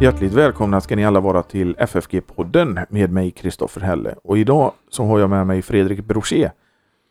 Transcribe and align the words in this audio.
Hjärtligt 0.00 0.32
välkomna 0.32 0.80
ska 0.80 0.96
ni 0.96 1.04
alla 1.04 1.20
vara 1.20 1.42
till 1.42 1.76
FFG-podden 1.76 2.86
med 2.88 3.12
mig 3.12 3.30
Kristoffer 3.30 3.80
Helle. 3.80 4.14
Och 4.24 4.38
idag 4.38 4.72
så 4.90 5.04
har 5.04 5.18
jag 5.18 5.30
med 5.30 5.46
mig 5.46 5.62
Fredrik 5.62 6.04
Brochet. 6.04 6.52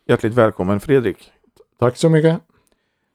Hjärtligt 0.08 0.34
välkommen 0.34 0.80
Fredrik. 0.80 1.32
Tack 1.80 1.98
så 1.98 2.10
mycket. 2.10 2.40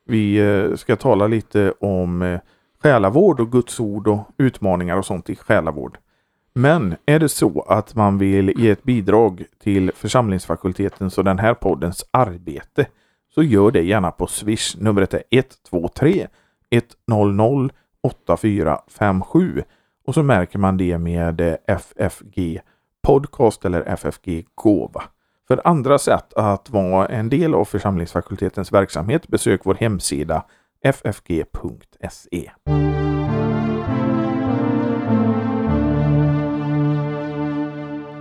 Vi 0.06 0.37
eh, 0.37 0.77
ska 0.77 0.96
tala 0.96 1.27
lite 1.27 1.75
om 1.80 2.23
eh, 2.23 2.41
själavård 2.83 3.41
och 3.41 3.52
Guds 3.52 3.80
ord 3.80 4.09
och 4.09 4.29
utmaningar 4.38 4.96
och 4.96 5.06
sånt 5.06 5.30
i 5.30 5.37
själavård. 5.37 5.98
Men 6.55 6.96
är 7.07 7.18
det 7.18 7.29
så 7.29 7.61
att 7.61 7.95
man 7.95 8.18
vill 8.18 8.52
ge 8.57 8.71
ett 8.71 8.82
bidrag 8.82 9.45
till 9.62 9.93
församlingsfakultetens 9.95 11.18
och 11.18 11.24
den 11.24 11.38
här 11.38 11.55
poddens 11.55 12.05
arbete 12.10 12.87
så 13.34 13.43
gör 13.43 13.71
det 13.71 13.82
gärna 13.82 14.10
på 14.10 14.27
Swish. 14.27 14.77
Numret 14.79 15.15
är 15.15 15.23
123 15.30 16.27
100 16.71 17.71
8457 18.02 19.62
och 20.06 20.14
så 20.14 20.22
märker 20.22 20.59
man 20.59 20.77
det 20.77 20.98
med 20.98 21.40
eh, 21.40 21.54
FFG 21.66 22.60
Podcast 23.02 23.64
eller 23.64 23.82
FFG 23.82 24.46
Gåva. 24.54 25.02
För 25.48 25.60
andra 25.64 25.98
sätt 25.98 26.32
att 26.34 26.70
vara 26.70 27.06
en 27.06 27.28
del 27.28 27.54
av 27.54 27.64
församlingsfakultetens 27.64 28.73
verksamhet 28.73 29.28
besök 29.28 29.60
vår 29.64 29.74
hemsida 29.74 30.45
ffg.se. 30.84 32.50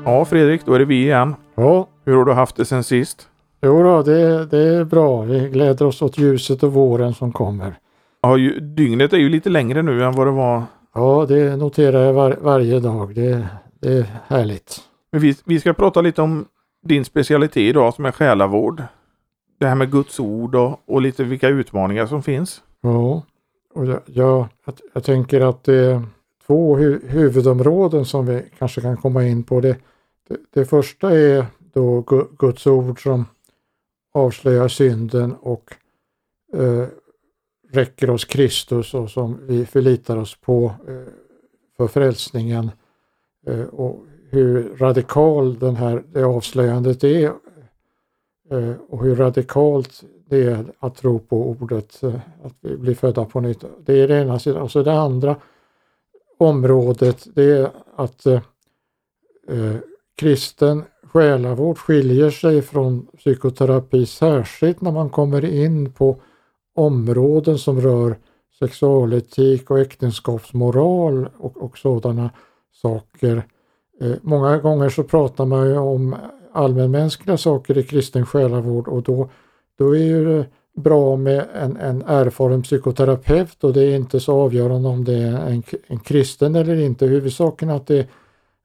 Ja 0.06 0.26
Fredrik, 0.26 0.66
då 0.66 0.74
är 0.74 0.80
det 0.80 0.86
vi 0.86 1.02
igen. 1.04 1.36
Ja, 1.56 1.88
Hur 2.06 2.16
har 2.16 2.26
du 2.26 2.34
haft 2.34 2.56
det 2.56 2.66
sen 2.66 2.84
sist? 2.84 3.28
jo 3.62 3.84
då, 3.84 4.02
det, 4.04 4.46
det 4.46 4.58
är 4.58 4.84
bra. 4.84 5.22
Vi 5.22 5.50
gläder 5.50 5.86
oss 5.86 6.02
åt 6.02 6.18
ljuset 6.18 6.64
och 6.64 6.74
våren 6.74 7.14
som 7.14 7.32
kommer. 7.32 7.76
Ja, 8.22 8.38
ju, 8.38 8.60
dygnet 8.60 9.14
är 9.14 9.18
ju 9.18 9.30
lite 9.30 9.50
längre 9.50 9.82
nu 9.82 10.04
än 10.04 10.12
vad 10.12 10.28
det 10.28 10.32
var. 10.32 10.64
Ja, 10.94 11.26
det 11.30 11.56
noterar 11.56 12.04
jag 12.04 12.14
var, 12.14 12.38
varje 12.42 12.80
dag. 12.80 13.16
Det, 13.16 13.48
det 13.80 13.94
är 13.94 14.06
härligt. 14.28 14.82
Men 15.12 15.22
vi, 15.22 15.36
vi 15.46 15.60
ska 15.60 15.74
prata 15.74 16.02
lite 16.02 16.22
om 16.22 16.46
din 16.82 17.06
specialitet 17.06 17.58
idag 17.70 17.94
som 17.94 18.06
är 18.06 18.12
själavård. 18.12 18.84
Det 19.60 19.68
här 19.68 19.76
med 19.76 19.92
Guds 19.92 20.20
ord 20.20 20.56
och, 20.56 20.80
och 20.86 21.02
lite 21.02 21.24
vilka 21.24 21.48
utmaningar 21.48 22.06
som 22.06 22.24
finns. 22.24 22.62
Ja, 22.82 23.24
och 23.74 23.86
jag, 23.86 24.00
jag, 24.06 24.48
jag, 24.94 25.04
tänker 25.04 25.42
att 25.42 25.64
det 25.64 25.76
är 25.76 26.02
två 26.48 26.78
hu, 26.78 27.00
huvudområden 27.08 28.06
som 28.06 28.26
vi 28.26 28.44
kanske 28.60 28.82
kan 28.82 28.98
komma 28.98 29.24
in 29.24 29.44
på. 29.44 29.62
Det, 29.62 29.78
det, 30.30 30.38
det 30.54 30.66
första 30.66 31.12
är 31.12 31.46
då 31.74 32.02
Gu- 32.02 32.28
Guds 32.38 32.68
ord 32.68 33.04
som 33.04 33.26
avslöjar 34.14 34.68
synden 34.68 35.36
och 35.42 35.74
eh, 36.54 36.88
räcker 37.72 38.10
oss 38.10 38.26
Kristus 38.26 38.94
och 38.94 39.10
som 39.10 39.40
vi 39.48 39.66
förlitar 39.66 40.18
oss 40.18 40.36
på 40.36 40.72
eh, 40.88 41.14
för 41.78 41.88
frälsningen. 41.88 42.72
Eh, 43.48 43.62
och 43.64 44.06
hur 44.30 44.76
radikal 44.78 45.60
den 45.60 45.76
här, 45.76 46.04
det 46.14 46.24
avslöjandet 46.24 47.04
är 47.04 47.26
eh, 48.52 48.74
och 48.90 49.04
hur 49.04 49.16
radikalt 49.16 50.04
det 50.30 50.44
är 50.44 50.66
att 50.80 50.96
tro 50.96 51.20
på 51.20 51.50
ordet, 51.50 52.04
att 52.44 52.54
vi 52.62 52.78
blir 52.78 52.96
födda 52.96 53.26
på 53.26 53.40
nytt. 53.40 53.64
Det 53.86 53.94
är 53.94 54.08
det 54.08 54.22
ena 54.22 54.40
sidan. 54.40 54.62
Och 54.62 54.72
så 54.72 54.84
det 54.84 54.94
andra 54.94 55.36
området 56.38 57.28
det 57.36 57.44
är 57.44 57.70
att 57.96 58.26
eh, 58.26 58.42
eh, 59.48 59.76
kristen 60.18 60.84
själavård 61.04 61.78
skiljer 61.78 62.30
sig 62.30 62.62
från 62.62 63.08
psykoterapi 63.18 64.06
särskilt 64.06 64.82
när 64.82 64.92
man 64.92 65.10
kommer 65.10 65.46
in 65.46 65.94
på 65.94 66.22
områden 66.76 67.58
som 67.58 67.82
rör 67.82 68.18
sexualetik 68.60 69.72
och 69.72 69.80
äktenskapsmoral 69.80 71.30
och, 71.38 71.58
och 71.58 71.78
sådana 71.78 72.30
saker. 72.72 73.44
Eh, 74.02 74.16
många 74.22 74.58
gånger 74.58 74.90
så 74.90 75.04
pratar 75.04 75.46
man 75.46 75.68
ju 75.68 75.78
om 75.78 76.16
allmänmänskliga 76.52 77.38
saker 77.38 77.78
i 77.78 77.84
kristen 77.84 78.26
själavård 78.26 78.88
och 78.88 79.04
då, 79.04 79.30
då 79.78 79.96
är 79.96 80.26
det 80.26 80.46
bra 80.78 81.16
med 81.16 81.48
en, 81.54 81.78
en 81.78 82.02
erfaren 82.02 82.62
psykoterapeut 82.62 83.64
och 83.64 83.74
det 83.74 83.84
är 83.84 83.96
inte 83.96 84.20
så 84.20 84.42
avgörande 84.42 84.90
om 84.90 85.04
det 85.04 85.14
är 85.14 85.48
en, 85.48 85.64
en 85.88 86.00
kristen 86.00 86.56
eller 86.56 86.76
inte. 86.76 87.06
Huvudsaken 87.06 87.70
är 87.70 87.76
att 87.76 87.88
det 87.88 88.08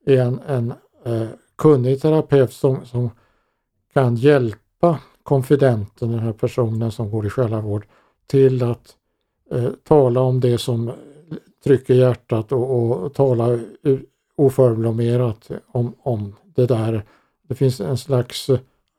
är 0.07 0.21
en, 0.21 0.41
en 0.47 0.73
eh, 1.05 1.29
kunnig 1.59 2.03
terapeut 2.03 2.53
som, 2.53 2.85
som 2.85 3.11
kan 3.95 4.17
hjälpa 4.17 4.99
konfidenten, 5.23 6.11
den 6.11 6.21
här 6.21 6.33
personen 6.33 6.93
som 6.93 7.11
går 7.11 7.27
i 7.27 7.31
själavård, 7.31 7.87
till 8.27 8.63
att 8.63 8.97
eh, 9.51 9.71
tala 9.83 10.21
om 10.21 10.41
det 10.41 10.59
som 10.59 10.93
trycker 11.65 11.95
hjärtat 11.95 12.53
och, 12.53 13.05
och 13.05 13.15
tala 13.15 13.59
oförblommerat 14.37 15.51
om, 15.67 15.95
om 16.03 16.37
det 16.55 16.67
där. 16.67 17.05
Det 17.49 17.55
finns 17.55 17.81
en 17.81 17.99
slags, 17.99 18.51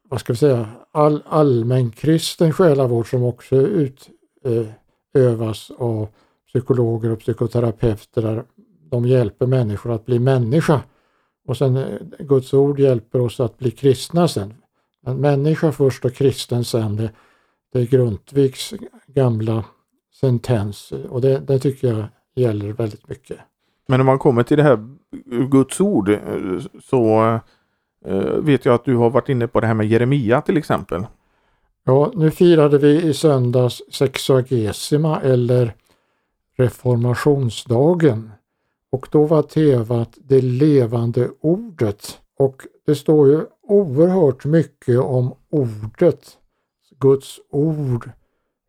vad 0.10 0.20
ska 0.20 0.34
vi 0.34 0.38
säga, 0.38 0.70
all, 0.92 1.24
allmänkristen 1.26 2.54
själavård 2.54 3.10
som 3.10 3.24
också 3.24 3.56
utövas 5.14 5.70
eh, 5.70 5.76
av 5.82 6.08
psykologer 6.48 7.10
och 7.10 7.20
psykoterapeuter 7.20 8.22
där 8.22 8.44
de 8.90 9.06
hjälper 9.06 9.46
människor 9.46 9.92
att 9.92 10.06
bli 10.06 10.20
människa. 10.20 10.82
Och 11.48 11.58
sen 11.58 11.78
eh, 11.78 11.86
Guds 12.20 12.54
ord 12.54 12.80
hjälper 12.80 13.22
oss 13.22 13.40
att 13.40 13.58
bli 13.58 13.72
kristna 13.72 14.28
sen. 14.28 14.54
Men 15.02 15.22
människa 15.22 15.72
först 15.72 16.06
och 16.06 16.14
kristen 16.14 16.66
sen, 16.66 16.96
det, 16.96 17.10
det 17.74 17.80
är 17.80 17.86
Grundtvigs 17.86 18.74
gamla 19.16 19.64
sentens 20.14 20.94
och 21.10 21.22
det, 21.22 21.40
det 21.40 21.60
tycker 21.60 21.88
jag 21.88 22.06
gäller 22.36 22.74
väldigt 22.74 23.10
mycket. 23.10 23.38
Men 23.88 24.00
om 24.00 24.06
man 24.06 24.20
kommer 24.20 24.44
till 24.44 24.58
det 24.58 24.64
här 24.64 24.88
Guds 25.50 25.82
ord 25.82 26.10
eh, 26.10 26.20
så 26.82 27.22
eh, 28.06 28.18
vet 28.22 28.66
jag 28.66 28.76
att 28.76 28.86
du 28.86 28.96
har 28.96 29.10
varit 29.10 29.30
inne 29.30 29.48
på 29.48 29.60
det 29.60 29.68
här 29.68 29.74
med 29.74 29.88
Jeremia 29.88 30.42
till 30.42 30.58
exempel. 30.58 31.06
Ja, 31.84 32.12
nu 32.16 32.32
firade 32.32 32.78
vi 32.78 33.02
i 33.02 33.14
söndags 33.14 33.82
Sexagesima 33.92 35.22
eller 35.22 35.74
reformationsdagen 36.58 38.32
och 38.92 39.08
då 39.12 39.26
var 39.26 39.42
temat 39.42 40.18
det 40.18 40.42
levande 40.42 41.30
ordet 41.42 42.20
och 42.38 42.62
det 42.86 42.96
står 42.96 43.28
ju 43.28 43.46
oerhört 43.62 44.46
mycket 44.46 45.00
om 45.00 45.34
ordet, 45.50 46.38
Guds 47.00 47.40
ord, 47.50 48.10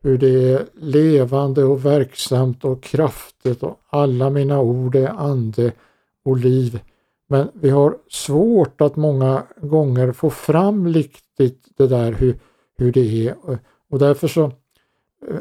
hur 0.03 0.19
det 0.19 0.53
är 0.53 0.67
levande 0.75 1.65
och 1.65 1.85
verksamt 1.85 2.65
och 2.65 2.83
kraftigt 2.83 3.63
och 3.63 3.81
alla 3.91 4.31
mina 4.31 4.61
ord 4.61 4.95
är 4.95 5.09
ande 5.09 5.73
och 6.25 6.37
liv. 6.37 6.81
Men 7.29 7.49
vi 7.55 7.71
har 7.71 7.97
svårt 8.09 8.81
att 8.81 8.97
många 8.97 9.43
gånger 9.61 10.13
få 10.13 10.31
fram 10.31 10.89
riktigt 10.89 11.69
det 11.77 11.87
där 11.87 12.13
hur, 12.13 12.39
hur 12.79 12.93
det 12.93 13.27
är 13.27 13.35
och 13.91 13.99
därför 13.99 14.29
så 14.29 14.45
eh, 15.29 15.37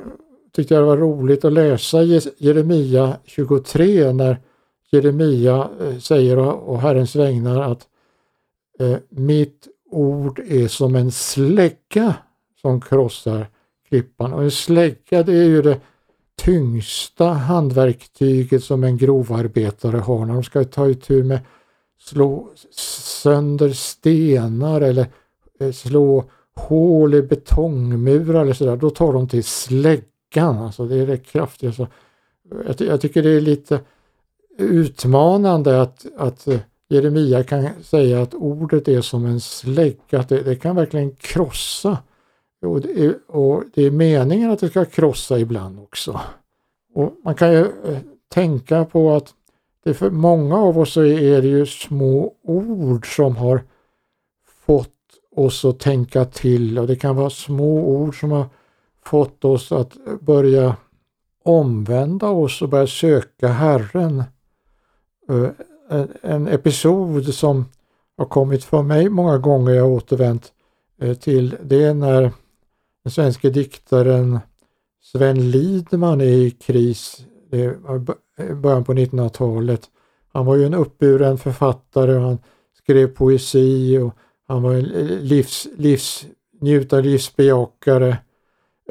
tyckte 0.51 0.73
jag 0.73 0.83
det 0.83 0.87
var 0.87 0.97
roligt 0.97 1.45
att 1.45 1.53
läsa 1.53 2.03
Jeremia 2.37 3.17
23 3.23 4.13
när 4.13 4.41
Jeremia 4.91 5.69
eh, 5.81 5.97
säger 5.97 6.39
å 6.39 6.75
Herrens 6.75 7.15
vägnar 7.15 7.61
att 7.71 7.87
eh, 8.79 8.97
mitt 9.09 9.67
ord 9.91 10.39
är 10.39 10.67
som 10.67 10.95
en 10.95 11.11
slägga 11.11 12.15
som 12.61 12.81
krossar 12.81 13.47
klippan. 13.95 14.33
Och 14.33 14.43
en 14.43 14.51
slägga 14.51 15.23
det 15.23 15.33
är 15.33 15.43
ju 15.45 15.61
det 15.61 15.79
tyngsta 16.37 17.25
handverktyget 17.25 18.63
som 18.63 18.83
en 18.83 18.97
grovarbetare 18.97 19.97
har 19.97 20.25
när 20.25 20.33
de 20.33 20.43
ska 20.43 20.63
ta 20.63 20.89
itu 20.89 21.23
med 21.23 21.39
slå 21.99 22.49
sönder 22.71 23.69
stenar 23.69 24.81
eller 24.81 25.07
eh, 25.59 25.71
slå 25.71 26.23
hål 26.55 27.13
i 27.13 27.21
betongmurar 27.21 28.41
eller 28.41 28.53
sådär. 28.53 28.77
Då 28.77 28.89
tar 28.89 29.13
de 29.13 29.27
till 29.27 29.43
släggan. 29.43 30.57
Alltså 30.57 30.85
det 30.85 30.95
är 30.95 31.07
det 31.07 31.17
kraftigaste. 31.17 31.87
Jag, 32.65 32.81
jag 32.81 33.01
tycker 33.01 33.23
det 33.23 33.29
är 33.29 33.41
lite 33.41 33.79
utmanande 34.57 35.81
att, 35.81 36.05
att 36.17 36.47
eh, 36.47 36.59
Jeremia 36.89 37.43
kan 37.43 37.69
säga 37.83 38.21
att 38.21 38.33
ordet 38.33 38.87
är 38.87 39.01
som 39.01 39.25
en 39.25 39.39
slägga, 39.39 40.19
att 40.19 40.29
det, 40.29 40.41
det 40.43 40.55
kan 40.55 40.75
verkligen 40.75 41.11
krossa. 41.11 41.97
Och 42.65 42.81
det, 42.81 43.05
är, 43.05 43.15
och 43.27 43.63
det 43.73 43.85
är 43.85 43.91
meningen 43.91 44.51
att 44.51 44.59
det 44.59 44.69
ska 44.69 44.85
krossa 44.85 45.39
ibland 45.39 45.79
också. 45.79 46.19
Och 46.93 47.13
man 47.23 47.35
kan 47.35 47.51
ju 47.51 47.59
eh, 47.59 47.99
tänka 48.29 48.85
på 48.85 49.11
att 49.11 49.33
det 49.83 49.93
för 49.93 50.09
många 50.09 50.57
av 50.57 50.79
oss 50.79 50.93
så 50.93 51.03
är 51.03 51.41
det 51.41 51.47
ju 51.47 51.65
små 51.65 52.33
ord 52.43 53.15
som 53.15 53.35
har 53.35 53.63
fått 54.65 54.89
oss 55.35 55.65
att 55.65 55.79
tänka 55.79 56.25
till 56.25 56.79
och 56.79 56.87
det 56.87 56.95
kan 56.95 57.15
vara 57.15 57.29
små 57.29 57.87
ord 57.87 58.19
som 58.19 58.31
har 58.31 58.45
fått 59.05 59.45
oss 59.45 59.71
att 59.71 59.97
börja 60.21 60.75
omvända 61.43 62.27
oss 62.27 62.61
och 62.61 62.69
börja 62.69 62.87
söka 62.87 63.47
Herren. 63.47 64.23
Eh, 65.29 65.49
en, 66.21 66.47
episod 66.47 67.33
som 67.33 67.65
har 68.17 68.25
kommit 68.25 68.63
för 68.63 68.81
mig 68.81 69.09
många 69.09 69.37
gånger, 69.37 69.71
jag 69.73 69.83
har 69.83 69.91
återvänt 69.91 70.53
eh, 71.01 71.13
till 71.13 71.55
det 71.63 71.83
är 71.83 71.93
när 71.93 72.31
den 73.05 73.11
svenska 73.11 73.49
diktaren 73.49 74.39
Sven 75.01 75.51
Lidman 75.51 76.21
är 76.21 76.25
i 76.25 76.51
kris 76.51 77.25
i 77.51 78.53
början 78.53 78.83
på 78.83 78.93
1900-talet. 78.93 79.81
Han 80.33 80.45
var 80.45 80.55
ju 80.55 80.65
en 80.65 80.73
uppburen 80.73 81.37
författare 81.37 82.15
och 82.15 82.21
han 82.21 82.37
skrev 82.73 83.07
poesi 83.07 83.97
och 83.97 84.15
han 84.47 84.63
var 84.63 84.73
en 84.73 84.83
livs, 85.27 85.67
livs, 85.77 86.25
livsbejakare 86.91 88.17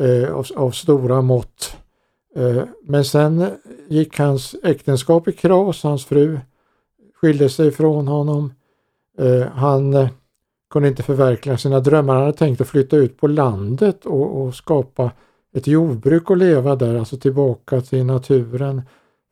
eh, 0.01 0.35
av, 0.35 0.47
av, 0.57 0.71
stora 0.71 1.23
mått. 1.23 1.77
Eh, 2.37 2.63
men 2.83 3.05
sen 3.05 3.47
gick 3.89 4.19
hans 4.19 4.55
äktenskap 4.63 5.29
i 5.29 5.33
kras, 5.33 5.83
hans 5.83 6.05
fru 6.05 6.39
skilde 7.15 7.49
sig 7.49 7.71
från 7.71 8.09
honom. 8.09 8.53
Eh, 9.19 9.49
han 9.49 9.95
eh, 9.95 10.09
kunde 10.75 10.89
inte 10.89 11.03
förverkliga 11.03 11.59
sina 11.59 11.81
drömmar. 11.81 12.15
Han 12.15 12.23
hade 12.23 12.39
tänkt 12.39 12.61
att 12.61 12.69
flytta 12.69 12.97
ut 12.97 13.17
på 13.17 13.27
landet 13.27 14.07
och, 14.07 14.43
och 14.43 14.55
skapa 14.55 15.11
ett 15.53 15.67
jordbruk 15.67 16.31
och 16.31 16.37
leva 16.37 16.77
där, 16.77 16.95
alltså 16.95 17.17
tillbaka 17.17 17.81
till 17.81 18.05
naturen. 18.05 18.83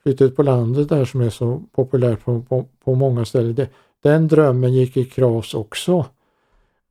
Flytta 0.02 0.24
ut 0.24 0.36
på 0.36 0.42
landet 0.42 0.88
där 0.88 1.04
som 1.04 1.20
är 1.20 1.30
så 1.30 1.62
populärt 1.72 2.24
på, 2.24 2.42
på, 2.42 2.64
på 2.84 2.94
många 2.94 3.24
ställen. 3.24 3.54
Det, 3.54 3.68
den 4.02 4.28
drömmen 4.28 4.72
gick 4.72 4.96
i 4.96 5.04
kras 5.04 5.54
också. 5.54 6.06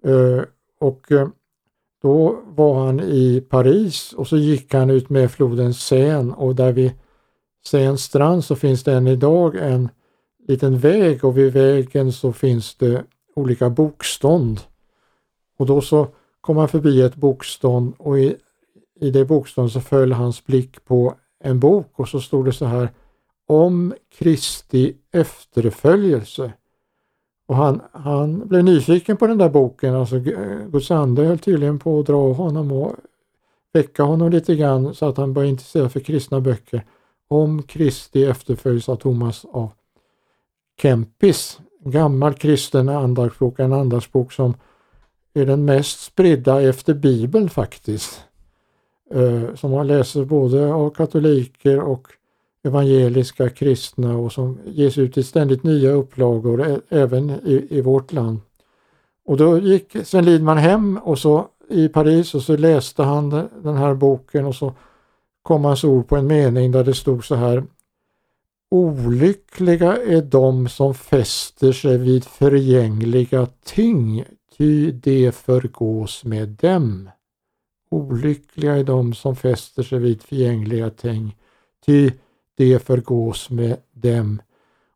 Uh, 0.07 0.41
och 0.79 1.11
uh, 1.11 1.27
då 2.01 2.39
var 2.55 2.85
han 2.85 2.99
i 2.99 3.41
Paris 3.49 4.13
och 4.13 4.27
så 4.27 4.37
gick 4.37 4.73
han 4.73 4.89
ut 4.89 5.09
med 5.09 5.31
floden 5.31 5.73
Seine 5.73 6.33
och 6.33 6.55
där 6.55 6.71
vid 6.71 6.91
Seines 7.65 8.03
strand 8.03 8.43
så 8.43 8.55
finns 8.55 8.83
det 8.83 8.93
än 8.93 9.07
idag 9.07 9.55
en 9.55 9.89
liten 10.47 10.79
väg 10.79 11.25
och 11.25 11.37
vid 11.37 11.53
vägen 11.53 12.11
så 12.11 12.33
finns 12.33 12.75
det 12.75 13.03
olika 13.35 13.69
bokstånd. 13.69 14.59
Och 15.57 15.65
då 15.65 15.81
så 15.81 16.07
kom 16.41 16.57
han 16.57 16.67
förbi 16.67 17.01
ett 17.01 17.15
bokstånd 17.15 17.93
och 17.97 18.19
i, 18.19 18.35
i 18.99 19.11
det 19.11 19.25
bokståndet 19.25 19.73
så 19.73 19.81
föll 19.81 20.11
hans 20.11 20.45
blick 20.45 20.85
på 20.85 21.15
en 21.43 21.59
bok 21.59 21.91
och 21.95 22.09
så 22.09 22.19
stod 22.19 22.45
det 22.45 22.53
så 22.53 22.65
här 22.65 22.89
om 23.47 23.93
Kristi 24.09 24.97
efterföljelse. 25.11 26.53
Och 27.47 27.55
han, 27.55 27.81
han 27.91 28.47
blev 28.47 28.63
nyfiken 28.63 29.17
på 29.17 29.27
den 29.27 29.37
där 29.37 29.49
boken, 29.49 29.95
alltså 29.95 30.19
Guds 30.69 30.91
ande 30.91 31.23
höll 31.23 31.39
tydligen 31.39 31.79
på 31.79 31.99
att 31.99 32.05
dra 32.05 32.33
honom 32.33 32.71
och 32.71 32.95
väcka 33.73 34.03
honom 34.03 34.29
lite 34.31 34.55
grann 34.55 34.95
så 34.95 35.05
att 35.05 35.17
han 35.17 35.33
började 35.33 35.49
intressera 35.49 35.89
för 35.89 35.99
kristna 35.99 36.41
böcker 36.41 36.85
om 37.27 37.63
Kristi 37.63 38.23
efterföljelse 38.23 38.91
av 38.91 38.95
Thomas 38.95 39.45
av 39.45 39.69
Kempis, 40.81 41.59
gammal 41.85 42.33
kristen 42.33 42.89
andagsbok, 42.89 43.59
en 43.59 43.73
andagsbok 43.73 44.31
som 44.31 44.53
är 45.33 45.45
den 45.45 45.65
mest 45.65 45.99
spridda 45.99 46.61
efter 46.61 46.93
Bibeln 46.93 47.49
faktiskt. 47.49 48.23
Eh, 49.13 49.55
som 49.55 49.71
man 49.71 49.87
läser 49.87 50.25
både 50.25 50.73
av 50.73 50.89
katoliker 50.89 51.79
och 51.79 52.07
evangeliska 52.63 53.49
kristna 53.49 54.17
och 54.17 54.31
som 54.31 54.59
ges 54.65 54.97
ut 54.97 55.17
i 55.17 55.23
ständigt 55.23 55.63
nya 55.63 55.91
upplagor 55.91 56.81
även 56.89 57.29
i, 57.29 57.67
i 57.69 57.81
vårt 57.81 58.13
land. 58.13 58.39
Och 59.25 59.37
då 59.37 59.57
gick 59.59 59.95
Sven 60.03 60.25
Lidman 60.25 60.57
hem 60.57 60.97
och 60.97 61.19
så 61.19 61.47
i 61.69 61.87
Paris 61.87 62.35
och 62.35 62.41
så 62.41 62.57
läste 62.57 63.03
han 63.03 63.29
den 63.63 63.77
här 63.77 63.93
boken 63.93 64.45
och 64.45 64.55
så 64.55 64.73
kom 65.43 65.65
hans 65.65 65.83
ord 65.83 66.07
på 66.07 66.15
en 66.15 66.27
mening 66.27 66.71
där 66.71 66.83
det 66.83 66.93
stod 66.93 67.25
så 67.25 67.35
här 67.35 67.63
Olyckliga 68.71 69.97
är 69.97 70.21
de 70.21 70.67
som 70.67 70.93
fäster 70.93 71.71
sig 71.71 71.97
vid 71.97 72.25
förgängliga 72.25 73.47
ting, 73.65 74.23
ty 74.57 74.91
det 74.91 75.35
förgås 75.35 76.23
med 76.25 76.49
dem. 76.49 77.09
Olyckliga 77.89 78.75
är 78.75 78.83
de 78.83 79.13
som 79.13 79.35
fäster 79.35 79.83
sig 79.83 79.99
vid 79.99 80.23
förgängliga 80.23 80.89
ting, 80.89 81.35
ty 81.85 82.11
det 82.57 82.79
förgås 82.79 83.49
med 83.49 83.77
dem. 83.93 84.41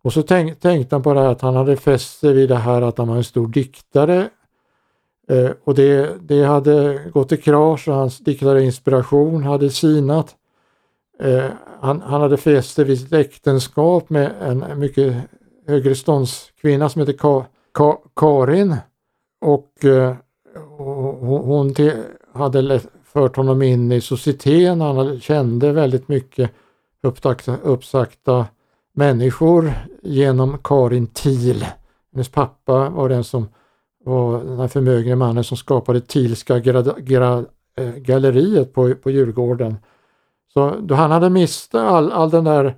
Och 0.02 0.14
så 0.14 0.22
tänk, 0.22 0.60
tänkte 0.60 0.96
han 0.96 1.04
på 1.04 1.14
det 1.14 1.20
här 1.20 1.32
att 1.32 1.42
han 1.42 1.56
hade 1.56 1.78
fäst 1.78 2.20
sig 2.20 2.34
vid 2.34 2.50
det 2.50 2.56
här 2.56 2.82
att 2.82 2.98
han 2.98 3.08
var 3.08 3.16
en 3.16 3.24
stor 3.24 3.48
diktare 3.48 4.30
eh, 5.30 5.52
och 5.64 5.76
det, 5.76 6.18
det 6.22 6.44
hade 6.44 7.00
gått 7.14 7.32
i 7.32 7.38
krasch 7.38 7.88
och 7.88 7.96
hans 7.96 8.20
diktarinspiration 8.20 9.44
hade 9.44 9.70
sinat. 9.70 10.36
Eh, 11.20 11.52
han, 11.80 12.02
han, 12.02 12.22
hade 12.22 12.38
fäste 12.38 12.84
vid 12.84 13.00
sitt 13.00 13.14
äktenskap 13.14 14.10
med 14.10 14.32
en 14.42 14.80
mycket 14.80 15.16
högre 15.68 15.96
ståndskvinna 15.96 16.90
som 16.90 17.00
heter 17.00 17.14
Ka, 17.14 17.46
Ka, 17.72 17.98
Karin 18.16 18.76
och, 19.42 19.86
eh, 19.86 20.16
hon, 20.78 21.46
hon 21.46 21.74
till, 21.74 21.92
hade 22.34 22.80
fört 23.04 23.36
honom 23.36 23.62
in 23.62 23.92
i 23.92 24.02
societeten, 24.02 24.82
han 24.82 25.20
kände 25.20 25.72
väldigt 25.72 26.08
mycket 26.08 26.52
uppsagda, 27.04 27.58
uppsagda 27.64 28.48
människor 28.94 29.74
genom 30.02 30.58
Karin 30.64 31.08
Thiel. 31.08 31.66
Hennes 32.14 32.30
pappa 32.30 32.90
var 32.90 33.10
den 33.10 33.24
som 33.24 33.48
var 34.04 34.44
den 34.44 34.60
här 34.60 34.68
förmögne 34.68 35.16
mannen 35.16 35.44
som 35.44 35.58
skapade 35.58 36.02
Thielska 36.02 36.56
äh, 36.58 37.42
galleriet 37.98 38.74
på, 38.74 38.96
på 38.96 39.12
Djurgården. 39.12 39.78
Så 40.58 40.76
då 40.82 40.96
han 40.96 41.12
hade 41.12 41.30
mist 41.30 41.76
all, 41.76 42.12
all 42.12 42.30
den 42.30 42.44
där, 42.44 42.76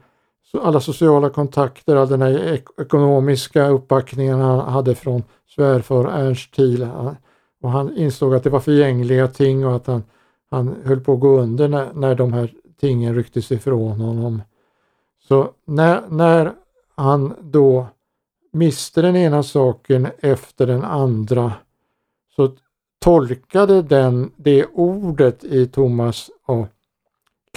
alla 0.62 0.80
sociala 0.80 1.30
kontakter, 1.30 1.96
all 1.96 2.10
den 2.10 2.20
där 2.20 2.54
ek 2.54 2.64
ekonomiska 2.78 3.68
uppbackningen 3.68 4.40
han 4.40 4.60
hade 4.60 4.96
från 4.96 5.24
svärfar 5.56 6.06
Ernst 6.06 6.54
Thiel. 6.54 6.82
Eh, 6.82 7.12
och 7.62 7.72
han 7.72 7.98
insåg 7.98 8.36
att 8.36 8.44
det 8.44 8.50
var 8.50 8.60
förgängliga 8.60 9.28
ting 9.28 9.66
och 9.66 9.76
att 9.76 9.88
han, 9.88 10.04
han 10.52 10.76
höll 10.84 11.00
på 11.00 11.14
att 11.14 11.20
gå 11.20 11.40
under 11.40 11.68
när, 11.68 11.94
när 11.94 12.16
de 12.16 12.34
här 12.34 12.54
tingen 12.80 13.16
rycktes 13.16 13.52
ifrån 13.52 14.02
honom. 14.02 14.42
Så 15.28 15.50
när, 15.66 16.02
när 16.10 16.54
han 16.96 17.34
då 17.42 17.88
miste 18.54 19.02
den 19.02 19.16
ena 19.16 19.44
saken 19.44 20.08
efter 20.20 20.68
den 20.68 20.84
andra 20.84 21.54
så 22.36 22.52
tolkade 23.00 23.82
den 23.82 24.32
det 24.36 24.66
ordet 24.66 25.44
i 25.44 25.68
Thomas 25.68 26.30
A. 26.46 26.68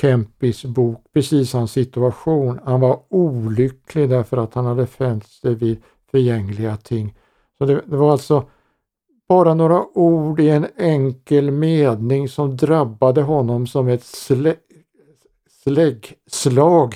Kempis 0.01 0.65
bok 0.65 1.05
precis 1.13 1.53
hans 1.53 1.73
situation. 1.73 2.61
Han 2.65 2.81
var 2.81 3.01
olycklig 3.09 4.11
därför 4.11 4.37
att 4.37 4.55
han 4.55 4.67
hade 4.67 4.87
fäst 4.87 5.41
sig 5.41 5.55
vid 5.55 5.83
förgängliga 6.11 6.77
ting. 6.77 7.15
Så 7.59 7.67
det, 7.67 7.83
det 7.87 7.97
var 7.97 8.13
alltså 8.13 8.49
bara 9.29 9.55
några 9.55 9.99
ord 9.99 10.41
i 10.41 10.49
en 10.49 10.67
enkel 10.77 11.51
mening 11.51 12.29
som 12.29 12.57
drabbade 12.57 13.23
honom 13.23 13.67
som 13.67 13.89
ett 13.89 14.05
slä, 14.05 14.55
släggslag 15.63 16.95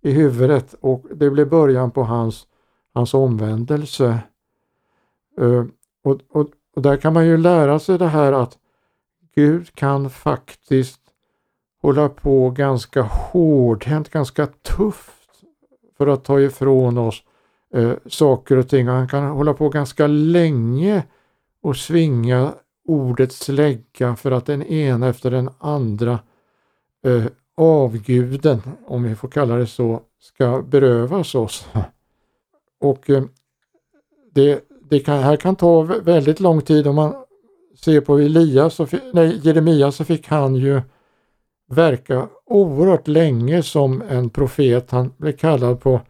i 0.00 0.12
huvudet 0.12 0.74
och 0.80 1.04
det 1.14 1.30
blev 1.30 1.48
början 1.48 1.90
på 1.90 2.02
hans, 2.02 2.46
hans 2.94 3.14
omvändelse. 3.14 4.18
Uh, 5.40 5.64
och, 6.04 6.20
och, 6.28 6.48
och 6.76 6.82
där 6.82 6.96
kan 6.96 7.12
man 7.12 7.26
ju 7.26 7.36
lära 7.36 7.78
sig 7.78 7.98
det 7.98 8.06
här 8.08 8.32
att 8.32 8.58
Gud 9.34 9.74
kan 9.74 10.10
faktiskt 10.10 11.07
hålla 11.82 12.08
på 12.08 12.50
ganska 12.50 13.02
hårdhänt, 13.02 14.08
ganska 14.08 14.46
tufft 14.46 15.42
för 15.98 16.06
att 16.06 16.24
ta 16.24 16.40
ifrån 16.40 16.98
oss 16.98 17.22
eh, 17.74 17.92
saker 18.06 18.56
och 18.56 18.68
ting. 18.68 18.86
Han 18.86 19.08
kan 19.08 19.24
hålla 19.24 19.54
på 19.54 19.68
ganska 19.68 20.06
länge 20.06 21.02
och 21.62 21.76
svinga 21.76 22.52
ordets 22.88 23.38
slägga 23.38 24.16
för 24.16 24.30
att 24.30 24.46
den 24.46 24.62
ena 24.62 25.08
efter 25.08 25.30
den 25.30 25.50
andra 25.58 26.18
eh, 27.04 27.24
avguden, 27.54 28.62
om 28.86 29.02
vi 29.02 29.14
får 29.14 29.28
kalla 29.28 29.56
det 29.56 29.66
så, 29.66 30.00
ska 30.20 30.62
berövas 30.62 31.34
oss. 31.34 31.68
Och 32.80 33.10
eh, 33.10 33.22
det, 34.34 34.64
det 34.90 35.00
kan, 35.00 35.18
här 35.18 35.36
kan 35.36 35.56
ta 35.56 35.82
väldigt 35.82 36.40
lång 36.40 36.60
tid 36.60 36.86
om 36.86 36.94
man 36.94 37.14
ser 37.76 38.00
på 38.00 38.18
Elias 38.18 38.80
och, 38.80 38.94
nej, 39.12 39.40
Jeremia 39.42 39.92
så 39.92 40.04
fick 40.04 40.28
han 40.28 40.54
ju 40.54 40.80
verka 41.68 42.28
oerhört 42.46 43.08
länge 43.08 43.62
som 43.62 44.02
en 44.08 44.30
profet. 44.30 44.90
Han 44.90 45.12
blev 45.16 45.32
kallad 45.32 45.80
på 45.80 46.00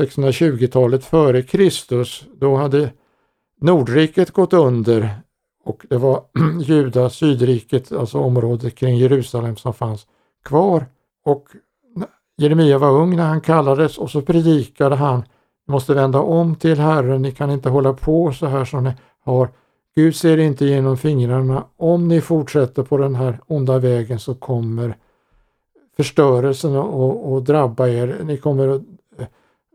620-talet 0.00 1.04
före 1.04 1.42
Kristus. 1.42 2.24
Då 2.40 2.56
hade 2.56 2.90
Nordriket 3.60 4.30
gått 4.30 4.52
under 4.52 5.10
och 5.64 5.86
det 5.90 5.96
var 5.96 6.22
Juda, 6.62 7.10
Sydriket, 7.10 7.92
alltså 7.92 8.18
området 8.18 8.74
kring 8.74 8.96
Jerusalem 8.96 9.56
som 9.56 9.74
fanns 9.74 10.06
kvar. 10.44 10.86
Och 11.24 11.48
Jeremia 12.36 12.78
var 12.78 12.90
ung 12.90 13.16
när 13.16 13.26
han 13.26 13.40
kallades 13.40 13.98
och 13.98 14.10
så 14.10 14.22
predikade 14.22 14.96
han 14.96 15.18
Ni 15.66 15.72
måste 15.72 15.94
vända 15.94 16.20
om 16.20 16.56
till 16.56 16.78
Herren, 16.78 17.22
ni 17.22 17.32
kan 17.32 17.50
inte 17.50 17.68
hålla 17.68 17.92
på 17.92 18.32
så 18.32 18.46
här 18.46 18.64
som 18.64 18.84
ni 18.84 18.92
har. 19.24 19.48
Gud 19.94 20.16
ser 20.16 20.38
inte 20.38 20.64
genom 20.64 20.96
fingrarna. 20.96 21.64
Om 21.76 22.08
ni 22.08 22.20
fortsätter 22.20 22.82
på 22.82 22.96
den 22.96 23.14
här 23.14 23.40
onda 23.46 23.78
vägen 23.78 24.18
så 24.18 24.34
kommer 24.34 24.96
förstörelsen 25.96 26.76
att 26.76 27.46
drabba 27.46 27.88
er. 27.88 28.20
Ni 28.24 28.36
kommer 28.36 28.68
att 28.68 28.82
eh, 29.18 29.26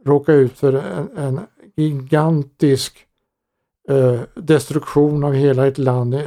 råka 0.06 0.34
ut 0.34 0.54
för 0.54 0.74
en, 0.74 1.10
en 1.18 1.40
gigantisk 1.76 3.06
eh, 3.90 4.20
destruktion 4.36 5.24
av 5.24 5.34
hela 5.34 5.68
ett 5.68 5.78
land. 5.78 6.14
Eh, 6.14 6.22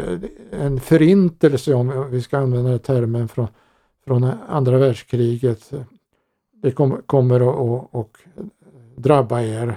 en 0.50 0.80
förintelse 0.80 1.74
om 1.74 2.10
vi 2.10 2.22
ska 2.22 2.38
använda 2.38 2.70
den 2.70 2.78
termen 2.78 3.28
från, 3.28 3.46
från 4.04 4.24
andra 4.48 4.78
världskriget. 4.78 5.70
det 6.62 6.70
kom, 6.70 7.02
kommer 7.06 7.40
att 8.00 8.10
drabba 8.96 9.42
er. 9.42 9.74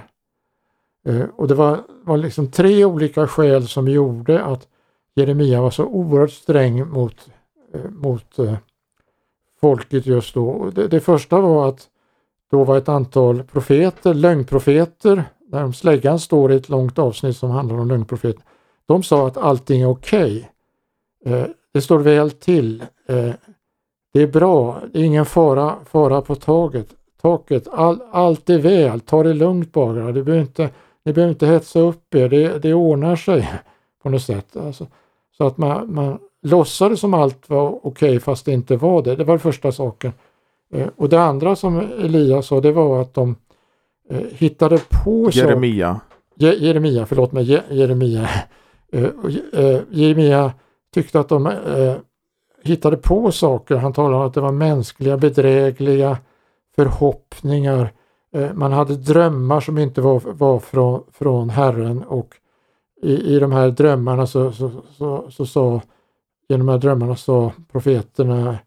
Eh, 1.04 1.24
och 1.36 1.48
det 1.48 1.54
var, 1.54 1.80
var 2.04 2.16
liksom 2.16 2.50
tre 2.50 2.84
olika 2.84 3.26
skäl 3.26 3.68
som 3.68 3.88
gjorde 3.88 4.44
att 4.44 4.68
Jeremia 5.14 5.62
var 5.62 5.70
så 5.70 5.84
oerhört 5.84 6.32
sträng 6.32 6.88
mot, 6.88 7.28
eh, 7.74 7.90
mot 7.90 8.38
eh, 8.38 8.54
folket 9.60 10.06
just 10.06 10.34
då. 10.34 10.70
Det, 10.74 10.88
det, 10.88 11.00
första 11.00 11.40
var 11.40 11.68
att 11.68 11.88
då 12.50 12.64
var 12.64 12.78
ett 12.78 12.88
antal 12.88 13.42
profeter, 13.42 14.14
lögnprofeter, 14.14 15.24
där 15.38 15.72
släggan 15.72 16.18
står 16.18 16.52
i 16.52 16.56
ett 16.56 16.68
långt 16.68 16.98
avsnitt 16.98 17.36
som 17.36 17.50
handlar 17.50 17.78
om 17.78 17.88
lögnprofeter. 17.88 18.44
De 18.86 19.02
sa 19.02 19.26
att 19.26 19.36
allting 19.36 19.82
är 19.82 19.88
okej. 19.88 20.50
Okay. 21.24 21.46
Det 21.72 21.80
står 21.80 21.98
väl 21.98 22.30
till. 22.30 22.84
Eh, 23.08 23.32
det 24.12 24.22
är 24.22 24.26
bra, 24.26 24.80
det 24.92 24.98
är 24.98 25.04
ingen 25.04 25.26
fara, 25.26 25.76
fara 25.84 26.20
på 26.20 26.34
taget, 26.34 26.88
taket. 27.22 27.68
All, 27.68 28.02
allt 28.10 28.50
är 28.50 28.58
väl, 28.58 29.00
ta 29.00 29.22
det 29.22 29.34
lugnt 29.34 29.72
bara. 29.72 30.12
Du 30.12 30.22
behöver 30.22 30.42
inte, 30.42 30.70
ni 31.04 31.12
behöver 31.12 31.32
inte 31.32 31.46
hetsa 31.46 31.80
upp 31.80 32.14
er, 32.14 32.28
det, 32.28 32.58
det 32.58 32.74
ordnar 32.74 33.16
sig 33.16 33.50
på 34.02 34.08
något 34.08 34.22
sätt. 34.22 34.56
Alltså, 34.56 34.86
så 35.36 35.46
att 35.46 35.58
man, 35.58 35.94
man 35.94 36.18
låtsades 36.42 37.00
som 37.00 37.14
allt 37.14 37.48
var 37.48 37.70
okej 37.70 37.88
okay, 38.08 38.20
fast 38.20 38.44
det 38.44 38.52
inte 38.52 38.76
var 38.76 39.02
det. 39.02 39.16
Det 39.16 39.24
var 39.24 39.38
första 39.38 39.72
saken. 39.72 40.12
Eh, 40.72 40.88
och 40.96 41.08
det 41.08 41.22
andra 41.22 41.56
som 41.56 41.78
Elias 41.78 42.46
sa 42.46 42.60
det 42.60 42.72
var 42.72 43.00
att 43.00 43.14
de 43.14 43.36
eh, 44.10 44.20
hittade 44.30 44.78
på 45.04 45.30
Jeremia. 45.32 46.00
Je, 46.34 46.54
Jeremia, 46.54 47.06
förlåt 47.06 47.32
mig, 47.32 47.44
Je, 47.44 47.62
Jeremia. 47.70 48.28
Eh, 48.92 49.80
Jeremia 49.90 50.52
tyckte 50.94 51.20
att 51.20 51.28
de 51.28 51.52
hittade 52.64 52.96
på 52.96 53.32
saker. 53.32 53.76
Han 53.76 53.92
talade 53.92 54.16
om 54.16 54.22
att 54.22 54.34
det 54.34 54.40
var 54.40 54.52
mänskliga, 54.52 55.16
bedrägliga 55.16 56.18
förhoppningar. 56.76 57.92
Eh, 58.32 58.52
man 58.54 58.72
hade 58.72 58.96
drömmar 58.96 59.60
som 59.60 59.78
inte 59.78 60.00
var, 60.00 60.20
var 60.24 60.58
från, 60.58 61.02
från 61.12 61.50
Herren 61.50 62.02
och 62.02 62.36
i, 63.02 63.34
i 63.36 63.38
de 63.38 63.52
här 63.52 63.70
drömmarna 63.70 64.26
så, 64.26 64.52
så, 64.52 64.70
så, 64.98 65.30
så 65.30 65.46
sa 65.46 65.80
genom 66.48 66.66
de 66.66 66.72
här 66.72 66.78
drömmarna 66.78 67.16
sa 67.16 67.52
profeterna, 67.72 68.58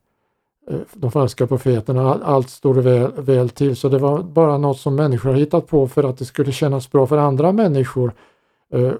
eh, 0.69 0.79
de 0.93 1.11
falska 1.11 1.47
profeterna, 1.47 2.13
allt 2.23 2.49
stod 2.49 2.77
väl, 2.77 3.11
väl 3.17 3.49
till. 3.49 3.75
Så 3.75 3.89
det 3.89 3.97
var 3.97 4.23
bara 4.23 4.57
något 4.57 4.79
som 4.79 4.95
människor 4.95 5.33
hittat 5.33 5.67
på 5.67 5.87
för 5.87 6.03
att 6.03 6.17
det 6.17 6.25
skulle 6.25 6.51
kännas 6.51 6.91
bra 6.91 7.07
för 7.07 7.17
andra 7.17 7.51
människor. 7.51 8.13
Eh, 8.73 8.91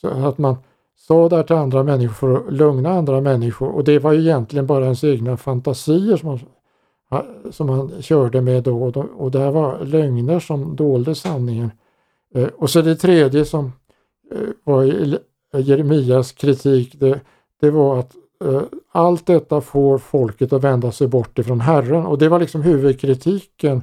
så 0.00 0.08
att 0.08 0.38
man 0.38 0.56
sa 0.96 1.28
det 1.28 1.36
här 1.36 1.42
till 1.42 1.56
andra 1.56 1.82
människor 1.82 2.14
för 2.14 2.36
att 2.36 2.52
lugna 2.52 2.90
andra 2.90 3.20
människor 3.20 3.68
och 3.68 3.84
det 3.84 3.98
var 3.98 4.12
ju 4.12 4.20
egentligen 4.20 4.66
bara 4.66 4.84
ens 4.84 5.04
egna 5.04 5.36
fantasier 5.36 6.16
som 6.16 6.28
man, 6.28 6.40
som 7.50 7.68
han 7.68 8.02
körde 8.02 8.40
med 8.40 8.62
då 8.62 8.92
och 9.16 9.30
det 9.30 9.38
här 9.38 9.50
var 9.50 9.84
lögner 9.84 10.40
som 10.40 10.76
dolde 10.76 11.14
sanningen. 11.14 11.70
Eh, 12.34 12.48
och 12.48 12.70
så 12.70 12.82
det 12.82 12.96
tredje 12.96 13.44
som 13.44 13.72
eh, 14.32 14.48
var 14.64 14.82
Jeremias 15.58 16.32
kritik, 16.32 16.96
det, 17.00 17.20
det 17.60 17.70
var 17.70 17.98
att 17.98 18.14
eh, 18.44 18.62
allt 18.92 19.26
detta 19.26 19.60
får 19.60 19.98
folket 19.98 20.52
att 20.52 20.64
vända 20.64 20.92
sig 20.92 21.08
bort 21.08 21.38
ifrån 21.38 21.60
Herren 21.60 22.06
och 22.06 22.18
det 22.18 22.28
var 22.28 22.40
liksom 22.40 22.62
huvudkritiken. 22.62 23.82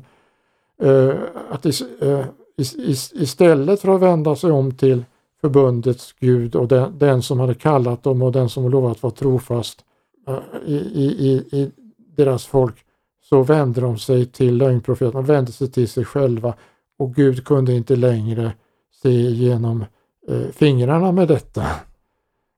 Eh, 0.82 1.14
att 1.50 1.66
is, 1.66 1.82
eh, 1.82 2.26
is, 2.58 3.14
istället 3.14 3.82
för 3.82 3.96
att 3.96 4.02
vända 4.02 4.36
sig 4.36 4.52
om 4.52 4.72
till 4.72 5.04
förbundets 5.42 6.16
Gud 6.20 6.56
och 6.56 6.68
den, 6.68 6.98
den 6.98 7.22
som 7.22 7.40
hade 7.40 7.54
kallat 7.54 8.04
dem 8.04 8.22
och 8.22 8.32
den 8.32 8.50
som 8.50 8.70
lovat 8.70 9.04
vara 9.04 9.14
trofast 9.14 9.80
eh, 10.28 10.40
i, 10.66 10.76
i, 10.76 11.58
i, 11.58 11.72
deras 12.16 12.46
folk 12.46 12.86
så 13.34 13.44
vände 13.44 13.82
de 13.82 13.98
sig 13.98 14.26
till 14.26 14.58
lögnprofeten, 14.58 15.12
de 15.12 15.26
vände 15.26 15.52
sig 15.52 15.72
till 15.72 15.90
sig 15.90 16.06
själva 16.06 16.54
och 16.98 17.16
Gud 17.16 17.46
kunde 17.46 17.74
inte 17.74 17.96
längre 17.96 18.54
se 18.92 19.12
genom 19.12 19.86
eh, 20.28 20.48
fingrarna 20.52 21.12
med 21.12 21.28
detta. 21.28 21.62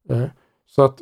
Eh, 0.10 0.26
så 0.66 0.82
att 0.82 1.02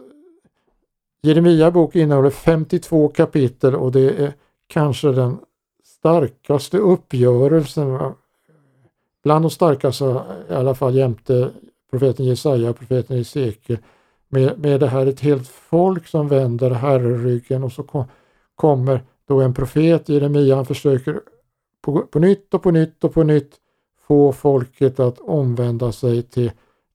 Jeremia 1.22 1.72
bok 1.72 1.96
innehåller 1.96 2.30
52 2.30 3.08
kapitel 3.08 3.76
och 3.76 3.92
det 3.92 4.24
är 4.24 4.34
kanske 4.68 5.12
den 5.12 5.38
starkaste 5.84 6.78
uppgörelsen, 6.78 8.14
bland 9.24 9.46
de 9.46 9.50
starkaste 9.50 10.24
i 10.50 10.54
alla 10.54 10.76
fall 10.76 10.96
jämte 10.96 11.52
profeten 11.92 12.26
Jesaja 12.26 12.70
och 12.70 12.80
profeten 12.80 13.18
Hesekiel, 13.18 13.80
med, 14.30 14.60
med 14.60 14.80
det 14.80 14.88
här 14.88 15.06
ett 15.06 15.20
helt 15.20 15.48
folk 15.48 16.08
som 16.08 16.28
vänder 16.28 16.70
herrryggen 16.72 17.64
och 17.64 17.72
så 17.72 17.84
kom, 17.84 18.06
kommer 18.56 19.02
då 19.32 19.42
en 19.42 19.54
profet, 19.54 20.10
Jeremia, 20.10 20.56
han 20.56 20.66
försöker 20.66 21.22
på, 21.82 22.02
på 22.02 22.20
nytt 22.20 22.54
och 22.54 22.64
på 22.64 22.72
nytt 22.72 23.04
och 23.04 23.14
på 23.14 23.24
nytt 23.24 23.56
få 24.08 24.32
folket 24.32 25.00
att 25.00 25.20
omvända 25.20 25.92
sig 25.92 26.24
till, 26.24 26.52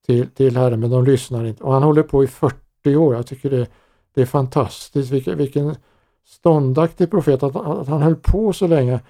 till, 0.06 0.26
till 0.26 0.56
Herren, 0.56 0.80
men 0.80 0.90
de 0.90 1.04
lyssnar 1.04 1.44
inte. 1.44 1.64
Och 1.64 1.72
han 1.72 1.82
håller 1.82 2.02
på 2.02 2.24
i 2.24 2.26
40 2.26 2.96
år. 2.96 3.14
Jag 3.14 3.26
tycker 3.26 3.50
det, 3.50 3.66
det 4.14 4.22
är 4.22 4.26
fantastiskt 4.26 5.10
vilken, 5.10 5.38
vilken 5.38 5.76
ståndaktig 6.24 7.10
profet 7.10 7.42
att, 7.42 7.56
att 7.56 7.88
han 7.88 8.02
höll 8.02 8.16
på 8.16 8.52
så 8.52 8.66
länge. 8.66 9.00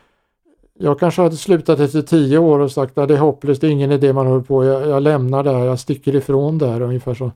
Jag 0.79 1.01
kanske 1.01 1.23
hade 1.23 1.37
slutat 1.37 1.81
efter 1.81 2.03
tio 2.03 2.39
år 2.39 2.59
och 2.59 2.73
sagt 2.73 2.99
att 2.99 3.09
det 3.09 3.15
är 3.15 3.19
hopplöst, 3.19 3.61
det 3.61 3.67
är 3.67 3.71
ingen 3.71 3.93
idé 3.93 4.13
man 4.13 4.27
håller 4.27 4.43
på, 4.43 4.65
jag, 4.65 4.89
jag 4.89 5.03
lämnar 5.03 5.43
det 5.43 5.53
här, 5.53 5.65
jag 5.65 5.81
sticker 5.81 6.15
ifrån 6.15 6.59
det 6.59 6.67
här. 6.67 6.81
ungefär 6.81 7.15
som 7.15 7.31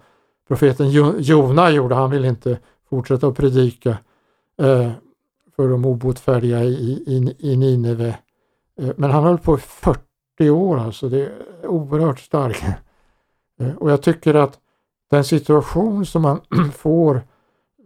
profeten 0.48 0.90
Jona 1.18 1.70
gjorde, 1.70 1.94
han 1.94 2.10
ville 2.10 2.28
inte 2.28 2.58
fortsätta 2.90 3.26
att 3.26 3.36
predika 3.36 3.98
eh, 4.58 4.90
för 5.60 5.68
de 5.68 5.84
obotfärdiga 5.84 6.64
i, 6.64 7.02
i, 7.06 7.36
i 7.38 7.56
Nineve. 7.56 8.18
Eh, 8.80 8.90
men 8.96 9.10
han 9.10 9.24
höll 9.24 9.38
på 9.38 9.54
i 9.54 9.60
40 9.60 10.50
år 10.50 10.78
alltså, 10.78 11.08
det 11.08 11.20
är 11.22 11.66
oerhört 11.66 12.20
starkt. 12.20 12.64
Eh, 13.60 13.74
och 13.74 13.90
jag 13.90 14.02
tycker 14.02 14.34
att 14.34 14.58
den 15.10 15.24
situation 15.24 16.06
som 16.06 16.22
man 16.22 16.40
får 16.74 17.22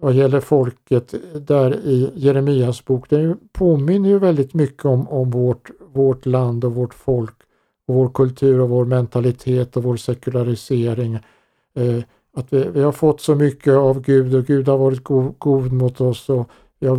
vad 0.00 0.14
gäller 0.14 0.40
folket 0.40 1.14
där 1.46 1.76
i 1.76 2.10
Jeremias 2.14 2.84
bok, 2.84 3.10
det 3.10 3.36
påminner 3.52 4.08
ju 4.08 4.18
väldigt 4.18 4.54
mycket 4.54 4.84
om, 4.84 5.08
om 5.08 5.30
vårt, 5.30 5.70
vårt 5.92 6.26
land 6.26 6.64
och 6.64 6.74
vårt 6.74 6.94
folk 6.94 7.36
och 7.88 7.94
vår 7.94 8.08
kultur 8.08 8.60
och 8.60 8.68
vår 8.68 8.84
mentalitet 8.84 9.76
och 9.76 9.82
vår 9.82 9.96
sekularisering. 9.96 11.14
Eh, 11.76 12.02
att 12.36 12.52
vi, 12.52 12.68
vi, 12.68 12.82
har 12.82 12.92
fått 12.92 13.20
så 13.20 13.34
mycket 13.34 13.72
av 13.72 14.00
Gud 14.00 14.34
och 14.34 14.44
Gud 14.46 14.68
har 14.68 14.78
varit 14.78 15.04
go, 15.04 15.34
god 15.38 15.72
mot 15.72 16.00
oss 16.00 16.28
och 16.28 16.50
vi 16.78 16.86
har 16.86 16.96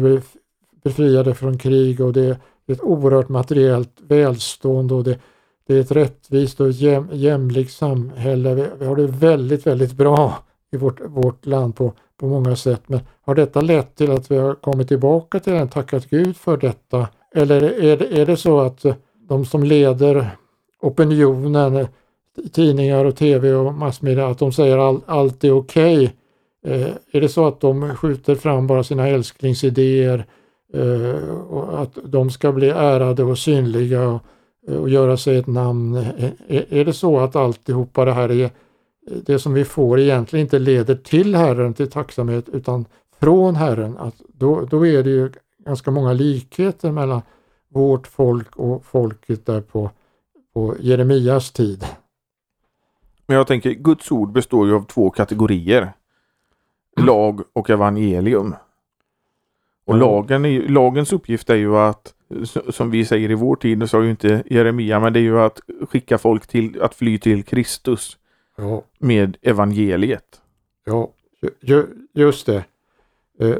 befriade 0.86 1.34
från 1.34 1.58
krig 1.58 2.02
och 2.02 2.14
det 2.14 2.26
är 2.26 2.38
ett 2.68 2.82
oerhört 2.82 3.30
materiellt 3.30 3.92
välstånd 4.08 4.92
och 4.92 5.04
det, 5.04 5.20
det 5.68 5.76
är 5.76 5.80
ett 5.80 5.92
rättvist 5.92 6.60
och 6.60 6.72
jäm, 6.72 7.10
jämlikt 7.12 7.74
samhälle. 7.74 8.56
Vi, 8.56 8.66
vi, 8.80 8.86
har 8.86 8.96
det 8.96 9.08
väldigt, 9.08 9.68
väldigt 9.68 9.94
bra 9.94 10.34
i 10.72 10.78
vårt, 10.78 11.02
vårt 11.06 11.46
land 11.46 11.76
på 11.76 11.94
på 12.18 12.28
många 12.28 12.56
sätt. 12.56 12.82
Men 12.88 13.00
har 13.22 13.36
detta 13.36 13.62
lett 13.62 13.96
till 13.96 14.12
att 14.12 14.32
vi 14.32 14.38
har 14.38 14.56
kommit 14.56 14.88
tillbaka 14.88 15.40
till 15.40 15.54
den, 15.54 15.70
tackat 15.70 16.10
Gud 16.10 16.38
för 16.38 16.58
detta? 16.58 17.08
Eller 17.36 17.62
är 17.84 17.98
det, 17.98 18.22
är 18.22 18.26
det 18.26 18.38
så 18.38 18.60
att 18.60 18.86
de 19.28 19.46
som 19.46 19.64
leder 19.64 20.30
opinionen, 20.82 21.88
tidningar 22.52 23.06
och 23.06 23.16
tv 23.16 23.54
och 23.54 23.74
massmedia, 23.74 24.28
att 24.28 24.40
de 24.40 24.52
säger 24.52 24.78
all, 24.78 25.02
allt 25.06 25.44
är 25.44 25.52
okej? 25.52 26.16
Okay? 26.64 26.82
Eh, 26.82 26.90
är 27.12 27.22
det 27.22 27.30
så 27.30 27.48
att 27.48 27.62
de 27.62 27.96
skjuter 27.96 28.36
fram 28.36 28.68
bara 28.68 28.84
sina 28.84 29.08
älsklingsidéer 29.08 30.26
Eh, 30.76 31.30
och 31.30 31.82
att 31.82 31.98
de 32.04 32.30
ska 32.30 32.52
bli 32.52 32.70
ärade 32.70 33.24
och 33.24 33.38
synliga 33.38 34.08
och, 34.10 34.22
eh, 34.68 34.76
och 34.76 34.90
göra 34.90 35.18
sig 35.18 35.38
ett 35.38 35.48
namn? 35.48 35.96
Är, 36.48 36.74
är 36.74 36.86
det 36.86 36.94
så 36.94 37.20
att 37.20 37.36
alltihopa 37.36 38.06
det 38.06 38.14
här 38.14 38.32
är 38.32 38.50
det 39.26 39.40
som 39.40 39.54
vi 39.54 39.66
får 39.66 40.00
egentligen 40.00 40.46
inte 40.46 40.60
leder 40.60 40.96
till 40.96 41.36
Herren 41.36 41.74
till 41.74 41.92
tacksamhet 41.92 42.50
utan 42.50 42.86
från 43.20 43.56
Herren, 43.56 43.98
att 43.98 44.16
då, 44.28 44.62
då 44.62 44.86
är 44.86 45.04
det 45.04 45.10
ju 45.10 45.32
ganska 45.66 45.92
många 45.92 46.14
likheter 46.14 46.92
mellan 46.92 47.22
vårt 47.70 48.08
folk 48.08 48.56
och 48.56 48.86
folket 48.86 49.46
där 49.46 49.62
på, 49.62 49.90
på 50.54 50.76
Jeremias 50.80 51.52
tid. 51.52 51.86
Men 53.26 53.38
jag 53.38 53.48
tänker, 53.48 53.72
Guds 53.72 54.12
ord 54.12 54.32
består 54.32 54.68
ju 54.68 54.76
av 54.76 54.86
två 54.86 55.10
kategorier. 55.10 55.94
Lag 56.98 57.42
och 57.54 57.70
evangelium. 57.70 58.56
Och 59.86 59.98
lagen 59.98 60.46
är, 60.46 60.62
lagens 60.62 61.14
uppgift 61.14 61.50
är 61.50 61.56
ju 61.56 61.78
att, 61.78 62.14
som 62.70 62.92
vi 62.92 63.06
säger 63.06 63.32
i 63.32 63.36
vår 63.36 63.56
tid, 63.56 63.80
det 63.80 63.88
sa 63.88 64.04
ju 64.04 64.10
inte 64.10 64.44
Jeremia, 64.46 65.00
men 65.00 65.14
det 65.14 65.20
är 65.20 65.22
ju 65.22 65.40
att 65.40 65.60
skicka 65.90 66.18
folk 66.18 66.48
till 66.48 66.82
att 66.82 66.96
fly 66.96 67.18
till 67.18 67.44
Kristus 67.44 68.18
ja. 68.58 68.84
med 69.00 69.38
evangeliet. 69.42 70.42
Ja, 70.86 71.12
ju, 71.62 71.86
just 72.14 72.46
det. 72.46 72.64
Eh, 73.40 73.56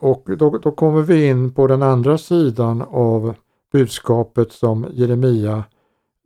och 0.00 0.28
då, 0.38 0.58
då 0.58 0.70
kommer 0.70 1.02
vi 1.02 1.26
in 1.26 1.52
på 1.52 1.66
den 1.66 1.82
andra 1.82 2.18
sidan 2.18 2.82
av 2.82 3.34
budskapet 3.72 4.52
som 4.52 4.86
Jeremia 4.92 5.64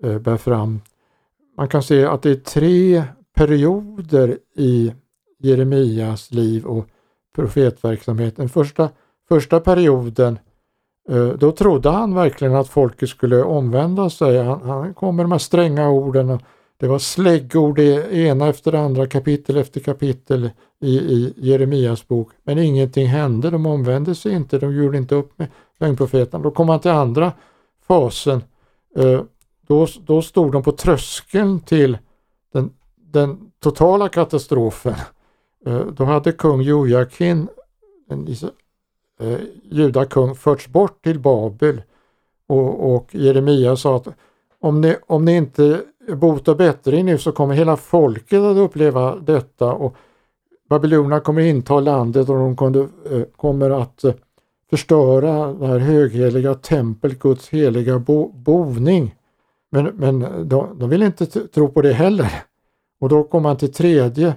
eh, 0.02 0.18
bär 0.18 0.36
fram. 0.36 0.80
Man 1.56 1.68
kan 1.68 1.82
se 1.82 2.04
att 2.04 2.22
det 2.22 2.30
är 2.30 2.34
tre 2.34 3.02
perioder 3.34 4.38
i 4.56 4.92
Jeremias 5.38 6.30
liv 6.30 6.64
och 6.66 6.86
profetverksamhet. 7.34 8.36
Den 8.36 8.48
första, 8.48 8.88
första 9.32 9.60
perioden 9.60 10.38
eh, 11.08 11.28
då 11.28 11.52
trodde 11.52 11.90
han 11.90 12.14
verkligen 12.14 12.54
att 12.54 12.68
folket 12.68 13.08
skulle 13.08 13.42
omvända 13.42 14.10
sig. 14.10 14.42
Han, 14.42 14.62
han 14.62 14.94
kom 14.94 15.16
med 15.16 15.24
de 15.24 15.32
här 15.32 15.38
stränga 15.38 15.90
orden. 15.90 16.30
Och 16.30 16.42
det 16.80 16.88
var 16.88 16.98
släggord 16.98 17.76
det 17.76 18.12
ena 18.12 18.48
efter 18.48 18.72
det 18.72 18.80
andra, 18.80 19.06
kapitel 19.06 19.56
efter 19.56 19.80
kapitel 19.80 20.50
i, 20.80 20.96
i 20.96 21.34
Jeremias 21.36 22.08
bok. 22.08 22.30
Men 22.44 22.58
ingenting 22.58 23.06
hände, 23.06 23.50
de 23.50 23.66
omvände 23.66 24.14
sig 24.14 24.32
inte, 24.32 24.58
de 24.58 24.74
gjorde 24.74 24.98
inte 24.98 25.14
upp 25.14 25.38
med 25.38 25.48
lögnprofeten. 25.78 26.42
Då 26.42 26.50
kom 26.50 26.68
han 26.68 26.80
till 26.80 26.90
andra 26.90 27.32
fasen. 27.88 28.42
Eh, 28.96 29.20
då, 29.66 29.86
då 30.06 30.22
stod 30.22 30.52
de 30.52 30.62
på 30.62 30.72
tröskeln 30.72 31.60
till 31.60 31.98
den, 32.52 32.70
den 32.96 33.50
totala 33.60 34.08
katastrofen. 34.08 34.94
Eh, 35.66 35.86
då 35.86 36.04
hade 36.04 36.32
kung 36.32 36.62
Jojakin, 36.62 37.48
en 38.10 38.24
eh, 39.22 39.38
judakung, 39.62 40.34
förts 40.34 40.68
bort 40.68 41.04
till 41.04 41.20
Babel 41.20 41.82
och, 42.46 42.94
och 42.94 43.14
Jeremia 43.14 43.76
sa 43.76 43.96
att 43.96 44.08
om 44.60 44.80
ni, 44.80 44.96
om 45.06 45.24
ni 45.24 45.36
inte 45.36 45.80
botar 46.08 46.54
bättring 46.54 47.06
nu 47.06 47.18
så 47.18 47.32
kommer 47.32 47.54
hela 47.54 47.76
folket 47.76 48.40
att 48.40 48.56
uppleva 48.56 49.16
detta 49.16 49.72
och 49.72 49.96
Babylonierna 50.68 51.20
kommer 51.20 51.42
inta 51.42 51.80
landet 51.80 52.28
och 52.28 52.36
de 52.36 52.56
kunde, 52.56 52.80
eh, 52.80 53.22
kommer 53.36 53.70
att 53.70 54.04
eh, 54.04 54.14
förstöra 54.70 55.52
det 55.52 55.66
här 55.66 55.78
högheliga 55.78 56.54
templet, 56.54 57.18
Guds 57.18 57.48
heliga 57.48 57.98
bo, 57.98 58.32
boning. 58.32 59.14
Men, 59.70 59.84
men 59.84 60.48
de, 60.48 60.78
de 60.78 60.90
vill 60.90 61.02
inte 61.02 61.26
tro 61.26 61.68
på 61.68 61.82
det 61.82 61.92
heller. 61.92 62.32
Och 63.00 63.08
då 63.08 63.24
kommer 63.24 63.48
man 63.48 63.56
till 63.56 63.72
tredje 63.72 64.34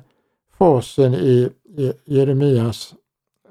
fasen 0.58 1.14
i, 1.14 1.50
i 1.78 1.94
Jeremias 2.06 2.94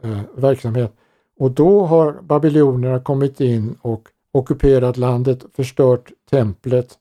eh, 0.02 0.20
verksamhet. 0.34 0.96
Och 1.44 1.50
då 1.50 1.86
har 1.86 2.12
babylonierna 2.22 3.00
kommit 3.00 3.40
in 3.40 3.76
och 3.80 4.08
ockuperat 4.32 4.96
landet, 4.96 5.44
förstört 5.56 6.12
templet. 6.30 6.98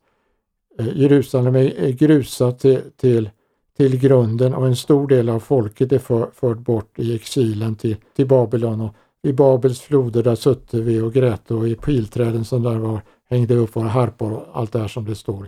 Eh, 0.79 0.97
Jerusalem 0.97 1.55
är 1.55 1.89
grusat 1.89 2.59
till, 2.59 2.81
till, 2.97 3.29
till 3.77 3.99
grunden 3.99 4.53
och 4.53 4.67
en 4.67 4.75
stor 4.75 5.07
del 5.07 5.29
av 5.29 5.39
folket 5.39 5.91
är 5.91 5.99
för, 5.99 6.29
fört 6.33 6.57
bort 6.57 6.99
i 6.99 7.15
exilen 7.15 7.75
till, 7.75 7.95
till 8.15 8.27
Babylon. 8.27 8.81
Och 8.81 8.95
I 9.21 9.33
Babels 9.33 9.81
floder 9.81 10.23
där 10.23 10.35
sutte 10.35 10.81
vi 10.81 11.01
och 11.01 11.13
grät 11.13 11.51
och 11.51 11.67
i 11.67 11.75
pilträden 11.75 12.45
som 12.45 12.63
där 12.63 12.77
var 12.77 13.01
hängde 13.29 13.55
upp 13.55 13.75
våra 13.75 13.87
harpor 13.87 14.33
och 14.33 14.43
allt 14.53 14.71
det 14.71 14.79
här 14.79 14.87
som 14.87 15.05
det 15.05 15.15
står, 15.15 15.47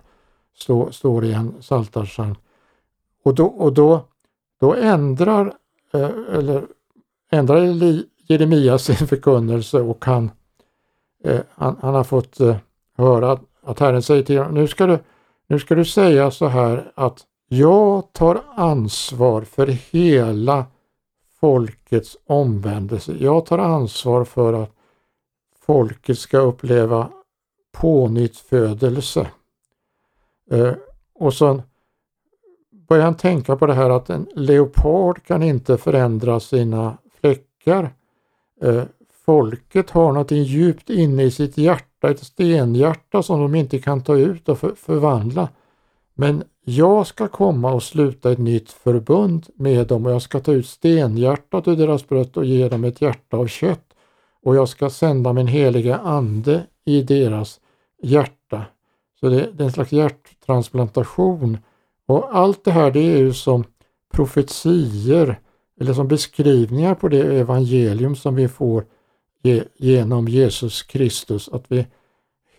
stå, 0.57 0.91
står 0.91 1.25
i 1.25 1.33
en 1.33 1.53
psaltarpsalm. 1.61 2.35
Och 3.23 3.35
då, 3.35 3.45
och 3.45 3.73
då, 3.73 4.05
då 4.59 4.73
ändrar, 4.75 5.53
eh, 5.93 6.09
eller 6.33 6.65
ändrar 7.31 7.61
Jeremia 8.27 8.77
sin 8.77 8.96
förkunnelse 9.08 9.82
och 9.82 10.05
han, 10.05 10.32
eh, 11.24 11.41
han, 11.50 11.77
han, 11.82 11.96
har 11.96 12.03
fått 12.03 12.39
eh, 12.39 12.55
höra 12.98 13.39
att 13.63 13.79
Herren 13.79 14.01
säger 14.01 14.24
till 14.24 14.38
honom, 14.38 14.53
nu 14.53 14.67
ska, 14.67 14.86
du, 14.86 15.00
nu 15.48 15.60
ska 15.60 15.75
du 15.75 15.86
säga 15.86 16.32
så 16.32 16.48
här 16.48 16.91
att 16.96 17.25
jag 17.48 18.13
tar 18.13 18.41
ansvar 18.55 19.41
för 19.41 19.67
hela 19.67 20.65
folkets 21.39 22.17
omvändelse. 22.25 23.15
Jag 23.20 23.46
tar 23.46 23.58
ansvar 23.58 24.24
för 24.24 24.53
att 24.53 24.72
folket 25.65 26.20
ska 26.20 26.38
uppleva 26.38 27.10
pånyttfödelse. 27.72 29.27
Eh, 30.51 30.74
och 31.13 31.34
så 31.34 31.62
börjar 32.88 33.03
han 33.03 33.17
tänka 33.17 33.55
på 33.55 33.65
det 33.65 33.74
här 33.74 33.89
att 33.89 34.10
en 34.10 34.27
leopard 34.36 35.24
kan 35.24 35.44
inte 35.44 35.77
förändra 35.77 36.40
sina 36.40 36.98
fläckar. 37.20 37.94
Eh, 38.61 38.83
folket 39.25 39.89
har 39.89 40.07
någonting 40.07 40.44
djupt 40.44 40.89
inne 40.89 41.24
i 41.24 41.31
sitt 41.31 41.57
hjärta, 41.57 42.09
ett 42.09 42.24
stenhjärta 42.24 43.24
som 43.24 43.41
de 43.41 43.55
inte 43.55 43.79
kan 43.79 44.03
ta 44.03 44.15
ut 44.15 44.50
och 44.50 44.59
för, 44.59 44.75
förvandla. 44.75 45.50
Men 46.13 46.44
jag 46.65 47.07
ska 47.07 47.27
komma 47.27 47.74
och 47.74 47.83
sluta 47.83 48.31
ett 48.31 48.39
nytt 48.39 48.72
förbund 48.72 49.48
med 49.55 49.87
dem 49.87 50.05
och 50.05 50.11
jag 50.11 50.22
ska 50.22 50.39
ta 50.39 50.51
ut 50.51 50.68
stenhjärtat 50.68 51.68
ur 51.68 51.75
deras 51.75 52.07
bröst 52.07 52.37
och 52.37 52.46
ge 52.46 52.70
dem 52.70 52.83
ett 52.83 53.01
hjärta 53.01 53.37
av 53.37 53.48
kött. 53.48 53.85
Och 54.44 54.55
jag 54.55 54.70
ska 54.70 54.89
sända 54.89 55.33
min 55.33 55.48
heliga 55.48 55.98
ande 55.98 56.63
i 56.85 57.01
deras 57.01 57.59
hjärta. 58.03 58.65
Så 59.20 59.29
det, 59.29 59.50
det 59.53 59.63
är 59.63 59.65
en 59.65 59.72
slags 59.72 59.91
hjärttransplantation. 59.91 61.57
Och 62.07 62.37
allt 62.37 62.63
det 62.63 62.72
här 62.72 62.91
det 62.91 63.13
är 63.13 63.18
ju 63.18 63.33
som 63.33 63.63
profetier 64.13 65.39
eller 65.79 65.94
som 65.94 66.07
beskrivningar 66.07 66.96
på 66.96 67.07
det 67.07 67.40
evangelium 67.40 68.16
som 68.16 68.35
vi 68.35 68.48
får 68.48 68.85
ge, 69.44 69.64
genom 69.77 70.27
Jesus 70.27 70.83
Kristus. 70.83 71.50
Att 71.50 71.66
vi 71.68 71.88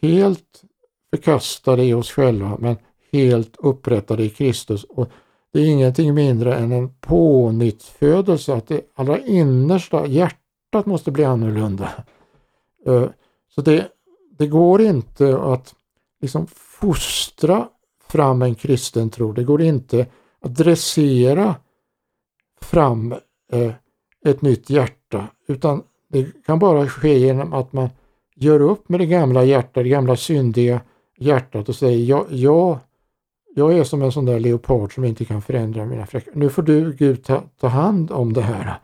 helt 0.00 0.62
förkastade 1.10 1.84
i 1.84 1.94
oss 1.94 2.10
själva 2.10 2.56
men 2.60 2.76
helt 3.12 3.56
upprättade 3.58 4.24
i 4.24 4.30
Kristus. 4.30 4.84
Och 4.84 5.08
Det 5.52 5.60
är 5.60 5.66
ingenting 5.66 6.14
mindre 6.14 6.54
än 6.54 6.72
en 6.72 6.94
pånyttfödelse, 7.00 8.54
att 8.54 8.68
det 8.68 8.80
allra 8.94 9.18
innersta 9.18 10.06
hjärtat 10.06 10.86
måste 10.86 11.10
bli 11.10 11.24
annorlunda. 11.24 11.90
Eh, 12.86 13.08
så 13.54 13.60
det, 13.60 13.88
det 14.38 14.46
går 14.46 14.80
inte 14.80 15.38
att 15.38 15.74
liksom 16.20 16.46
fostra 16.80 17.68
fram 18.08 18.42
en 18.42 18.54
kristen 18.54 19.10
tro. 19.10 19.32
Det 19.32 19.44
går 19.44 19.62
inte 19.62 20.06
att 20.40 20.54
dressera 20.54 21.54
fram 22.60 23.12
eh, 23.52 23.72
ett 24.24 24.42
nytt 24.42 24.70
hjärta 24.70 25.26
utan 25.48 25.82
det 26.08 26.44
kan 26.46 26.58
bara 26.58 26.88
ske 26.88 27.18
genom 27.18 27.52
att 27.52 27.72
man 27.72 27.88
gör 28.36 28.60
upp 28.60 28.88
med 28.88 29.00
det 29.00 29.06
gamla 29.06 29.44
hjärtat, 29.44 29.84
det 29.84 29.88
gamla 29.88 30.16
syndiga 30.16 30.80
hjärtat 31.18 31.68
och 31.68 31.76
säger 31.76 32.04
ja 32.04 32.26
jag, 32.30 32.78
jag 33.54 33.78
är 33.78 33.84
som 33.84 34.02
en 34.02 34.12
sån 34.12 34.24
där 34.24 34.40
leopard 34.40 34.94
som 34.94 35.04
inte 35.04 35.24
kan 35.24 35.42
förändra 35.42 35.84
mina 35.84 36.06
fläckar. 36.06 36.32
Nu 36.34 36.50
får 36.50 36.62
du 36.62 36.92
Gud 36.92 37.24
ta, 37.24 37.42
ta 37.60 37.68
hand 37.68 38.10
om 38.10 38.32
det 38.32 38.42
här. 38.42 38.78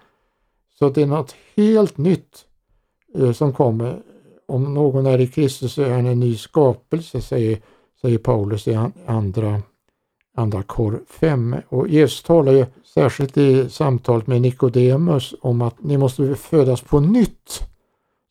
Så 0.78 0.90
det 0.90 1.02
är 1.02 1.06
något 1.06 1.34
helt 1.56 1.98
nytt 1.98 2.44
eh, 3.14 3.32
som 3.32 3.52
kommer 3.52 4.02
om 4.46 4.74
någon 4.74 5.06
är 5.06 5.20
i 5.20 5.26
Kristus 5.26 5.72
så 5.72 5.82
är 5.82 5.90
han 5.90 6.06
en 6.06 6.20
ny 6.20 6.36
skapelse, 6.36 7.20
säger, 7.20 7.58
säger 8.00 8.18
Paulus 8.18 8.68
i 8.68 8.78
andra, 9.06 9.62
andra 10.34 10.62
kor 10.62 11.00
5. 11.08 11.56
Och 11.68 11.88
Jesus 11.88 12.22
talar 12.22 12.52
ju 12.52 12.66
särskilt 12.94 13.36
i 13.36 13.68
samtalet 13.68 14.26
med 14.26 14.40
Nikodemus 14.40 15.34
om 15.40 15.62
att 15.62 15.82
ni 15.82 15.98
måste 15.98 16.34
födas 16.34 16.80
på 16.80 17.00
nytt. 17.00 17.68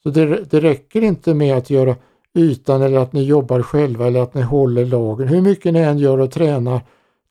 Så 0.04 0.10
det, 0.10 0.52
det 0.52 0.60
räcker 0.60 1.02
inte 1.02 1.34
med 1.34 1.58
att 1.58 1.70
göra 1.70 1.96
ytan 2.34 2.82
eller 2.82 2.98
att 2.98 3.14
ni 3.14 3.24
jobbar 3.24 3.62
själva 3.62 4.08
eller 4.08 4.22
att 4.22 4.34
ni 4.34 4.42
håller 4.42 4.86
lagen. 4.86 5.28
Hur 5.28 5.42
mycket 5.42 5.74
ni 5.74 5.80
än 5.80 5.98
gör 5.98 6.18
och 6.18 6.32
tränar, 6.32 6.82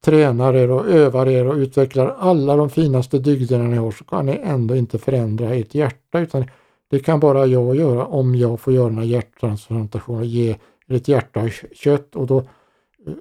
tränar 0.05 0.55
er 0.55 0.71
och 0.71 0.87
övar 0.87 1.29
er 1.29 1.47
och 1.47 1.57
utvecklar 1.57 2.17
alla 2.19 2.57
de 2.57 2.71
finaste 2.71 3.19
dygderna 3.19 3.65
ni 3.65 3.77
har 3.77 3.91
så 3.91 4.05
kan 4.05 4.27
ni 4.27 4.41
ändå 4.43 4.77
inte 4.77 4.99
förändra 4.99 5.55
ert 5.55 5.75
hjärta 5.75 6.21
utan 6.21 6.45
det 6.91 6.99
kan 6.99 7.21
bara 7.21 7.47
jag 7.47 7.77
göra 7.77 8.07
om 8.07 8.35
jag 8.35 8.61
får 8.61 8.73
göra 8.73 8.93
en 8.93 9.09
hjärttransplantation 9.09 10.19
och 10.19 10.25
ge 10.25 10.57
ett 10.89 11.09
hjärta 11.09 11.49
kött 11.73 12.17
och 12.17 12.27
då, 12.27 12.45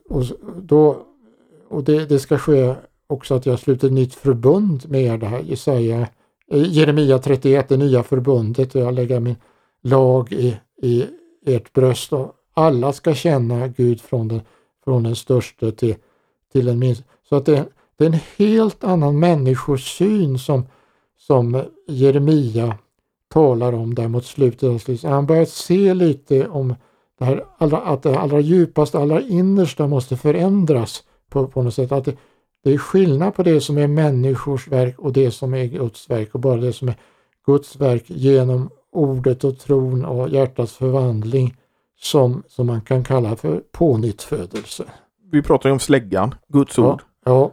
och 0.09 0.23
då 0.61 0.97
och 1.69 1.83
det, 1.83 2.05
det, 2.05 2.19
ska 2.19 2.37
ske 2.37 2.75
också 3.07 3.35
att 3.35 3.45
jag 3.45 3.59
sluter 3.59 3.89
nytt 3.89 4.15
förbund 4.15 4.89
med 4.89 5.01
er, 5.01 5.17
det 5.17 5.25
här 5.25 5.39
Jesaja, 5.39 6.07
eh, 6.51 6.71
Jeremia 6.71 7.19
31, 7.19 7.69
det 7.69 7.77
nya 7.77 8.03
förbundet 8.03 8.75
och 8.75 8.81
jag 8.81 8.93
lägger 8.93 9.19
min 9.19 9.35
lag 9.81 10.31
i, 10.31 10.57
i 10.81 11.05
ert 11.45 11.73
bröst 11.73 12.13
och 12.13 12.33
alla 12.53 12.93
ska 12.93 13.13
känna 13.13 13.67
Gud 13.67 14.01
från 14.01 14.27
den, 14.27 14.41
från 14.83 15.03
den 15.03 15.15
största 15.15 15.71
till, 15.71 15.95
till 16.51 16.65
den 16.65 16.79
minsta. 16.79 17.03
Så 17.29 17.35
att 17.35 17.45
det, 17.45 17.65
det 17.97 18.05
är 18.05 18.09
en 18.09 18.19
helt 18.37 18.83
annan 18.83 19.19
människosyn 19.19 20.39
som, 20.39 20.63
som 21.17 21.63
Jeremia 21.87 22.77
talar 23.27 23.73
om 23.73 23.95
där 23.95 24.07
mot 24.07 24.25
slutet. 24.25 25.03
Han 25.03 25.25
börjar 25.25 25.45
se 25.45 25.93
lite 25.93 26.47
om 26.47 26.75
det 27.19 27.25
här 27.25 27.45
allra, 27.57 27.77
att 27.77 28.03
det 28.03 28.19
allra 28.19 28.39
djupaste, 28.39 28.99
allra 28.99 29.21
innersta 29.21 29.87
måste 29.87 30.17
förändras 30.17 31.03
på, 31.29 31.47
på 31.47 31.63
något 31.63 31.73
sätt. 31.73 31.91
Att 31.91 32.05
det, 32.05 32.17
det 32.63 32.73
är 32.73 32.77
skillnad 32.77 33.35
på 33.35 33.43
det 33.43 33.61
som 33.61 33.77
är 33.77 33.87
människors 33.87 34.67
verk 34.67 34.99
och 34.99 35.13
det 35.13 35.31
som 35.31 35.53
är 35.53 35.65
Guds 35.65 36.09
verk 36.09 36.35
och 36.35 36.39
bara 36.39 36.55
det 36.55 36.73
som 36.73 36.87
är 36.87 36.95
Guds 37.45 37.75
verk 37.75 38.03
genom 38.07 38.69
ordet 38.91 39.43
och 39.43 39.59
tron 39.59 40.05
och 40.05 40.29
hjärtats 40.29 40.73
förvandling 40.73 41.55
som, 41.99 42.43
som 42.47 42.67
man 42.67 42.81
kan 42.81 43.03
kalla 43.03 43.35
för 43.35 43.61
pånyttfödelse. 43.71 44.83
Vi 45.31 45.41
pratar 45.41 45.69
ju 45.69 45.73
om 45.73 45.79
släggan, 45.79 46.35
Guds 46.47 46.79
ord. 46.79 47.01
Ja, 47.25 47.31
ja. 47.31 47.51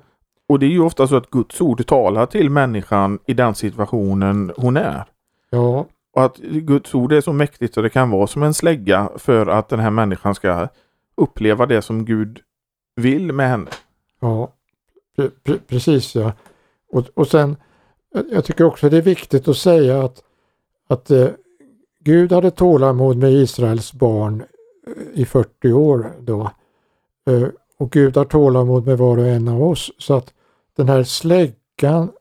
Och 0.49 0.59
det 0.59 0.67
är 0.67 0.71
ju 0.71 0.81
ofta 0.81 1.07
så 1.07 1.17
att 1.17 1.31
Guds 1.31 1.61
ord 1.61 1.87
talar 1.87 2.27
till 2.27 2.51
människan 2.51 3.19
i 3.27 3.35
den 3.35 3.55
situationen 3.55 4.53
hon 4.57 4.77
är. 4.77 5.05
Ja. 5.51 5.87
Och 6.13 6.25
att 6.25 6.37
Guds 6.39 6.95
ord 6.95 7.13
är 7.13 7.21
så 7.21 7.33
mäktigt 7.33 7.75
så 7.75 7.83
det 7.83 7.91
kan 7.91 8.11
vara 8.11 8.27
som 8.27 8.43
en 8.43 8.55
slägga 8.55 9.11
för 9.17 9.47
att 9.47 9.69
den 9.69 9.81
här 9.81 9.91
människan 9.91 10.35
ska 10.35 10.69
uppleva 11.17 11.67
det 11.67 11.83
som 11.83 12.05
Gud 12.05 12.41
vill 12.97 13.33
med 13.33 13.49
henne. 13.49 13.71
Ja, 14.21 14.53
pre 15.17 15.31
pre 15.43 15.59
precis 15.59 16.15
ja. 16.15 16.33
Och, 16.89 17.07
och 17.15 17.29
sen, 17.29 17.57
jag 18.31 18.45
tycker 18.45 18.65
också 18.65 18.89
det 18.89 18.97
är 18.97 19.03
viktigt 19.03 19.49
att 19.49 19.57
säga 19.57 20.03
att, 20.05 20.23
att 20.89 21.11
eh, 21.11 21.29
Gud 22.01 22.33
hade 22.33 22.51
tålamod 22.51 23.17
med 23.17 23.33
Israels 23.33 23.93
barn 23.93 24.45
eh, 24.87 25.21
i 25.21 25.25
40 25.25 25.73
år 25.73 26.13
då. 26.21 26.51
Eh, 27.27 27.49
och 27.77 27.91
Gud 27.93 28.17
har 28.17 28.25
tålamod 28.25 28.87
med 28.87 28.99
var 28.99 29.19
och 29.19 29.27
en 29.27 29.49
av 29.49 29.63
oss. 29.63 29.93
Så 29.99 30.15
att 30.15 30.35
den 30.77 30.89
här 30.89 31.05
släggan 31.05 32.13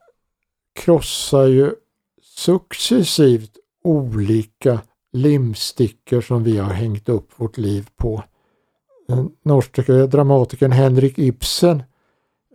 krossar 0.74 1.46
ju 1.46 1.74
successivt 2.22 3.58
olika 3.84 4.80
limstickor 5.12 6.20
som 6.20 6.44
vi 6.44 6.58
har 6.58 6.70
hängt 6.70 7.08
upp 7.08 7.28
vårt 7.36 7.56
liv 7.56 7.88
på. 7.96 8.22
Den 9.08 9.30
norske 9.42 10.06
dramatikern 10.06 10.72
Henrik 10.72 11.18
Ibsen 11.18 11.82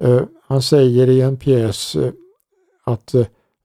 eh, 0.01 0.21
han 0.47 0.61
säger 0.61 1.09
i 1.09 1.21
en 1.21 1.37
pjäs 1.37 1.95
eh, 1.95 2.11
att 2.83 3.15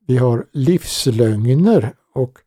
vi 0.06 0.16
har 0.16 0.46
livslögner 0.52 1.92
och 2.14 2.38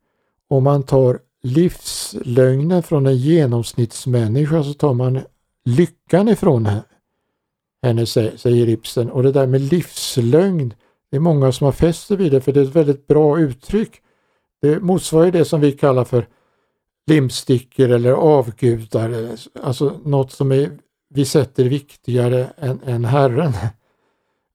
om 0.48 0.64
man 0.64 0.84
tar 0.84 1.20
livslögnen 1.44 2.84
från 2.84 3.06
en 3.06 3.18
genomsnittsmänniska 3.18 4.64
så 4.64 4.74
tar 4.74 4.94
man 4.94 5.20
lyckan 5.66 6.28
ifrån 6.28 6.70
henne, 7.82 8.06
säger 8.06 8.70
Ibsen. 8.70 9.10
Och 9.10 9.24
det 9.24 9.32
där 9.32 9.48
med 9.48 9.62
livslögn, 9.62 10.74
det 11.10 11.16
är 11.16 11.20
många 11.20 11.52
som 11.52 11.66
har 11.66 11.72
fäst 11.72 12.08
sig 12.08 12.18
vid 12.18 12.32
det 12.32 12.42
för 12.42 12.52
det 12.52 12.60
är 12.60 12.64
ett 12.64 12.76
väldigt 12.76 13.08
bra 13.08 13.40
uttryck. 13.40 14.02
Det 14.62 14.80
motsvarar 14.80 15.32
det 15.32 15.46
som 15.46 15.62
vi 15.62 15.72
kallar 15.72 16.04
för 16.04 16.28
limstickor 17.10 17.90
eller 17.90 18.12
avgudar, 18.12 19.38
alltså 19.64 20.00
något 20.06 20.32
som 20.32 20.52
är, 20.52 20.72
vi 21.10 21.26
sätter 21.26 21.64
viktigare 21.64 22.48
än, 22.58 22.80
än 22.86 23.06
Herren. 23.06 23.54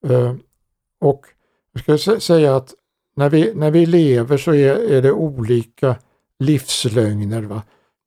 Eh, 0.07 0.35
och 1.01 1.27
jag 1.73 2.01
ska 2.01 2.19
säga 2.19 2.57
att 2.57 2.75
när 3.17 3.31
vi, 3.31 3.55
när 3.55 3.71
vi 3.71 3.87
lever 3.87 4.37
så 4.37 4.55
är, 4.55 4.77
är 4.77 5.03
det 5.03 5.13
olika 5.13 5.97
livslögner. 6.39 7.43
Va? 7.43 7.63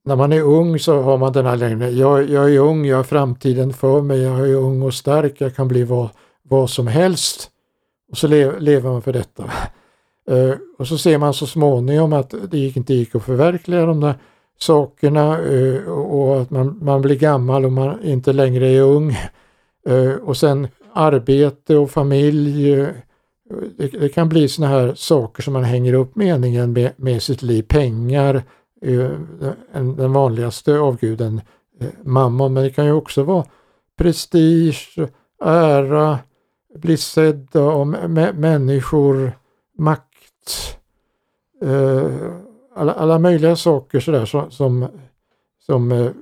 När 0.06 0.16
man 0.16 0.34
är 0.34 0.42
ung 0.42 0.80
så 0.80 1.02
har 1.02 1.18
man 1.18 1.34
den 1.34 1.46
här 1.46 1.56
lögnen, 1.56 1.98
jag, 1.98 2.30
jag 2.30 2.54
är 2.54 2.60
ung, 2.60 2.86
jag 2.86 2.98
har 2.98 3.04
framtiden 3.04 3.74
för 3.74 4.02
mig, 4.02 4.22
jag 4.22 4.50
är 4.50 4.56
ung 4.56 4.82
och 4.82 4.94
stark, 4.94 5.34
jag 5.38 5.56
kan 5.56 5.68
bli 5.68 5.84
vad, 5.84 6.10
vad 6.44 6.70
som 6.70 6.88
helst. 6.88 7.50
Och 8.12 8.18
så 8.18 8.28
le, 8.28 8.60
lever 8.60 8.92
man 8.92 9.02
för 9.02 9.14
detta. 9.14 9.52
Uh, 10.32 10.56
och 10.78 10.88
så 10.88 10.98
ser 10.98 11.18
man 11.18 11.34
så 11.34 11.48
småningom 11.48 12.14
att 12.14 12.34
det 12.52 12.58
inte 12.60 12.94
gick 12.94 13.16
att 13.16 13.24
förverkliga 13.24 13.86
de 13.86 14.00
där 14.00 14.16
sakerna 14.58 15.40
eh, 15.40 15.90
och 15.90 16.42
att 16.42 16.50
man, 16.50 16.80
man 16.82 17.02
blir 17.02 17.16
gammal 17.16 17.66
och 17.66 17.72
man 17.72 18.04
inte 18.04 18.34
längre 18.34 18.68
är 18.68 18.82
ung. 18.82 19.18
Eh, 19.88 20.12
och 20.12 20.38
sen 20.38 20.68
arbete 20.94 21.78
och 21.78 21.92
familj. 21.92 22.74
Eh, 22.74 22.88
det, 23.78 23.88
det 23.88 24.10
kan 24.10 24.30
bli 24.30 24.48
såna 24.48 24.68
här 24.68 24.94
saker 24.96 25.44
som 25.44 25.54
man 25.54 25.64
hänger 25.64 25.94
upp 25.94 26.16
meningen 26.16 26.74
med, 26.74 26.92
med 26.96 27.24
sitt 27.24 27.42
liv. 27.42 27.64
Pengar, 27.64 28.44
den 29.72 30.14
vanligaste 30.14 30.80
avguden, 30.80 31.42
mammon, 32.04 32.54
men 32.54 32.64
det 32.64 32.70
kan 32.70 32.86
ju 32.86 32.92
också 32.92 33.24
vara 33.24 33.46
prestige, 33.98 34.98
ära, 35.44 36.20
bli 36.76 36.98
sedda 36.98 37.62
av 37.62 37.88
människor, 38.36 39.32
makt, 39.78 40.78
eh, 41.62 42.12
alla, 42.78 42.94
alla 42.94 43.20
möjliga 43.20 43.56
saker 43.56 44.00
sådär 44.00 44.26
som, 44.26 44.52
som, 44.52 44.88
som 45.66 45.92
är, 45.92 46.14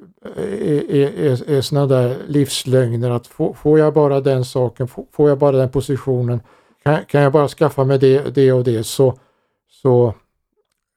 är, 0.92 1.50
är 1.50 1.62
sådana 1.62 1.88
där 1.88 2.18
livslögner 2.28 3.12
att 3.12 3.28
få, 3.28 3.54
får 3.54 3.80
jag 3.80 3.94
bara 3.94 4.22
den 4.22 4.46
saken, 4.46 4.88
får 4.88 5.30
jag 5.30 5.38
bara 5.38 5.58
den 5.58 5.70
positionen, 5.70 6.40
kan, 6.84 7.06
kan 7.06 7.22
jag 7.22 7.32
bara 7.32 7.48
skaffa 7.48 7.84
mig 7.84 8.00
det, 8.00 8.36
det 8.36 8.52
och 8.52 8.64
det 8.64 8.84
så, 8.84 9.14
så 9.70 10.14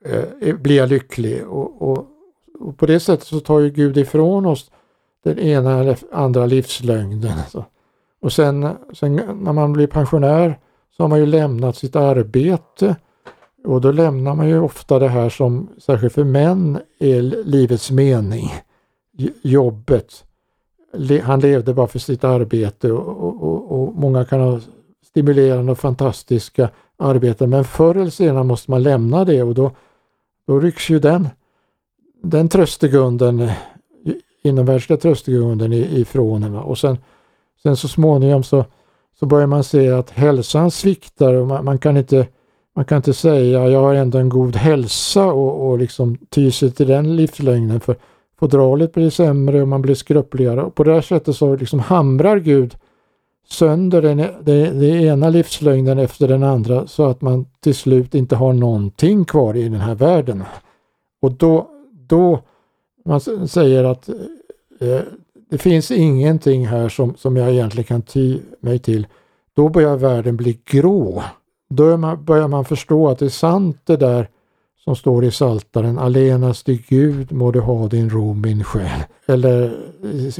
eh, 0.04 0.56
blir 0.56 0.76
jag 0.76 0.88
lycklig. 0.88 1.46
Och, 1.46 1.82
och, 1.82 2.06
och, 2.60 2.78
på 2.78 2.86
det 2.86 3.00
sättet 3.00 3.26
så 3.26 3.40
tar 3.40 3.60
ju 3.60 3.70
Gud 3.70 3.96
ifrån 3.98 4.46
oss 4.46 4.70
den 5.24 5.38
ena 5.38 5.80
eller 5.80 5.98
andra 6.12 6.46
livslögnen. 6.46 7.38
Alltså. 7.38 7.64
Och 8.20 8.32
sen, 8.32 8.68
sen 8.92 9.14
när 9.16 9.52
man 9.52 9.72
blir 9.72 9.86
pensionär 9.86 10.58
så 10.96 11.02
har 11.02 11.08
man 11.08 11.18
ju 11.18 11.26
lämnat 11.26 11.76
sitt 11.76 11.96
arbete 11.96 12.96
och 13.64 13.80
då 13.80 13.92
lämnar 13.92 14.34
man 14.34 14.48
ju 14.48 14.60
ofta 14.60 14.98
det 14.98 15.08
här 15.08 15.28
som 15.28 15.68
särskilt 15.78 16.12
för 16.12 16.24
män 16.24 16.78
är 16.98 17.22
livets 17.22 17.90
mening. 17.90 18.54
Jobbet. 19.42 20.24
Han 21.22 21.40
levde 21.40 21.74
bara 21.74 21.86
för 21.86 21.98
sitt 21.98 22.24
arbete 22.24 22.92
och, 22.92 23.42
och, 23.42 23.72
och 23.72 23.94
många 23.94 24.24
kan 24.24 24.40
ha 24.40 24.60
stimulerande 25.04 25.72
och 25.72 25.78
fantastiska 25.78 26.70
arbeten 26.96 27.50
men 27.50 27.64
förr 27.64 27.94
eller 27.94 28.10
senare 28.10 28.44
måste 28.44 28.70
man 28.70 28.82
lämna 28.82 29.24
det 29.24 29.42
och 29.42 29.54
då, 29.54 29.70
då 30.46 30.60
rycks 30.60 30.90
ju 30.90 30.98
den, 30.98 31.28
den 32.22 32.48
tröstegrunden, 32.48 33.50
inomvärldsliga 34.42 35.00
tröstegrunden 35.00 35.72
ifrån 35.72 36.42
en. 36.42 36.54
Och 36.54 36.78
sen 36.78 36.98
Sen 37.62 37.76
så 37.76 37.88
småningom 37.88 38.42
så, 38.42 38.64
så 39.18 39.26
börjar 39.26 39.46
man 39.46 39.64
se 39.64 39.90
att 39.90 40.10
hälsan 40.10 40.70
sviktar 40.70 41.34
och 41.34 41.46
man, 41.46 41.64
man, 41.64 41.78
kan 41.78 41.96
inte 41.96 42.26
man 42.78 42.84
kan 42.84 42.96
inte 42.96 43.14
säga 43.14 43.68
jag 43.68 43.82
har 43.82 43.94
ändå 43.94 44.18
en 44.18 44.28
god 44.28 44.56
hälsa 44.56 45.26
och, 45.26 45.68
och 45.68 45.78
liksom 45.78 46.18
ty 46.30 46.50
sig 46.50 46.70
till 46.70 46.86
den 46.86 47.16
livslängden 47.16 47.80
för 47.80 47.96
fodralet 48.38 48.92
blir 48.92 49.10
sämre 49.10 49.62
och 49.62 49.68
man 49.68 49.82
blir 49.82 49.94
skröpligare. 49.94 50.62
Och 50.62 50.74
på 50.74 50.84
det 50.84 50.92
här 50.92 51.00
sättet 51.00 51.36
så 51.36 51.56
liksom 51.56 51.80
hamrar 51.80 52.38
Gud 52.38 52.76
sönder 53.48 54.02
den, 54.02 54.16
den, 54.16 54.34
den 54.80 54.82
ena 54.82 55.28
livslögnen 55.28 55.98
efter 55.98 56.28
den 56.28 56.42
andra 56.42 56.86
så 56.86 57.06
att 57.06 57.20
man 57.20 57.46
till 57.60 57.74
slut 57.74 58.14
inte 58.14 58.36
har 58.36 58.52
någonting 58.52 59.24
kvar 59.24 59.56
i 59.56 59.62
den 59.62 59.80
här 59.80 59.94
världen. 59.94 60.44
Och 61.22 61.32
då, 61.32 61.70
då 62.08 62.40
man 63.04 63.20
säger 63.48 63.84
att 63.84 64.08
eh, 64.80 65.00
det 65.50 65.58
finns 65.58 65.90
ingenting 65.90 66.66
här 66.66 66.88
som, 66.88 67.14
som 67.16 67.36
jag 67.36 67.50
egentligen 67.50 67.84
kan 67.84 68.02
ty 68.02 68.38
mig 68.60 68.78
till. 68.78 69.06
Då 69.54 69.68
börjar 69.68 69.96
världen 69.96 70.36
bli 70.36 70.60
grå. 70.64 71.22
Då 71.68 71.96
man, 71.96 72.24
börjar 72.24 72.48
man 72.48 72.64
förstå 72.64 73.08
att 73.08 73.18
det 73.18 73.24
är 73.24 73.28
sant 73.28 73.80
det 73.84 73.96
där 73.96 74.28
som 74.84 74.96
står 74.96 75.24
i 75.24 75.30
Saltaren. 75.30 75.98
'Allenast 75.98 76.68
i 76.68 76.84
Gud 76.88 77.32
må 77.32 77.50
du 77.50 77.60
ha 77.60 77.88
din 77.88 78.10
ro 78.10 78.34
min 78.34 78.64
själ. 78.64 79.00
Eller 79.26 79.76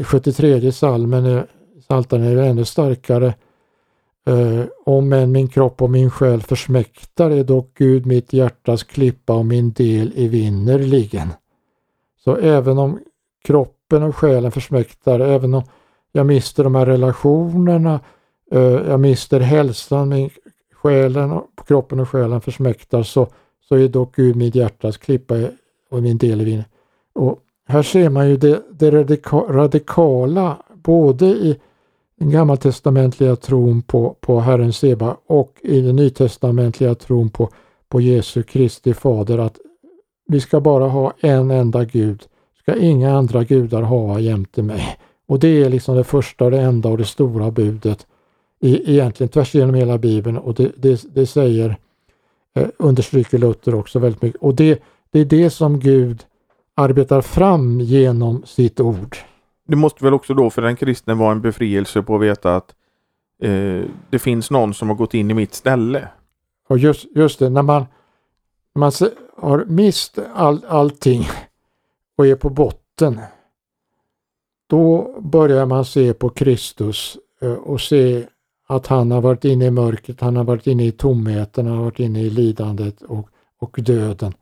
73 0.03 0.73
salmen, 0.73 1.43
Saltaren 1.89 2.23
är 2.25 2.37
ännu 2.37 2.65
starkare. 2.65 3.35
Uh, 4.31 4.65
om 4.85 5.13
än 5.13 5.33
min 5.33 5.49
kropp 5.49 5.83
och 5.83 5.91
min 5.91 6.11
själ 6.11 6.43
försmäktar 6.43 7.31
är 7.31 7.45
dock 7.45 7.71
Gud 7.75 8.07
mitt 8.07 8.33
hjärtas 8.33 8.83
klippa 8.83 9.35
och 9.35 9.47
min 9.47 9.73
del 9.73 10.13
i 10.15 10.29
vinnerligen. 10.29 11.29
Så 12.25 12.37
även 12.37 12.79
om 12.79 12.99
kroppen 13.45 14.03
och 14.03 14.17
själen 14.17 14.53
försmäktar. 14.53 15.21
Även 15.21 15.55
om 15.55 15.63
jag 16.13 16.27
mister 16.27 16.65
de 16.65 16.75
här 16.75 16.87
relationerna, 16.87 18.01
uh, 18.55 18.61
jag 18.63 19.01
mister 19.01 19.41
hälsan, 19.41 20.09
min 20.09 20.31
själen, 20.89 21.41
kroppen 21.67 22.01
och 22.01 22.09
själen 22.09 22.41
försmäktar 22.41 23.03
så, 23.03 23.27
så 23.69 23.75
är 23.75 23.89
dock 23.89 24.17
Gud 24.17 24.37
mitt 24.37 24.55
hjärtas 24.55 24.97
klippa 24.97 25.35
och 25.91 26.03
min 26.03 26.19
del 26.19 26.41
i 26.41 26.45
vin. 26.45 26.65
Och 27.13 27.39
här 27.69 27.83
ser 27.83 28.11
man 28.11 28.29
ju 28.29 28.37
det, 28.37 28.63
det 28.71 28.91
radika, 28.91 29.37
radikala 29.37 30.57
både 30.83 31.27
i 31.27 31.57
den 32.19 32.31
gammaltestamentliga 32.31 33.37
tron 33.37 33.83
på, 33.83 34.17
på 34.21 34.41
Herren 34.41 34.73
Seba 34.73 35.17
och 35.27 35.53
i 35.63 35.81
den 35.81 35.97
nytestamentliga 35.97 36.95
tron 36.95 37.31
på, 37.31 37.51
på 37.89 38.01
Jesu 38.01 38.43
Kristi 38.43 38.95
fader 38.95 39.39
att 39.39 39.59
vi 40.29 40.41
ska 40.41 40.61
bara 40.61 40.89
ha 40.89 41.13
en 41.21 41.51
enda 41.51 41.85
Gud 41.85 42.23
ska 42.63 42.75
inga 42.75 43.19
andra 43.19 43.45
gudar 43.45 43.83
ha 43.83 44.21
jämte 44.21 44.63
mig. 44.63 44.99
Och 45.27 45.39
det 45.39 45.63
är 45.63 45.71
liksom 45.71 45.97
det 45.97 46.05
första 46.05 46.51
det 46.51 46.61
enda 46.61 46.89
och 46.89 46.99
det 46.99 47.05
stora 47.05 47.51
budet 47.51 48.07
i, 48.61 48.93
egentligen 48.93 49.29
tvärs 49.29 49.55
igenom 49.55 49.75
hela 49.75 49.99
bibeln 49.99 50.39
och 50.39 50.55
det, 50.55 50.73
det, 50.77 51.15
det 51.15 51.27
säger, 51.27 51.77
eh, 52.55 52.69
understryker 52.77 53.39
Luther 53.39 53.75
också 53.75 53.99
väldigt 53.99 54.23
mycket. 54.23 54.41
Och 54.41 54.55
det, 54.55 54.83
det 55.11 55.21
är 55.21 55.25
det 55.25 55.51
som 55.51 55.81
Gud 55.81 56.25
arbetar 56.75 57.21
fram 57.21 57.81
genom 57.81 58.43
sitt 58.47 58.81
ord. 58.81 59.17
Det 59.69 59.77
måste 59.77 60.05
väl 60.05 60.15
också 60.15 60.35
då 60.35 60.51
för 60.51 60.63
den 60.63 60.77
kristne 60.77 61.15
vara 61.15 61.33
en 61.33 61.41
befrielse 61.41 62.03
på 62.03 62.15
att 62.15 62.23
veta 62.23 62.57
att 62.57 62.75
eh, 63.43 63.83
det 64.11 64.19
finns 64.19 64.51
någon 64.51 64.75
som 64.75 64.89
har 64.89 64.97
gått 64.97 65.15
in 65.15 65.31
i 65.31 65.35
mitt 65.35 65.55
ställe. 65.55 66.09
Och 66.69 66.79
just, 66.79 67.07
just 67.15 67.39
det, 67.39 67.49
när 67.49 67.63
man, 67.63 67.87
man 68.75 68.93
har 69.37 69.65
mist 69.65 70.19
all, 70.35 70.65
allting 70.69 71.27
och 72.17 72.27
är 72.27 72.35
på 72.35 72.51
botten, 72.51 73.21
då 74.67 75.15
börjar 75.21 75.67
man 75.67 75.85
se 75.85 76.15
på 76.15 76.29
Kristus 76.29 77.19
eh, 77.41 77.53
och 77.53 77.81
se 77.81 78.27
att 78.71 78.87
han 78.87 79.11
har 79.11 79.21
varit 79.21 79.45
inne 79.45 79.67
i 79.67 79.71
mörkret, 79.71 80.21
han 80.21 80.37
har 80.37 80.45
varit 80.45 80.67
inne 80.67 80.87
i 80.87 80.93
tomheten, 80.93 81.67
han 81.67 81.77
har 81.77 81.85
varit 81.85 82.01
inne 82.01 82.23
i 82.23 82.31
lidandet 82.31 83.03
och, 83.03 83.29
och 83.59 83.79
döden. 83.83 84.33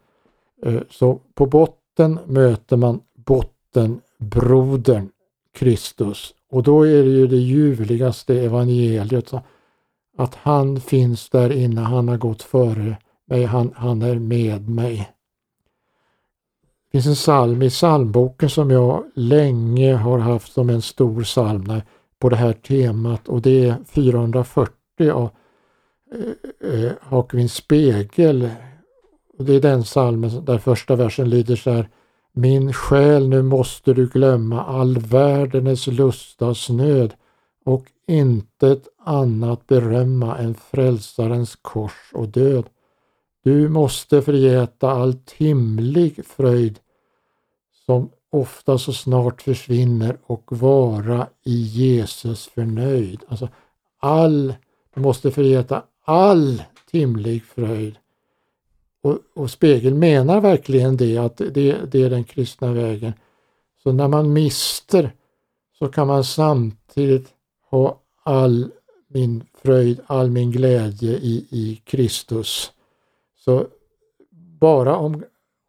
Eh, 0.63 0.81
så 0.91 1.21
på 1.35 1.47
botten 1.47 2.19
möter 2.27 2.77
man 2.77 3.01
bottenbrodern 3.15 5.09
Kristus 5.55 6.35
och 6.51 6.63
då 6.63 6.87
är 6.87 7.03
det 7.03 7.11
ju 7.11 7.27
det 7.27 7.37
ljuvligaste 7.37 8.41
evangeliet 8.41 9.33
att 10.17 10.35
han 10.35 10.81
finns 10.81 11.31
där 11.31 11.53
inne, 11.53 11.81
han 11.81 12.09
har 12.09 12.17
gått 12.17 12.43
före 12.43 12.97
mig, 13.27 13.45
han, 13.45 13.73
han 13.77 14.03
är 14.03 14.19
med 14.19 14.69
mig. 14.69 15.13
Det 16.85 16.91
finns 16.99 17.07
en 17.07 17.15
psalm 17.15 17.63
i 17.63 17.71
psalmboken 17.71 18.51
som 18.51 18.71
jag 18.71 19.05
länge 19.15 19.95
har 19.95 20.19
haft 20.19 20.53
som 20.53 20.71
en 20.71 20.83
stor 20.83 21.23
psalm 21.23 21.73
på 22.19 22.29
det 22.29 22.37
här 22.37 22.53
temat 22.53 23.29
och 23.29 23.43
det 23.43 23.69
är 23.69 23.77
440 23.87 25.11
av 25.13 25.31
eh, 26.13 26.71
eh 26.71 26.93
Hakvins 27.01 27.55
spegel. 27.55 28.51
Och 29.39 29.45
det 29.45 29.55
är 29.55 29.61
den 29.61 29.83
psalmen 29.83 30.45
där 30.45 30.59
första 30.59 30.97
versen 30.97 31.31
lyder 31.31 31.57
så 31.57 31.71
här 31.71 31.89
Min 32.33 32.73
själ, 32.73 33.29
nu 33.29 33.43
måste 33.43 33.95
du 33.95 34.07
glömma 34.07 34.65
all 34.65 34.99
världens 34.99 35.87
lustas 35.87 36.69
nöd 36.69 37.15
och 37.65 37.85
intet 38.07 38.89
annat 39.05 39.67
berömma 39.67 40.39
än 40.39 40.55
frälsarens 40.55 41.57
kors 41.63 42.11
och 42.15 42.29
död. 42.29 42.65
Du 43.45 43.69
måste 43.69 44.23
förgäta 44.23 44.91
all 44.91 45.15
timlig 45.15 46.27
fröjd 46.27 46.79
som 47.87 48.11
ofta 48.37 48.79
så 48.79 48.93
snart 48.93 49.43
försvinner 49.43 50.19
och 50.27 50.45
vara 50.49 51.27
i 51.45 51.57
Jesus 51.57 52.47
förnöjd. 52.47 53.21
Alltså 53.29 53.49
all, 53.99 54.55
du 54.95 55.01
måste 55.01 55.31
förgeta 55.31 55.83
all 56.05 56.63
timlig 56.91 57.45
fröjd. 57.45 57.97
Och, 59.03 59.19
och 59.35 59.51
spegeln 59.51 59.99
menar 59.99 60.41
verkligen 60.41 60.97
det, 60.97 61.19
att 61.19 61.37
det, 61.37 61.93
det 61.93 62.03
är 62.03 62.11
den 62.11 62.25
kristna 62.25 62.73
vägen. 62.73 63.13
Så 63.83 63.93
när 63.93 64.09
man 64.09 64.33
mister 64.33 65.13
så 65.79 65.89
kan 65.89 66.07
man 66.07 66.25
samtidigt 66.25 67.29
ha 67.71 68.01
all 68.23 68.71
min 69.09 69.45
fröjd, 69.63 70.01
all 70.07 70.31
min 70.31 70.51
glädje 70.51 71.13
i, 71.13 71.47
i 71.51 71.81
Kristus. 71.85 72.73
Så 73.37 73.67
bara 74.61 74.97
om, 74.97 75.25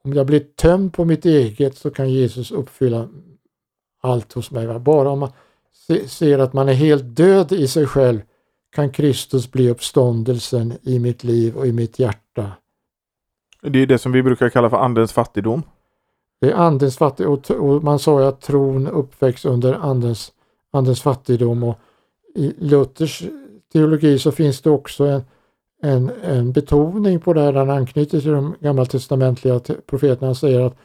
om 0.08 0.14
jag 0.14 0.26
blir 0.26 0.40
tömd 0.40 0.94
på 0.94 1.06
mitt 1.06 1.26
eget 1.26 1.78
så 1.78 1.90
kan 1.90 2.10
Jesus 2.10 2.52
uppfylla 2.52 3.08
allt 4.02 4.34
hos 4.34 4.52
mig. 4.52 4.80
Bara 4.80 5.10
om 5.10 5.20
man 5.20 5.32
ser 6.08 6.40
att 6.40 6.54
man 6.54 6.70
är 6.70 6.74
helt 6.74 7.16
död 7.16 7.52
i 7.52 7.68
sig 7.68 7.88
själv 7.88 8.20
kan 8.76 8.92
Kristus 8.92 9.52
bli 9.52 9.70
uppståndelsen 9.70 10.74
i 10.82 11.00
mitt 11.00 11.24
liv 11.24 11.58
och 11.58 11.68
i 11.68 11.72
mitt 11.72 12.00
hjärta. 12.00 12.52
Det 13.62 13.80
är 13.80 13.86
det 13.86 13.98
som 13.98 14.12
vi 14.12 14.24
brukar 14.24 14.50
kalla 14.50 14.70
för 14.70 14.78
andens 14.78 15.14
fattigdom. 15.14 15.64
Det 16.42 16.52
är 16.52 16.56
andens 16.56 16.98
fattigdom 16.98 17.42
och 17.50 17.84
man 17.84 18.00
sa 18.00 18.22
ju 18.22 18.28
att 18.28 18.42
tron 18.42 18.88
uppväcks 18.88 19.46
under 19.46 19.74
andens, 19.74 20.32
andens 20.72 21.02
fattigdom 21.02 21.64
och 21.64 21.80
i 22.36 22.54
Luthers 22.58 23.24
teologi 23.74 24.20
så 24.20 24.32
finns 24.32 24.62
det 24.62 24.70
också 24.70 25.06
en, 25.06 25.22
en, 25.82 26.12
en 26.24 26.52
betoning 26.52 27.20
på 27.20 27.34
det 27.34 27.42
här. 27.42 27.54
Han 27.54 27.70
anknyter 27.70 28.22
till 28.22 28.32
de 28.32 28.56
gammaltestamentliga 28.60 29.60
profeterna. 29.86 30.28
Han 30.28 30.36
säger 30.36 30.62
att 30.62 30.78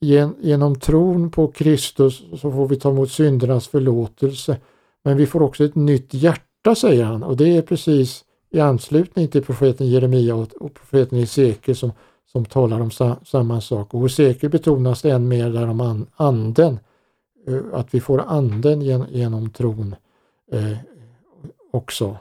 gen, 0.00 0.34
genom 0.40 0.74
tron 0.74 1.30
på 1.30 1.48
Kristus 1.48 2.22
så 2.30 2.50
får 2.50 2.68
vi 2.68 2.76
ta 2.76 2.90
emot 2.90 3.10
syndernas 3.10 3.68
förlåtelse. 3.68 4.56
Men 5.04 5.16
vi 5.16 5.26
får 5.26 5.42
också 5.42 5.64
ett 5.64 5.74
nytt 5.74 6.14
hjärta 6.14 6.74
säger 6.76 7.04
han 7.04 7.22
och 7.22 7.36
det 7.36 7.56
är 7.56 7.62
precis 7.62 8.24
i 8.50 8.60
anslutning 8.60 9.28
till 9.28 9.44
profeten 9.44 9.86
Jeremia 9.86 10.34
och, 10.34 10.52
och 10.60 10.74
profeten 10.74 11.18
Hesekiel 11.18 11.76
som, 11.76 11.92
som 12.32 12.44
talar 12.44 12.80
om 12.80 12.90
sa, 12.90 13.16
samma 13.24 13.60
sak. 13.60 13.94
Och 13.94 14.02
Hesekiel 14.02 14.52
betonas 14.52 15.02
det 15.02 15.10
än 15.10 15.28
mer 15.28 15.50
där 15.50 15.68
om 15.68 15.80
an, 15.80 16.06
anden, 16.16 16.78
eh, 17.46 17.60
att 17.72 17.94
vi 17.94 18.00
får 18.00 18.20
anden 18.20 18.82
gen, 18.82 19.06
genom 19.10 19.50
tron 19.50 19.94
eh, 20.52 20.76
också. 21.70 22.16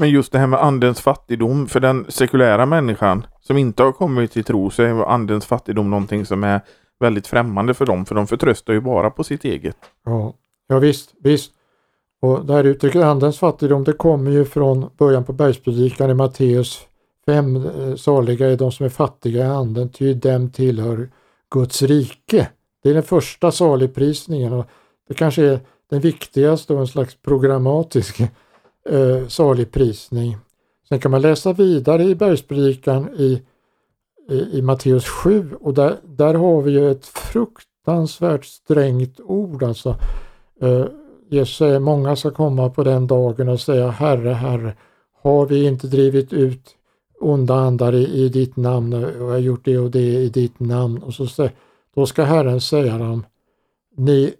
Men 0.00 0.10
just 0.10 0.32
det 0.32 0.38
här 0.38 0.46
med 0.46 0.62
andens 0.62 1.00
fattigdom 1.00 1.66
för 1.66 1.80
den 1.80 2.06
sekulära 2.08 2.66
människan 2.66 3.26
som 3.40 3.58
inte 3.58 3.82
har 3.82 3.92
kommit 3.92 4.32
till 4.32 4.44
tro 4.44 4.70
så 4.70 4.82
är 4.82 5.04
andens 5.04 5.46
fattigdom 5.46 5.90
någonting 5.90 6.26
som 6.26 6.44
är 6.44 6.60
väldigt 7.00 7.26
främmande 7.26 7.74
för 7.74 7.86
dem 7.86 8.06
för 8.06 8.14
de 8.14 8.26
förtröstar 8.26 8.72
ju 8.72 8.80
bara 8.80 9.10
på 9.10 9.24
sitt 9.24 9.44
eget. 9.44 9.76
Ja, 10.04 10.34
ja 10.68 10.78
visst, 10.78 11.14
visst. 11.22 11.52
Och 12.20 12.46
det 12.46 12.52
här 12.52 12.64
uttrycket 12.64 13.02
andens 13.02 13.38
fattigdom 13.38 13.84
det 13.84 13.92
kommer 13.92 14.30
ju 14.30 14.44
från 14.44 14.90
början 14.98 15.24
på 15.24 15.32
bergspredikan 15.32 16.10
i 16.10 16.14
Matteus 16.14 16.86
5. 17.26 17.56
Eh, 17.56 17.94
saliga 17.94 18.48
är 18.48 18.56
de 18.56 18.72
som 18.72 18.86
är 18.86 18.90
fattiga 18.90 19.46
i 19.46 19.48
anden, 19.48 19.88
ty 19.88 20.14
dem 20.14 20.50
tillhör 20.50 21.08
Guds 21.50 21.82
rike. 21.82 22.48
Det 22.82 22.90
är 22.90 22.94
den 22.94 23.02
första 23.02 23.52
saligprisningen 23.52 24.52
och 24.52 24.66
det 25.08 25.14
kanske 25.14 25.42
är 25.42 25.60
den 25.90 26.00
viktigaste 26.00 26.74
och 26.74 26.80
en 26.80 26.86
slags 26.86 27.14
programmatisk 27.14 28.20
eh, 28.88 29.26
saligprisning. 29.28 30.36
Sen 30.88 31.00
kan 31.00 31.10
man 31.10 31.22
läsa 31.22 31.52
vidare 31.52 32.04
i 32.04 32.14
bergspredikan 32.14 33.08
i, 33.14 33.42
i, 34.28 34.58
i 34.58 34.62
Matteus 34.62 35.06
7 35.06 35.54
och 35.60 35.74
där, 35.74 35.96
där 36.04 36.34
har 36.34 36.62
vi 36.62 36.70
ju 36.70 36.90
ett 36.90 37.06
fruktansvärt 37.06 38.44
strängt 38.44 39.20
ord 39.20 39.62
alltså. 39.62 39.96
Eh, 40.60 40.84
Jesus 41.30 41.56
säger 41.56 41.78
många 41.78 42.16
ska 42.16 42.30
komma 42.30 42.70
på 42.70 42.84
den 42.84 43.06
dagen 43.06 43.48
och 43.48 43.60
säga 43.60 43.90
Herre, 43.90 44.30
Herre, 44.30 44.76
har 45.22 45.46
vi 45.46 45.66
inte 45.66 45.86
drivit 45.86 46.32
ut 46.32 46.74
onda 47.20 47.54
andar 47.54 47.94
i, 47.94 48.24
i 48.24 48.28
ditt 48.28 48.56
namn 48.56 48.94
och 48.94 49.28
har 49.28 49.38
gjort 49.38 49.64
det 49.64 49.78
och 49.78 49.90
det 49.90 50.14
i 50.14 50.28
ditt 50.28 50.60
namn 50.60 51.02
och 51.02 51.14
så 51.14 51.48
då 51.94 52.06
ska 52.06 52.24
Herren 52.24 52.60
säga 52.60 52.98
dem 52.98 53.24
ni 53.96 54.34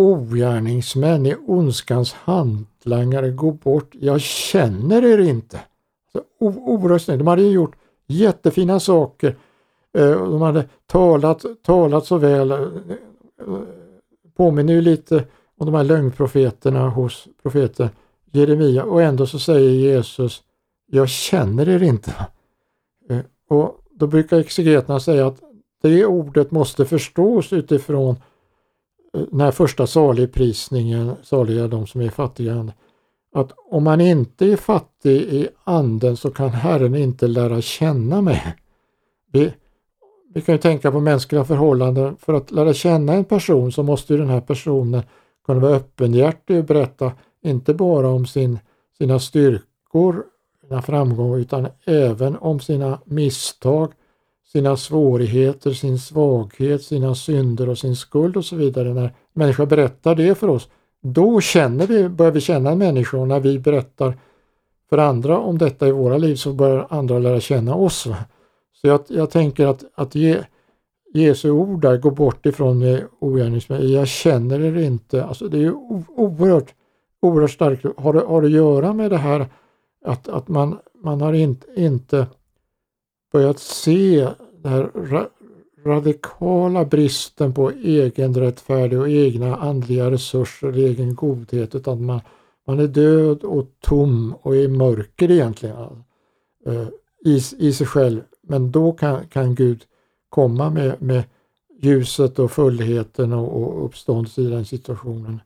ogärningsmän 0.00 1.26
i 1.26 1.34
ondskans 1.46 2.12
hantlangare, 2.12 3.30
gå 3.30 3.52
bort, 3.52 3.90
jag 3.92 4.20
känner 4.20 5.04
er 5.04 5.18
inte. 5.18 5.60
Oerhört 6.38 7.06
De 7.06 7.26
hade 7.26 7.42
ju 7.42 7.50
gjort 7.50 7.76
jättefina 8.06 8.80
saker. 8.80 9.36
Eh, 9.98 10.10
de 10.10 10.42
hade 10.42 10.64
talat, 10.86 11.44
talat 11.62 12.06
så 12.06 12.18
väl. 12.18 12.50
Eh, 12.50 12.58
påminner 14.36 14.72
ju 14.72 14.80
lite 14.80 15.24
om 15.58 15.66
de 15.66 15.74
här 15.74 15.84
lögnprofeterna 15.84 16.88
hos 16.88 17.28
profeten 17.42 17.88
Jeremia 18.32 18.84
och 18.84 19.02
ändå 19.02 19.26
så 19.26 19.38
säger 19.38 19.70
Jesus 19.70 20.42
Jag 20.86 21.08
känner 21.08 21.68
er 21.68 21.82
inte. 21.82 22.14
Eh, 23.08 23.20
och 23.48 23.80
Då 23.90 24.06
brukar 24.06 24.38
exegeterna 24.38 25.00
säga 25.00 25.26
att 25.26 25.40
det 25.82 26.06
ordet 26.06 26.50
måste 26.50 26.84
förstås 26.84 27.52
utifrån 27.52 28.16
den 29.12 29.40
här 29.40 29.50
första 29.50 29.86
saligprisningen, 29.86 31.12
saliga 31.22 31.68
de 31.68 31.86
som 31.86 32.00
är 32.00 32.08
fattiga 32.08 32.72
att 33.34 33.52
om 33.70 33.84
man 33.84 34.00
inte 34.00 34.46
är 34.46 34.56
fattig 34.56 35.16
i 35.16 35.48
anden 35.64 36.16
så 36.16 36.30
kan 36.30 36.48
Herren 36.48 36.94
inte 36.94 37.26
lära 37.26 37.60
känna 37.60 38.20
mig. 38.20 38.56
Vi, 39.32 39.52
vi 40.34 40.40
kan 40.40 40.54
ju 40.54 40.58
tänka 40.58 40.92
på 40.92 41.00
mänskliga 41.00 41.44
förhållanden. 41.44 42.16
För 42.16 42.34
att 42.34 42.50
lära 42.50 42.74
känna 42.74 43.12
en 43.12 43.24
person 43.24 43.72
så 43.72 43.82
måste 43.82 44.16
den 44.16 44.28
här 44.28 44.40
personen 44.40 45.02
kunna 45.46 45.60
vara 45.60 45.74
öppenhjärtig 45.74 46.58
och 46.58 46.64
berätta 46.64 47.12
inte 47.42 47.74
bara 47.74 48.08
om 48.08 48.26
sin, 48.26 48.58
sina 48.98 49.18
styrkor, 49.18 50.24
sina 50.62 50.82
framgångar 50.82 51.38
utan 51.38 51.68
även 51.84 52.36
om 52.36 52.60
sina 52.60 52.98
misstag, 53.04 53.92
sina 54.52 54.76
svårigheter, 54.76 55.72
sin 55.72 55.98
svaghet, 55.98 56.82
sina 56.82 57.14
synder 57.14 57.68
och 57.68 57.78
sin 57.78 57.96
skuld 57.96 58.36
och 58.36 58.44
så 58.44 58.56
vidare. 58.56 58.94
När 58.94 59.12
människor 59.32 59.66
berättar 59.66 60.14
det 60.14 60.34
för 60.34 60.48
oss, 60.48 60.68
då 61.02 61.40
känner 61.40 61.86
vi, 61.86 62.08
börjar 62.08 62.32
vi 62.32 62.40
känna 62.40 62.74
människor. 62.74 63.26
När 63.26 63.40
vi 63.40 63.58
berättar 63.58 64.18
för 64.88 64.98
andra 64.98 65.38
om 65.38 65.58
detta 65.58 65.88
i 65.88 65.92
våra 65.92 66.18
liv 66.18 66.34
så 66.34 66.52
börjar 66.52 66.86
andra 66.90 67.18
lära 67.18 67.40
känna 67.40 67.74
oss. 67.74 68.06
Så 68.72 68.86
jag, 68.86 69.00
jag 69.08 69.30
tänker 69.30 69.66
att, 69.66 69.84
att 69.94 70.14
ge, 70.14 70.38
Jesu 71.14 71.50
ord 71.50 71.80
där, 71.80 71.96
gå 71.96 72.10
bort 72.10 72.46
ifrån 72.46 72.78
mig 72.78 73.04
ogärningsmän, 73.18 73.92
jag 73.92 74.08
känner 74.08 74.60
er 74.60 74.76
inte. 74.76 75.24
Alltså 75.24 75.48
det 75.48 75.58
är 75.58 75.72
oerhört, 76.16 76.74
oerhört 77.22 77.50
starkt. 77.50 77.84
Har 77.96 78.12
det, 78.12 78.20
har 78.20 78.40
det 78.40 78.46
att 78.46 78.52
göra 78.52 78.92
med 78.92 79.10
det 79.10 79.16
här 79.16 79.46
att, 80.04 80.28
att 80.28 80.48
man, 80.48 80.78
man 81.02 81.20
har 81.20 81.32
inte, 81.32 81.66
inte 81.76 82.26
börjat 83.32 83.58
se 83.58 84.28
den 84.62 84.72
här 84.72 84.90
ra 84.94 85.28
radikala 85.84 86.84
bristen 86.84 87.54
på 87.54 87.70
egen 87.70 88.34
rättfärdig 88.34 89.00
och 89.00 89.08
egna 89.08 89.56
andliga 89.56 90.10
resurser, 90.10 90.72
egen 90.72 91.14
godhet, 91.14 91.74
utan 91.74 92.04
man, 92.04 92.20
man 92.66 92.80
är 92.80 92.86
död 92.86 93.44
och 93.44 93.66
tom 93.80 94.34
och 94.42 94.56
i 94.56 94.68
mörker 94.68 95.30
egentligen 95.30 95.76
uh, 96.68 96.88
i, 97.24 97.40
i 97.58 97.72
sig 97.72 97.86
själv. 97.86 98.20
Men 98.42 98.70
då 98.70 98.92
kan, 98.92 99.28
kan 99.28 99.54
Gud 99.54 99.84
komma 100.28 100.70
med, 100.70 101.02
med 101.02 101.24
ljuset 101.82 102.38
och 102.38 102.50
fullheten 102.50 103.32
och, 103.32 103.62
och 103.62 103.84
uppståndelse 103.84 104.40
i 104.40 104.46
den 104.46 104.64
situationen. 104.64 105.40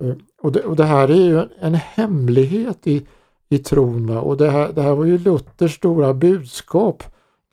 Eh, 0.00 0.14
och, 0.42 0.52
det, 0.52 0.60
och 0.60 0.76
det 0.76 0.84
här 0.84 1.08
är 1.08 1.14
ju 1.14 1.42
en 1.58 1.74
hemlighet 1.74 2.86
i, 2.86 3.06
i 3.48 3.58
tron. 3.58 4.16
Och 4.16 4.36
det 4.36 4.50
här, 4.50 4.72
det 4.72 4.82
här 4.82 4.94
var 4.94 5.04
ju 5.04 5.18
Luthers 5.18 5.74
stora 5.76 6.14
budskap 6.14 7.02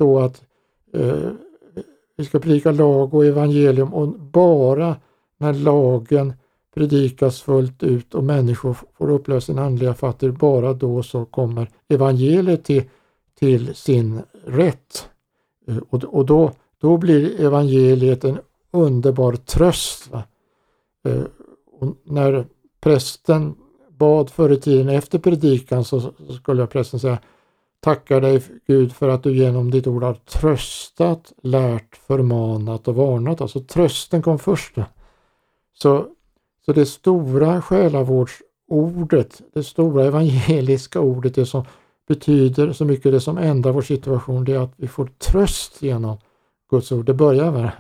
då 0.01 0.19
att 0.19 0.41
eh, 0.93 1.31
vi 2.17 2.25
ska 2.25 2.39
predika 2.39 2.71
lag 2.71 3.13
och 3.13 3.25
evangelium 3.25 3.93
och 3.93 4.07
bara 4.19 4.95
när 5.37 5.53
lagen 5.53 6.33
predikas 6.75 7.41
fullt 7.41 7.83
ut 7.83 8.15
och 8.15 8.23
människor 8.23 8.77
får 8.97 9.09
upplösa 9.09 9.45
sin 9.45 9.59
andliga 9.59 9.93
fattigdom, 9.93 10.37
bara 10.37 10.73
då 10.73 11.03
så 11.03 11.25
kommer 11.25 11.69
evangeliet 11.87 12.63
till, 12.63 12.83
till 13.39 13.75
sin 13.75 14.21
rätt. 14.45 15.09
Eh, 15.67 15.77
och, 15.89 16.03
och 16.03 16.25
då, 16.25 16.51
då 16.81 16.97
blir 16.97 17.41
evangeliet 17.41 18.23
en 18.23 18.37
underbar 18.71 19.33
tröst. 19.33 20.09
Eh, 21.05 21.23
och 21.79 21.95
när 22.03 22.45
prästen 22.83 23.55
bad 23.89 24.29
förr 24.29 24.51
i 24.51 24.57
tiden 24.57 24.89
efter 24.89 25.19
predikan 25.19 25.83
så, 25.83 26.01
så 26.01 26.33
skulle 26.33 26.67
prästen 26.67 26.99
säga 26.99 27.17
Tackar 27.81 28.21
dig 28.21 28.41
Gud 28.67 28.93
för 28.93 29.09
att 29.09 29.23
du 29.23 29.37
genom 29.37 29.71
ditt 29.71 29.87
ord 29.87 30.03
har 30.03 30.13
tröstat, 30.13 31.33
lärt, 31.43 31.95
förmanat 31.95 32.87
och 32.87 32.95
varnat. 32.95 33.41
Alltså 33.41 33.59
trösten 33.59 34.21
kom 34.21 34.39
först. 34.39 34.75
Så, 35.73 36.07
så 36.65 36.73
det 36.73 36.85
stora 36.85 37.61
själavårdsordet, 37.61 39.41
det 39.53 39.63
stora 39.63 40.05
evangeliska 40.05 40.99
ordet, 40.99 41.35
det 41.35 41.45
som 41.45 41.65
betyder 42.07 42.73
så 42.73 42.85
mycket, 42.85 43.11
det 43.11 43.21
som 43.21 43.37
ändrar 43.37 43.71
vår 43.71 43.81
situation, 43.81 44.45
det 44.45 44.53
är 44.53 44.59
att 44.59 44.73
vi 44.75 44.87
får 44.87 45.05
tröst 45.05 45.81
genom 45.81 46.17
Guds 46.69 46.91
ord. 46.91 47.05
Det 47.05 47.13
börjar 47.13 47.51
med 47.51 47.71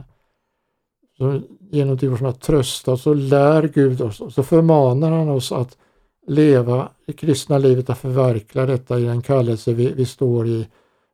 så 1.17 1.41
genom 1.71 1.97
det 1.97 2.17
som 2.17 2.27
att 2.27 2.41
trösta 2.41 2.97
så 2.97 3.13
lär 3.13 3.63
Gud 3.67 4.01
oss 4.01 4.21
och 4.21 4.33
så 4.33 4.43
förmanar 4.43 5.11
han 5.11 5.29
oss 5.29 5.51
att 5.51 5.77
leva 6.31 6.89
det 7.05 7.13
kristna 7.13 7.57
livet, 7.57 7.89
att 7.89 7.97
förverkliga 7.97 8.65
detta 8.65 8.99
i 8.99 9.03
den 9.03 9.21
kallelse 9.21 9.73
vi, 9.73 9.91
vi 9.91 10.05
står 10.05 10.47
i, 10.47 10.67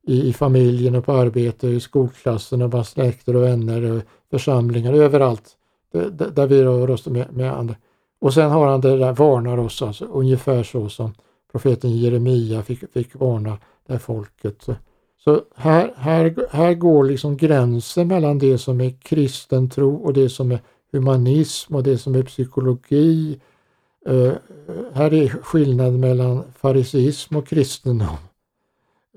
i, 0.08 0.30
i 0.30 0.34
familjen 0.34 0.96
och 0.96 1.06
på 1.06 1.14
arbetet, 1.14 1.64
i 1.64 1.80
skolklassen 1.80 2.62
och 2.62 2.70
bland 2.70 2.88
släkter 2.88 3.36
och 3.36 3.44
vänner 3.44 3.92
och 3.92 4.02
församlingar, 4.32 4.94
överallt 4.94 5.58
där, 5.92 6.30
där 6.30 6.48
vi 6.48 6.64
rör 6.64 6.90
oss 6.90 7.06
med, 7.06 7.34
med 7.34 7.54
andra. 7.54 7.76
Och 8.20 8.34
sen 8.34 8.52
har 8.52 8.68
han 8.68 8.82
det 8.82 8.98
där, 8.98 9.14
varnar 9.14 9.58
oss 9.58 9.82
alltså, 9.82 10.06
ungefär 10.06 10.64
så 10.64 10.90
som 10.90 11.14
profeten 11.52 11.98
Jeremia 11.98 12.62
fick, 12.64 12.94
fick 12.94 13.16
varna 13.16 13.58
det 13.88 13.94
här 13.94 14.00
folket. 14.00 14.62
Så, 14.62 14.76
så 15.24 15.42
här, 15.56 15.94
här, 15.96 16.48
här 16.50 16.74
går 16.74 17.04
liksom 17.04 17.38
gränsen 17.38 18.08
mellan 18.08 18.40
det 18.40 18.58
som 18.58 18.82
är 18.82 18.90
kristen 19.02 19.70
tro 19.70 19.96
och 19.96 20.14
det 20.14 20.30
som 20.30 20.52
är 20.52 20.60
humanism 20.92 21.76
och 21.76 21.84
det 21.84 21.98
som 21.98 22.16
är 22.16 22.24
psykologi. 22.24 23.40
Eh, 24.08 24.34
här 24.94 25.14
är 25.14 25.28
skillnaden 25.28 26.00
mellan 26.00 26.44
fariseism 26.54 27.36
och 27.36 27.48
kristendom. 27.48 28.18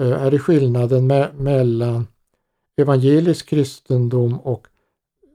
Eh, 0.00 0.10
här 0.10 0.34
är 0.34 0.38
skillnaden 0.38 1.06
me 1.06 1.28
mellan 1.38 2.06
evangelisk 2.76 3.48
kristendom 3.48 4.40
och 4.40 4.66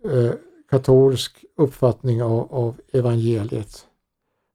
eh, 0.06 0.32
katolsk 0.70 1.46
uppfattning 1.58 2.24
av, 2.24 2.54
av 2.54 2.76
evangeliet. 2.91 3.88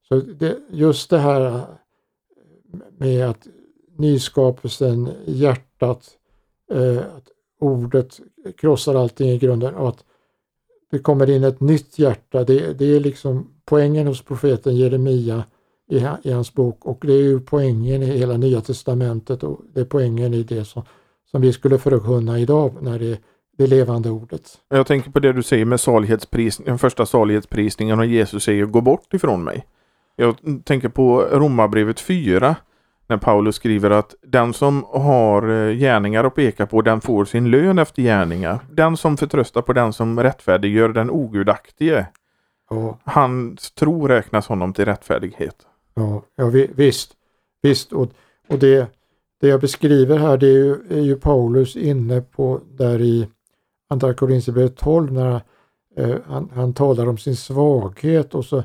Så 0.08 0.20
det, 0.20 0.58
just 0.70 1.10
det 1.10 1.18
här 1.18 1.40
eh, 1.40 1.62
med 2.98 3.30
att 3.30 3.46
nyskapelsen, 3.96 5.08
hjärtat, 5.26 6.10
eh, 6.70 6.98
att 6.98 7.28
ordet 7.60 8.20
krossar 8.56 8.94
allting 8.94 9.30
i 9.30 9.38
grunden 9.38 9.74
och 9.74 9.88
att 9.88 10.04
det 10.90 10.98
kommer 10.98 11.30
in 11.30 11.44
ett 11.44 11.60
nytt 11.60 11.98
hjärta. 11.98 12.44
Det, 12.44 12.78
det 12.78 12.96
är 12.96 13.00
liksom 13.00 13.50
poängen 13.64 14.06
hos 14.06 14.22
profeten 14.22 14.76
Jeremia 14.76 15.44
i, 15.90 16.06
i, 16.22 16.32
hans 16.32 16.54
bok 16.54 16.86
och 16.86 16.98
det 17.06 17.12
är 17.12 17.22
ju 17.22 17.40
poängen 17.40 18.02
i 18.02 18.06
hela 18.06 18.36
Nya 18.36 18.60
Testamentet 18.60 19.42
och 19.42 19.60
det 19.74 19.80
är 19.80 19.84
poängen 19.84 20.34
i 20.34 20.42
det 20.42 20.64
som, 20.64 20.82
som 21.30 21.42
vi 21.42 21.52
skulle 21.52 21.78
förkunna 21.78 22.38
idag 22.38 22.76
när 22.80 22.98
det 22.98 23.06
är 23.06 23.18
det 23.58 23.66
levande 23.66 24.10
ordet. 24.10 24.58
Jag 24.68 24.86
tänker 24.86 25.10
på 25.10 25.20
det 25.20 25.32
du 25.32 25.42
säger 25.42 25.64
med 25.64 25.80
salighetsprisningen, 25.80 26.70
den 26.70 26.78
första 26.78 27.06
salighetsprisningen 27.06 27.98
och 27.98 28.06
Jesus 28.06 28.44
säger 28.44 28.64
gå 28.64 28.80
bort 28.80 29.14
ifrån 29.14 29.44
mig. 29.44 29.66
Jag 30.16 30.36
tänker 30.64 30.88
på 30.88 31.20
Romarbrevet 31.20 32.00
4 32.00 32.56
när 33.10 33.16
Paulus 33.16 33.56
skriver 33.56 33.90
att 33.90 34.14
den 34.22 34.52
som 34.52 34.84
har 34.84 35.48
eh, 35.48 35.74
gärningar 35.76 36.24
att 36.24 36.34
peka 36.34 36.66
på 36.66 36.82
den 36.82 37.00
får 37.00 37.24
sin 37.24 37.50
lön 37.50 37.78
efter 37.78 38.02
gärningar. 38.02 38.60
Den 38.70 38.96
som 38.96 39.16
förtröstar 39.16 39.62
på 39.62 39.72
den 39.72 39.92
som 39.92 40.20
rättfärdiggör 40.20 40.88
den 40.88 41.10
ogudaktige. 41.10 42.06
Ja. 42.70 42.98
Hans 43.04 43.70
tro 43.72 44.08
räknas 44.08 44.48
honom 44.48 44.72
till 44.72 44.84
rättfärdighet. 44.84 45.56
Ja, 45.94 46.22
ja 46.36 46.46
visst. 46.74 47.12
visst. 47.62 47.92
Och, 47.92 48.08
och 48.48 48.58
det, 48.58 48.86
det 49.40 49.48
jag 49.48 49.60
beskriver 49.60 50.18
här 50.18 50.36
det 50.36 50.46
är 50.46 50.64
ju, 50.64 50.76
är 50.90 51.02
ju 51.02 51.16
Paulus 51.16 51.76
inne 51.76 52.20
på 52.20 52.60
där 52.70 53.00
i 53.00 53.28
Andra 53.90 54.14
Korinthierbrevet 54.14 54.76
12 54.76 55.12
när 55.12 55.40
eh, 55.96 56.16
han, 56.26 56.50
han 56.54 56.74
talar 56.74 57.06
om 57.06 57.18
sin 57.18 57.36
svaghet 57.36 58.34
och 58.34 58.44
så 58.44 58.62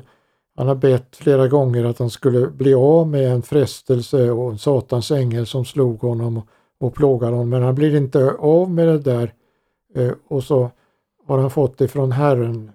han 0.56 0.68
har 0.68 0.74
bett 0.74 1.16
flera 1.16 1.48
gånger 1.48 1.84
att 1.84 1.98
han 1.98 2.10
skulle 2.10 2.46
bli 2.46 2.74
av 2.74 3.08
med 3.08 3.32
en 3.32 3.42
frestelse 3.42 4.30
och 4.30 4.50
en 4.50 4.58
satans 4.58 5.10
ängel 5.10 5.46
som 5.46 5.64
slog 5.64 6.00
honom 6.00 6.42
och, 6.78 6.94
plågade 6.94 7.32
honom 7.32 7.48
men 7.48 7.62
han 7.62 7.74
blir 7.74 7.96
inte 7.96 8.30
av 8.38 8.70
med 8.70 8.88
det 8.88 8.98
där 8.98 9.32
eh, 9.94 10.12
och 10.28 10.44
så 10.44 10.70
har 11.26 11.38
han 11.38 11.50
fått 11.50 11.78
det 11.78 11.88
från 11.88 12.12
Herren. 12.12 12.72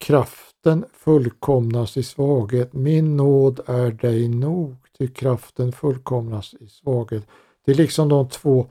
Kraften 0.00 0.84
fullkomnas 0.92 1.96
i 1.96 2.02
svaghet. 2.02 2.72
Min 2.72 3.16
nåd 3.16 3.60
är 3.66 3.90
dig 3.90 4.28
nog, 4.28 4.76
till 4.98 5.12
kraften 5.12 5.72
fullkomnas 5.72 6.54
i 6.60 6.66
svaghet. 6.66 7.26
Det 7.64 7.72
är 7.72 7.76
liksom 7.76 8.08
de 8.08 8.28
två, 8.28 8.66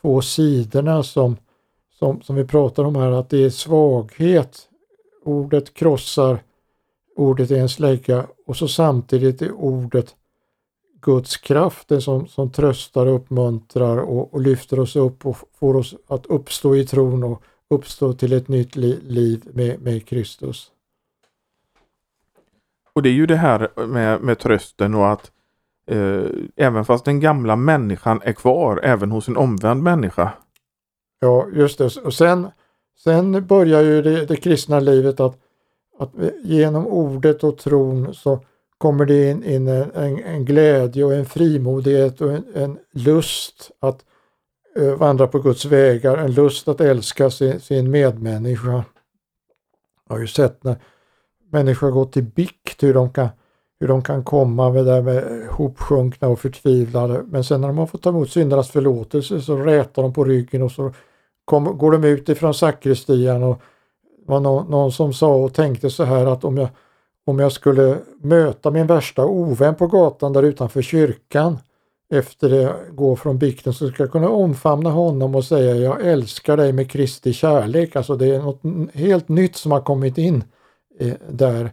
två 0.00 0.20
sidorna 0.20 1.02
som, 1.02 1.36
som, 1.98 2.22
som 2.22 2.36
vi 2.36 2.44
pratar 2.44 2.84
om 2.84 2.96
här, 2.96 3.10
att 3.10 3.30
det 3.30 3.44
är 3.44 3.50
svaghet. 3.50 4.68
Ordet 5.24 5.74
krossar 5.74 6.42
ordet 7.18 7.50
är 7.50 7.60
en 7.60 7.68
slägga 7.68 8.26
och 8.46 8.56
så 8.56 8.68
samtidigt 8.68 9.42
är 9.42 9.52
ordet 9.52 10.14
Guds 11.00 11.36
kraft, 11.36 11.88
den 11.88 12.02
som, 12.02 12.26
som 12.28 12.52
tröstar, 12.52 13.06
uppmuntrar 13.06 13.96
och, 13.96 14.34
och, 14.34 14.40
lyfter 14.40 14.80
oss 14.80 14.96
upp 14.96 15.26
och 15.26 15.36
får 15.58 15.76
oss 15.76 15.94
att 16.06 16.26
uppstå 16.26 16.76
i 16.76 16.86
tron 16.86 17.24
och 17.24 17.42
uppstå 17.70 18.12
till 18.12 18.32
ett 18.32 18.48
nytt 18.48 18.76
li, 18.76 19.00
liv 19.02 19.42
med, 19.52 19.80
med 19.80 20.06
Kristus. 20.06 20.70
Och 22.92 23.02
det 23.02 23.08
är 23.08 23.12
ju 23.12 23.26
det 23.26 23.36
här 23.36 23.86
med, 23.86 24.20
med 24.20 24.38
trösten 24.38 24.94
och 24.94 25.12
att 25.12 25.30
eh, 25.86 26.24
även 26.56 26.84
fast 26.84 27.04
den 27.04 27.20
gamla 27.20 27.56
människan 27.56 28.20
är 28.24 28.32
kvar 28.32 28.80
även 28.82 29.10
hos 29.10 29.28
en 29.28 29.36
omvänd 29.36 29.82
människa. 29.82 30.32
Ja, 31.20 31.46
just 31.52 31.78
det. 31.78 31.96
Och 31.96 32.14
sen, 32.14 32.48
sen 32.98 33.46
börjar 33.46 33.82
ju 33.82 34.02
det, 34.02 34.26
det 34.26 34.36
kristna 34.36 34.80
livet 34.80 35.20
att 35.20 35.38
att 35.98 36.10
genom 36.42 36.86
ordet 36.86 37.44
och 37.44 37.58
tron 37.58 38.14
så 38.14 38.40
kommer 38.78 39.06
det 39.06 39.30
in, 39.30 39.44
in 39.44 39.68
en, 39.68 40.24
en, 40.24 40.44
glädje 40.44 41.04
och 41.04 41.14
en 41.14 41.26
frimodighet 41.26 42.20
och 42.20 42.32
en, 42.32 42.44
en 42.54 42.78
lust 42.92 43.70
att 43.80 44.04
eh, 44.76 44.94
vandra 44.94 45.26
på 45.26 45.38
Guds 45.38 45.64
vägar, 45.64 46.16
en 46.16 46.32
lust 46.32 46.68
att 46.68 46.80
älska 46.80 47.30
sin, 47.30 47.60
sin 47.60 47.90
medmänniska. 47.90 48.84
Jag 50.08 50.14
har 50.14 50.20
ju 50.20 50.26
sett 50.26 50.64
när 50.64 50.76
människor 51.52 51.90
går 51.90 52.04
till 52.04 52.24
bikt 52.24 52.82
hur 52.82 52.94
de 52.94 53.12
kan, 53.12 53.28
hur 53.80 53.88
de 53.88 54.02
kan 54.02 54.24
komma 54.24 54.70
med, 54.70 54.84
där 54.84 55.02
med 55.02 55.48
hopsjunkna 55.48 56.28
och 56.28 56.40
förtvivlade 56.40 57.22
men 57.26 57.44
sen 57.44 57.60
när 57.60 57.68
de 57.68 57.78
har 57.78 57.86
fått 57.86 58.02
ta 58.02 58.10
emot 58.10 58.30
syndernas 58.30 58.70
förlåtelse 58.70 59.40
så 59.40 59.56
rätar 59.56 60.02
de 60.02 60.12
på 60.12 60.24
ryggen 60.24 60.62
och 60.62 60.72
så 60.72 60.92
kom, 61.44 61.78
går 61.78 61.92
de 61.92 62.04
ut 62.04 62.28
ifrån 62.28 62.54
sakristian 62.54 63.42
och 63.42 63.62
var 64.28 64.40
någon, 64.40 64.70
någon, 64.70 64.92
som 64.92 65.12
sa 65.12 65.34
och 65.34 65.54
tänkte 65.54 65.90
så 65.90 66.04
här 66.04 66.26
att 66.26 66.44
om 66.44 66.56
jag, 66.56 66.68
om 67.26 67.38
jag 67.38 67.52
skulle 67.52 67.98
möta 68.22 68.70
min 68.70 68.86
värsta 68.86 69.26
ovän 69.26 69.74
på 69.74 69.86
gatan 69.86 70.32
där 70.32 70.42
utanför 70.42 70.82
kyrkan 70.82 71.58
efter 72.14 72.48
det 72.48 72.74
går 72.90 73.16
från 73.16 73.38
bikten 73.38 73.72
så 73.72 73.88
ska 73.88 74.02
jag 74.02 74.12
kunna 74.12 74.28
omfamna 74.28 74.90
honom 74.90 75.34
och 75.34 75.44
säga 75.44 75.74
jag 75.74 76.06
älskar 76.06 76.56
dig 76.56 76.72
med 76.72 76.90
Kristi 76.90 77.32
kärlek. 77.32 77.96
Alltså 77.96 78.16
det 78.16 78.26
är 78.26 78.42
något 78.42 78.60
helt 78.94 79.28
nytt 79.28 79.56
som 79.56 79.72
har 79.72 79.80
kommit 79.80 80.18
in 80.18 80.44
eh, 80.98 81.14
där. 81.30 81.70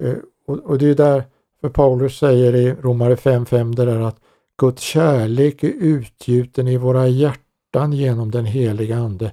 Eh, 0.00 0.14
och, 0.46 0.58
och, 0.58 0.78
det 0.78 0.90
är 0.90 0.94
där 0.94 1.24
för 1.60 1.68
Paulus 1.68 2.18
säger 2.18 2.54
i 2.54 2.74
Romare 2.82 3.14
5.5 3.14 3.74
det 3.74 3.84
där 3.84 4.00
att 4.00 4.16
Guds 4.58 4.82
kärlek 4.82 5.64
är 5.64 5.72
utgjuten 5.80 6.68
i 6.68 6.76
våra 6.76 7.08
hjärtan 7.08 7.92
genom 7.92 8.30
den 8.30 8.44
heliga 8.44 8.96
Ande. 8.96 9.32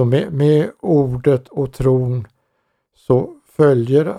Så 0.00 0.04
med, 0.04 0.32
med 0.32 0.70
ordet 0.80 1.48
och 1.48 1.72
tron 1.72 2.26
så 2.96 3.34
följer 3.52 4.16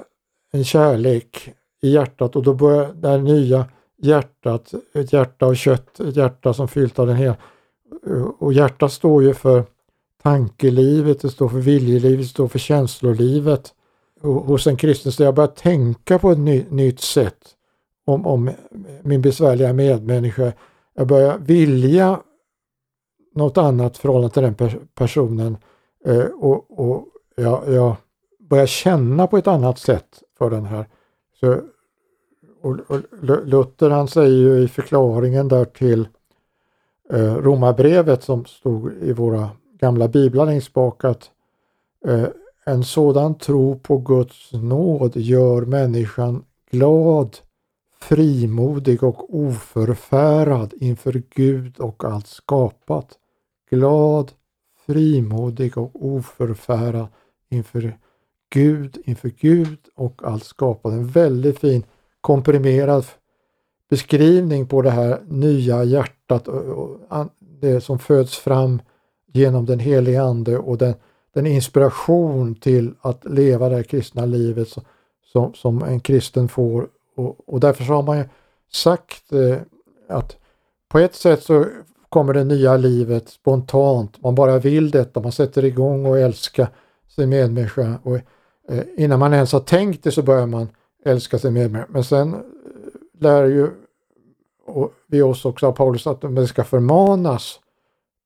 en 0.51 0.63
kärlek 0.63 1.53
i 1.81 1.89
hjärtat 1.89 2.35
och 2.35 2.43
då 2.43 2.53
börjar 2.53 2.93
det 2.93 3.07
här 3.07 3.17
nya 3.17 3.65
hjärtat, 3.97 4.73
ett 4.93 5.13
hjärta 5.13 5.45
av 5.45 5.53
kött, 5.55 5.99
ett 5.99 6.15
hjärta 6.15 6.53
som 6.53 6.67
fyllt 6.67 6.99
av 6.99 7.07
den 7.07 7.15
hela. 7.15 7.35
Eh, 8.07 8.23
och 8.39 8.53
hjärtat 8.53 8.91
står 8.91 9.23
ju 9.23 9.33
för 9.33 9.63
tankelivet, 10.23 11.21
det 11.21 11.29
står 11.29 11.49
för 11.49 11.59
viljelivet, 11.59 12.19
det 12.19 12.29
står 12.29 12.47
för 12.47 12.59
känslolivet. 12.59 13.73
Och 14.21 14.33
hos 14.33 14.67
en 14.67 14.77
kristen 14.77 15.11
så 15.11 15.23
jag 15.23 15.35
börjar 15.35 15.47
tänka 15.47 16.19
på 16.19 16.31
ett 16.31 16.39
ny, 16.39 16.65
nytt 16.69 16.99
sätt 16.99 17.39
om, 18.05 18.27
om 18.27 18.51
min 19.01 19.21
besvärliga 19.21 19.73
medmänniska. 19.73 20.53
Jag 20.93 21.07
börjar 21.07 21.37
vilja 21.37 22.19
något 23.33 23.57
annat 23.57 23.97
förhållande 23.97 24.33
till 24.33 24.43
den 24.43 24.87
personen 24.95 25.57
eh, 26.05 26.25
och, 26.25 26.79
och 26.79 27.05
jag, 27.35 27.73
jag 27.73 27.95
börjar 28.39 28.65
känna 28.65 29.27
på 29.27 29.37
ett 29.37 29.47
annat 29.47 29.79
sätt 29.79 30.23
för 30.37 30.49
den 30.49 30.65
här. 30.65 30.85
Så, 31.39 31.61
och, 32.61 32.79
och 32.87 32.99
Luther 33.45 33.89
han 33.89 34.07
säger 34.07 34.37
ju 34.37 34.59
i 34.63 34.67
förklaringen 34.67 35.47
där 35.47 35.65
till 35.65 36.07
eh, 37.09 37.35
Romarbrevet 37.35 38.23
som 38.23 38.45
stod 38.45 38.93
i 38.93 39.13
våra 39.13 39.49
gamla 39.79 40.07
biblar 40.07 40.45
längst 40.45 40.73
bak 40.73 41.05
att 41.05 41.31
eh, 42.05 42.27
en 42.65 42.83
sådan 42.83 43.35
tro 43.35 43.79
på 43.79 43.97
Guds 43.97 44.53
nåd 44.53 45.15
gör 45.15 45.61
människan 45.61 46.43
glad, 46.71 47.37
frimodig 47.99 49.03
och 49.03 49.35
oförfärad 49.35 50.73
inför 50.77 51.23
Gud 51.29 51.79
och 51.79 52.03
allt 52.03 52.27
skapat. 52.27 53.17
Glad, 53.71 54.31
frimodig 54.85 55.77
och 55.77 55.91
oförfärad 55.93 57.07
inför 57.49 57.97
Gud, 58.49 58.97
inför 59.05 59.29
Gud 59.29 59.79
och 59.95 60.21
allt 60.23 60.43
skapat. 60.43 60.93
En 60.93 61.07
väldigt 61.07 61.59
fin 61.59 61.83
komprimerad 62.21 63.05
beskrivning 63.89 64.67
på 64.67 64.81
det 64.81 64.89
här 64.89 65.21
nya 65.27 65.83
hjärtat, 65.83 66.47
det 67.39 67.81
som 67.81 67.99
föds 67.99 68.37
fram 68.37 68.81
genom 69.33 69.65
den 69.65 69.79
helige 69.79 70.21
Ande 70.21 70.57
och 70.57 70.77
den, 70.77 70.93
den 71.33 71.47
inspiration 71.47 72.55
till 72.55 72.93
att 73.01 73.25
leva 73.25 73.69
det 73.69 73.83
kristna 73.83 74.25
livet 74.25 74.67
som, 75.31 75.53
som 75.53 75.83
en 75.83 75.99
kristen 75.99 76.47
får. 76.47 76.87
Och, 77.15 77.49
och 77.49 77.59
därför 77.59 77.83
har 77.83 78.03
man 78.03 78.23
sagt 78.71 79.31
eh, 79.31 79.57
att 80.09 80.37
på 80.89 80.99
ett 80.99 81.15
sätt 81.15 81.43
så 81.43 81.65
kommer 82.11 82.33
det 82.33 82.43
nya 82.43 82.77
livet 82.77 83.29
spontant. 83.29 84.23
Man 84.23 84.35
bara 84.35 84.59
vill 84.59 84.91
detta, 84.91 85.19
man 85.19 85.31
sätter 85.31 85.65
igång 85.65 86.05
och 86.05 86.19
älskar 86.19 86.67
sin 87.07 87.29
medmänniska. 87.29 87.99
Och, 88.03 88.15
eh, 88.69 88.83
innan 88.97 89.19
man 89.19 89.33
ens 89.33 89.53
har 89.53 89.59
tänkt 89.59 90.03
det 90.03 90.11
så 90.11 90.21
börjar 90.21 90.47
man 90.47 90.67
älska 91.05 91.39
sin 91.39 91.53
medmänniska. 91.53 91.91
Men 91.91 92.03
sen 92.03 92.33
eh, 92.33 92.39
lär 93.19 93.45
ju 93.45 93.69
vi 95.07 95.21
oss 95.21 95.45
också 95.45 95.67
av 95.67 95.71
Paulus 95.71 96.07
att 96.07 96.21
det 96.21 96.47
ska 96.47 96.63
förmanas. 96.63 97.59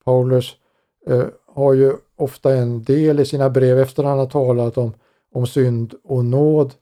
Paulus 0.06 0.56
eh, 1.08 1.26
har 1.54 1.74
ju 1.74 1.94
ofta 2.16 2.56
en 2.56 2.84
del 2.84 3.20
i 3.20 3.26
sina 3.26 3.50
brev 3.50 3.80
efter 3.80 4.04
han 4.04 4.20
har 4.20 4.26
talat 4.26 4.78
om, 4.78 4.94
om 5.34 5.48
synd 5.48 5.94
och 6.04 6.26
nåd 6.26 6.74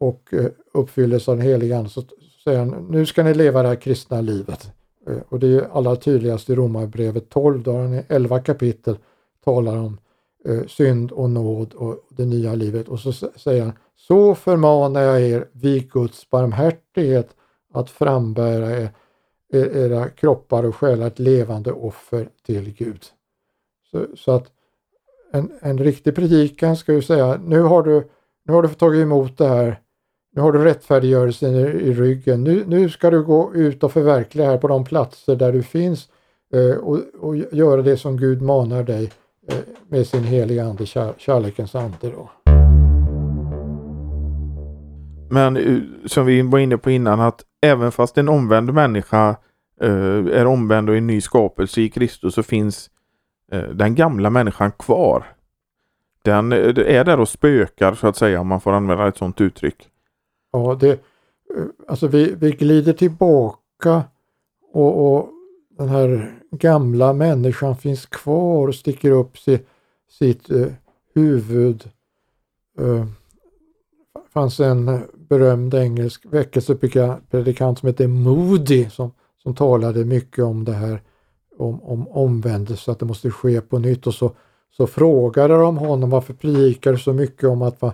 och 0.00 0.34
eh, 0.34 0.46
uppfyllelse 0.74 1.30
av 1.30 1.36
den 1.36 1.46
helige 1.46 1.78
Ande 1.78 1.90
så 1.90 2.02
säger 2.44 2.58
han 2.58 2.86
nu 2.90 3.06
ska 3.06 3.22
ni 3.22 3.34
leva 3.34 3.62
det 3.62 3.68
här 3.68 3.76
kristna 3.76 4.20
livet. 4.20 4.72
Eh, 5.06 5.18
och 5.28 5.38
det 5.38 5.46
är 5.46 5.68
allra 5.72 5.96
tydligast 5.96 6.50
i 6.50 6.54
Romarbrevet 6.54 7.28
12 7.28 7.62
då 7.62 7.72
han 7.76 7.94
i 7.94 8.04
11 8.08 8.40
kapitel 8.40 8.98
talar 9.44 9.76
om 9.76 9.98
eh, 10.44 10.66
synd 10.66 11.12
och 11.12 11.30
nåd 11.30 11.74
och 11.74 12.06
det 12.08 12.24
nya 12.24 12.54
livet 12.54 12.88
och 12.88 13.00
så 13.00 13.12
säger 13.12 13.62
han 13.62 13.72
så 13.96 14.34
förmanar 14.34 15.00
jag 15.00 15.20
er 15.22 15.48
vid 15.52 15.90
Guds 15.90 16.30
barmhärtighet 16.30 17.36
att 17.72 17.90
frambära 17.90 18.80
er, 18.80 18.90
era 19.52 20.08
kroppar 20.08 20.64
och 20.64 20.76
själar 20.76 21.06
ett 21.06 21.18
levande 21.18 21.72
offer 21.72 22.28
till 22.46 22.74
Gud. 22.74 23.04
Så, 23.90 24.06
så 24.16 24.32
att 24.32 24.50
en, 25.32 25.52
en 25.60 25.78
riktig 25.78 26.14
predikan 26.14 26.76
ska 26.76 26.92
ju 26.92 27.02
säga 27.02 27.40
nu 27.44 27.60
har 27.60 27.82
du, 27.82 28.08
nu 28.44 28.52
har 28.52 28.62
du 28.62 28.68
tagit 28.68 29.02
emot 29.02 29.38
det 29.38 29.48
här 29.48 29.80
nu 30.32 30.42
har 30.42 30.52
du 30.52 30.64
rättfärdiggörelsen 30.64 31.54
i, 31.54 31.60
i 31.60 31.92
ryggen. 31.92 32.44
Nu, 32.44 32.64
nu 32.66 32.88
ska 32.88 33.10
du 33.10 33.22
gå 33.22 33.54
ut 33.54 33.82
och 33.82 33.92
förverkliga 33.92 34.46
här 34.46 34.58
på 34.58 34.68
de 34.68 34.84
platser 34.84 35.36
där 35.36 35.52
du 35.52 35.62
finns 35.62 36.08
eh, 36.54 36.78
och, 36.78 36.98
och, 37.20 37.36
göra 37.36 37.82
det 37.82 37.96
som 37.96 38.16
Gud 38.16 38.42
manar 38.42 38.82
dig 38.82 39.12
eh, 39.48 39.58
med 39.88 40.06
sin 40.06 40.24
heliga 40.24 40.64
ande, 40.64 40.86
kär, 40.86 41.12
kärlekens 41.18 41.74
ande. 41.74 41.96
Då. 42.00 42.30
Men 45.30 45.56
eh, 45.56 45.78
som 46.06 46.26
vi 46.26 46.42
var 46.42 46.58
inne 46.58 46.78
på 46.78 46.90
innan 46.90 47.20
att 47.20 47.44
även 47.62 47.92
fast 47.92 48.18
en 48.18 48.28
omvänd 48.28 48.74
människa 48.74 49.36
eh, 49.80 50.26
är 50.40 50.46
omvänd 50.46 50.90
och 50.90 50.96
en 50.96 51.06
ny 51.06 51.20
skapelse 51.20 51.80
i 51.80 51.88
Kristus 51.88 52.34
så 52.34 52.42
finns 52.42 52.90
eh, 53.52 53.62
den 53.62 53.94
gamla 53.94 54.30
människan 54.30 54.72
kvar. 54.72 55.24
Den 56.22 56.52
eh, 56.52 56.58
är 56.96 57.04
där 57.04 57.20
och 57.20 57.28
spökar 57.28 57.94
så 57.94 58.06
att 58.06 58.16
säga 58.16 58.40
om 58.40 58.46
man 58.46 58.60
får 58.60 58.72
använda 58.72 59.08
ett 59.08 59.16
sådant 59.16 59.40
uttryck. 59.40 59.89
Ja, 60.52 60.76
det, 60.80 60.90
eh, 60.90 61.64
alltså 61.88 62.06
vi, 62.06 62.34
vi 62.34 62.50
glider 62.50 62.92
tillbaka 62.92 64.04
och, 64.72 65.16
och 65.16 65.28
den 65.78 65.88
här 65.88 66.38
gamla 66.50 67.12
människan 67.12 67.76
finns 67.76 68.06
kvar 68.06 68.68
och 68.68 68.74
sticker 68.74 69.10
upp 69.10 69.38
sitt, 69.38 69.68
sitt 70.10 70.50
eh, 70.50 70.66
huvud. 71.14 71.90
Eh, 72.78 73.06
fanns 74.32 74.60
en 74.60 75.00
berömd 75.14 75.74
engelsk 75.74 76.26
väckelsepredikant 76.30 77.78
som 77.78 77.86
hette 77.86 78.08
Moody 78.08 78.90
som, 78.90 79.12
som 79.42 79.54
talade 79.54 80.04
mycket 80.04 80.44
om 80.44 80.64
det 80.64 80.72
här 80.72 81.02
om, 81.58 81.82
om 81.82 82.08
omvändelse, 82.08 82.90
att 82.90 82.98
det 82.98 83.04
måste 83.04 83.30
ske 83.30 83.60
på 83.60 83.78
nytt 83.78 84.06
och 84.06 84.14
så, 84.14 84.32
så 84.76 84.86
frågade 84.86 85.54
de 85.54 85.78
honom 85.78 86.10
varför 86.10 86.34
predikar 86.34 86.92
du 86.92 86.98
så 86.98 87.12
mycket 87.12 87.44
om 87.44 87.62
att 87.62 87.82
man 87.82 87.92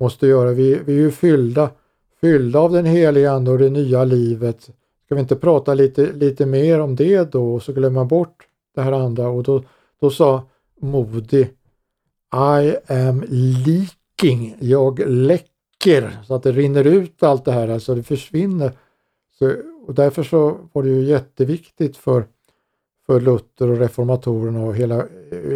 måste 0.00 0.26
göra, 0.26 0.52
vi, 0.52 0.80
vi 0.84 0.92
är 0.92 1.00
ju 1.00 1.10
fyllda 1.10 1.70
fyllda 2.24 2.58
av 2.58 2.72
den 2.72 2.86
heliga 2.86 3.32
Ande 3.32 3.50
och 3.50 3.58
det 3.58 3.70
nya 3.70 4.04
livet. 4.04 4.62
Ska 5.04 5.14
vi 5.14 5.20
inte 5.20 5.36
prata 5.36 5.74
lite, 5.74 6.12
lite 6.12 6.46
mer 6.46 6.80
om 6.80 6.96
det 6.96 7.32
då? 7.32 7.54
Och 7.54 7.62
så 7.62 7.72
glömma 7.72 8.04
bort 8.04 8.46
det 8.74 8.80
här 8.80 8.92
andra. 8.92 9.28
Och 9.28 9.42
då, 9.42 9.62
då 10.00 10.10
sa 10.10 10.42
Modi 10.80 11.48
I 12.32 12.92
am 12.92 13.24
leaking, 13.28 14.56
jag 14.60 14.98
läcker. 15.06 16.18
Så 16.26 16.34
att 16.34 16.42
det 16.42 16.52
rinner 16.52 16.84
ut 16.84 17.22
allt 17.22 17.44
det 17.44 17.52
här, 17.52 17.68
alltså 17.68 17.94
det 17.94 18.02
försvinner. 18.02 18.72
Så, 19.38 19.52
och 19.86 19.94
därför 19.94 20.22
så 20.22 20.56
var 20.72 20.82
det 20.82 20.88
ju 20.88 21.04
jätteviktigt 21.04 21.96
för, 21.96 22.24
för 23.06 23.20
Luther 23.20 23.70
och 23.70 23.78
reformatorerna 23.78 24.64
och 24.64 24.74
hela, 24.74 25.06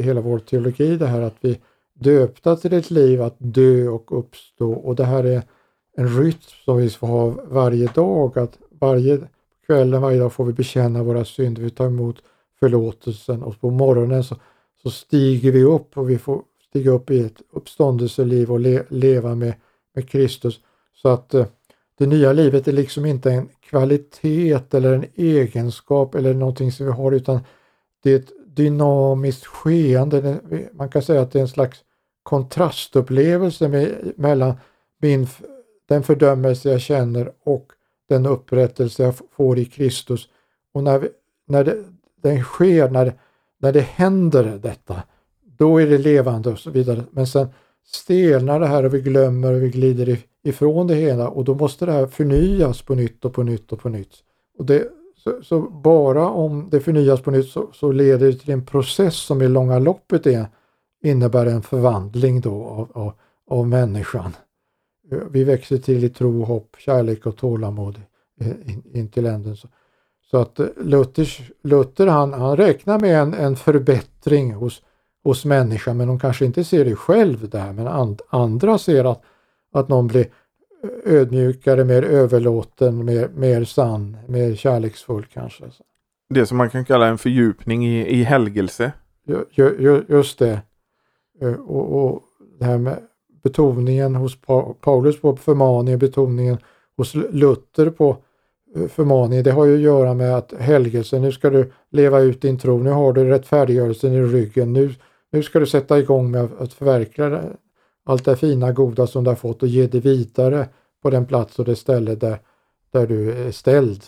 hela 0.03 0.21
vår 0.21 0.39
teologi 0.39 0.97
det 0.97 1.07
här 1.07 1.21
att 1.21 1.37
vi 1.41 1.59
döpta 1.95 2.57
till 2.57 2.73
ett 2.73 2.91
liv 2.91 3.23
att 3.23 3.37
dö 3.39 3.89
och 3.89 4.19
uppstå. 4.19 4.73
Och 4.73 4.97
det 4.97 5.05
här 5.05 5.25
är 5.25 5.43
en 5.99 6.09
rytm 6.09 6.39
som 6.65 6.77
vi 6.77 6.91
får 6.91 7.07
ha 7.07 7.35
varje 7.45 7.87
dag. 7.87 8.39
Att 8.39 8.59
varje 8.71 9.21
kvällen, 9.67 10.03
varje 10.03 10.19
dag 10.19 10.33
får 10.33 10.45
vi 10.45 10.53
bekänna 10.53 11.03
våra 11.03 11.25
synder, 11.25 11.63
vi 11.63 11.71
tar 11.71 11.87
emot 11.87 12.17
förlåtelsen 12.61 13.43
och 13.43 13.61
på 13.61 13.71
morgonen 13.71 14.25
så, 14.25 14.37
så 14.83 14.91
stiger 14.91 15.53
vi 15.53 15.63
upp 15.63 15.99
och 15.99 16.11
vi 16.11 16.19
får 16.19 16.43
stiga 16.69 16.91
upp 16.91 17.11
i 17.11 17.21
ett 17.21 17.43
uppståndelseliv 17.53 18.53
och 18.53 18.61
le, 18.61 18.83
leva 18.89 19.35
med, 19.35 19.55
med 19.95 20.09
Kristus. 20.09 20.61
Så 20.95 21.09
att 21.09 21.35
eh, 21.35 21.47
det 21.99 22.07
nya 22.07 22.33
livet 22.33 22.69
är 22.69 22.73
liksom 22.73 23.07
inte 23.07 23.33
en 23.33 23.49
kvalitet 23.61 24.61
eller 24.71 24.95
en 24.95 25.05
egenskap 25.15 26.15
eller 26.15 26.35
någonting 26.35 26.73
som 26.73 26.87
vi 26.87 26.93
har 26.93 27.13
utan 27.13 27.41
det 28.03 28.13
är 28.13 28.17
ett 28.17 28.33
dynamiskt 28.47 29.47
skeende. 29.47 30.41
Man 30.73 30.89
kan 30.89 31.03
säga 31.03 31.21
att 31.21 31.33
det 31.33 31.39
är 31.39 31.43
en 31.43 31.49
slags 31.49 31.79
kontrastupplevelse 32.23 33.69
med, 33.69 34.13
mellan 34.17 34.55
min 35.01 35.27
den 35.89 36.03
fördömelse 36.03 36.71
jag 36.71 36.81
känner 36.81 37.33
och 37.45 37.73
den 38.09 38.27
upprättelse 38.27 39.03
jag 39.03 39.15
får 39.37 39.59
i 39.59 39.65
Kristus. 39.65 40.29
Och 40.75 40.83
när, 40.83 40.99
vi, 40.99 41.09
när 41.47 41.65
det, 41.65 41.77
den 42.23 42.43
sker, 42.43 42.91
när, 42.91 43.13
när 43.59 43.73
det 43.73 43.81
händer 43.81 44.59
detta, 44.63 45.03
då 45.59 45.81
är 45.81 45.87
det 45.87 45.99
levande 45.99 46.51
och 46.51 46.59
så 46.59 46.71
vidare. 46.71 47.05
Men 47.11 47.27
sen 47.27 47.49
stelnar 47.87 48.61
det 48.61 48.67
här 48.67 48.85
och 48.85 48.95
vi 48.95 49.01
glömmer 49.01 49.53
och 49.53 49.63
vi 49.63 49.71
glider 49.71 50.19
ifrån 50.45 50.87
det 50.87 50.95
hela 50.95 51.29
och 51.29 51.45
då 51.45 51.55
måste 51.55 51.87
det 51.87 51.93
här 51.93 52.07
förnyas 52.07 52.83
på 52.83 52.95
nytt 52.95 53.25
och 53.25 53.35
på 53.35 53.43
nytt 53.43 53.73
och 53.73 53.81
på 53.81 53.89
nytt. 53.89 54.15
Och 54.59 54.65
det, 54.65 54.89
så, 55.17 55.43
så 55.43 55.61
bara 55.61 56.29
om 56.29 56.69
det 56.71 56.81
förnyas 56.81 57.21
på 57.21 57.31
nytt 57.31 57.49
så, 57.49 57.71
så, 57.73 57.93
leder 57.93 58.27
det 58.27 58.39
till 58.39 58.51
en 58.51 58.67
process 58.67 59.17
som 59.17 59.43
i 59.43 59.49
långa 59.49 59.79
loppet 59.79 60.27
är, 60.27 60.47
innebär 61.03 61.47
en 61.47 61.63
förvandling 61.63 62.41
då 62.41 62.65
av, 62.65 62.89
av, 62.95 63.13
av 63.51 63.69
människan 63.69 64.33
vi 65.31 65.45
växer 65.45 65.79
till 65.79 66.05
i 66.05 66.09
tro, 66.09 66.45
hopp, 66.45 66.77
kärlek 66.79 67.27
och 67.27 67.37
tålamod 67.37 68.01
in, 68.41 68.83
in 68.95 69.09
till 69.09 69.27
änden. 69.27 69.57
Så, 69.57 69.69
så 70.31 70.39
att 70.39 70.61
eh, 70.61 70.67
Luthers, 70.77 71.41
Luther 71.63 72.07
han, 72.07 72.33
han 72.33 72.57
räknar 72.57 73.01
med 73.01 73.21
en, 73.21 73.35
en 73.35 73.57
förbättring 73.57 74.55
hos, 74.55 74.83
hos 75.25 75.45
människan 75.45 75.97
men 75.97 76.09
de 76.09 76.19
kanske 76.19 76.45
inte 76.45 76.65
ser 76.65 76.85
det 76.85 76.97
själv 76.97 77.49
där 77.49 77.73
men 77.73 77.87
and, 77.87 78.21
andra 78.29 78.79
ser 78.79 79.05
att, 79.05 79.23
att 79.73 79.89
någon 79.89 80.07
blir 80.07 80.27
ödmjukare, 81.05 81.85
mer 81.85 82.03
överlåten, 82.03 83.05
mer, 83.05 83.29
mer 83.35 83.65
sann, 83.65 84.17
mer 84.27 84.55
kärleksfull 84.55 85.25
kanske. 85.25 85.65
Det 86.29 86.47
som 86.47 86.59
man 86.59 86.71
kan 86.71 86.85
kalla 86.85 87.07
en 87.07 87.19
fördjupning 87.19 87.87
i, 87.87 88.07
i 88.07 88.23
helgelse. 88.23 88.93
Ju, 89.51 90.05
just 90.09 90.39
det. 90.39 90.63
Eh, 91.41 91.53
och, 91.53 92.05
och 92.05 92.23
det 92.59 92.65
här 92.65 92.79
med 92.79 92.99
betoningen 93.43 94.15
hos 94.15 94.39
Paulus 94.81 95.21
på 95.21 95.37
förmaningen, 95.37 95.99
betoningen 95.99 96.59
hos 96.97 97.15
Luther 97.15 97.91
på 97.91 98.17
eh, 98.77 98.89
förmaningen. 98.89 99.45
Det 99.45 99.53
har 99.53 99.65
ju 99.65 99.75
att 99.75 99.81
göra 99.81 100.15
med 100.15 100.37
att 100.37 100.55
helgelsen, 100.59 101.23
nu 101.23 101.33
ska 101.33 101.51
du 101.51 101.73
leva 101.91 102.21
ut 102.21 102.43
din 102.43 102.59
tro, 102.59 102.79
nu 102.79 102.91
har 102.91 103.13
du 103.13 103.25
rättfärdiggörelsen 103.25 104.13
i 104.13 104.23
ryggen, 104.23 104.73
nu, 104.73 104.95
nu 105.33 105.43
ska 105.43 105.59
du 105.59 105.67
sätta 105.67 105.99
igång 105.99 106.31
med 106.31 106.49
att 106.59 106.73
förverkliga 106.73 107.43
allt 108.09 108.25
det 108.25 108.37
fina 108.37 108.73
goda 108.73 109.07
som 109.07 109.25
du 109.25 109.31
har 109.31 109.37
fått 109.37 109.63
och 109.63 109.69
ge 109.69 109.87
det 109.87 110.01
vidare 110.01 110.69
på 111.03 111.11
den 111.11 111.27
plats 111.27 111.59
och 111.59 111.65
det 111.65 111.77
ställe 111.77 112.15
där, 112.15 112.39
där 112.93 113.07
du 113.07 113.33
är 113.33 113.51
ställd. 113.51 114.03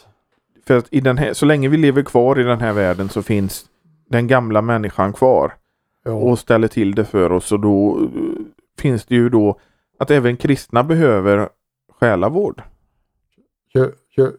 För 0.67 0.77
att 0.77 0.87
i 0.91 1.01
den 1.01 1.19
här, 1.19 1.33
så 1.33 1.47
länge 1.47 1.69
vi 1.69 1.77
lever 1.77 2.03
kvar 2.03 2.41
i 2.41 2.43
den 2.43 2.61
här 2.61 2.73
världen 2.73 3.09
så 3.09 3.23
finns 3.23 3.65
den 4.09 4.27
gamla 4.27 4.63
människan 4.63 5.13
kvar. 5.13 5.53
ja, 6.05 6.13
och 6.13 6.39
ställer 6.39 6.69
till 6.69 6.95
det 6.95 7.05
för 7.05 7.33
oss 7.33 7.53
och 7.53 7.61
då 7.61 7.99
eh, 7.99 8.40
finns 8.81 9.05
det 9.05 9.15
ju 9.15 9.29
då 9.29 9.61
att 9.99 10.11
även 10.11 10.37
kristna 10.37 10.85
behöver 10.85 11.49
själavård. 12.01 12.63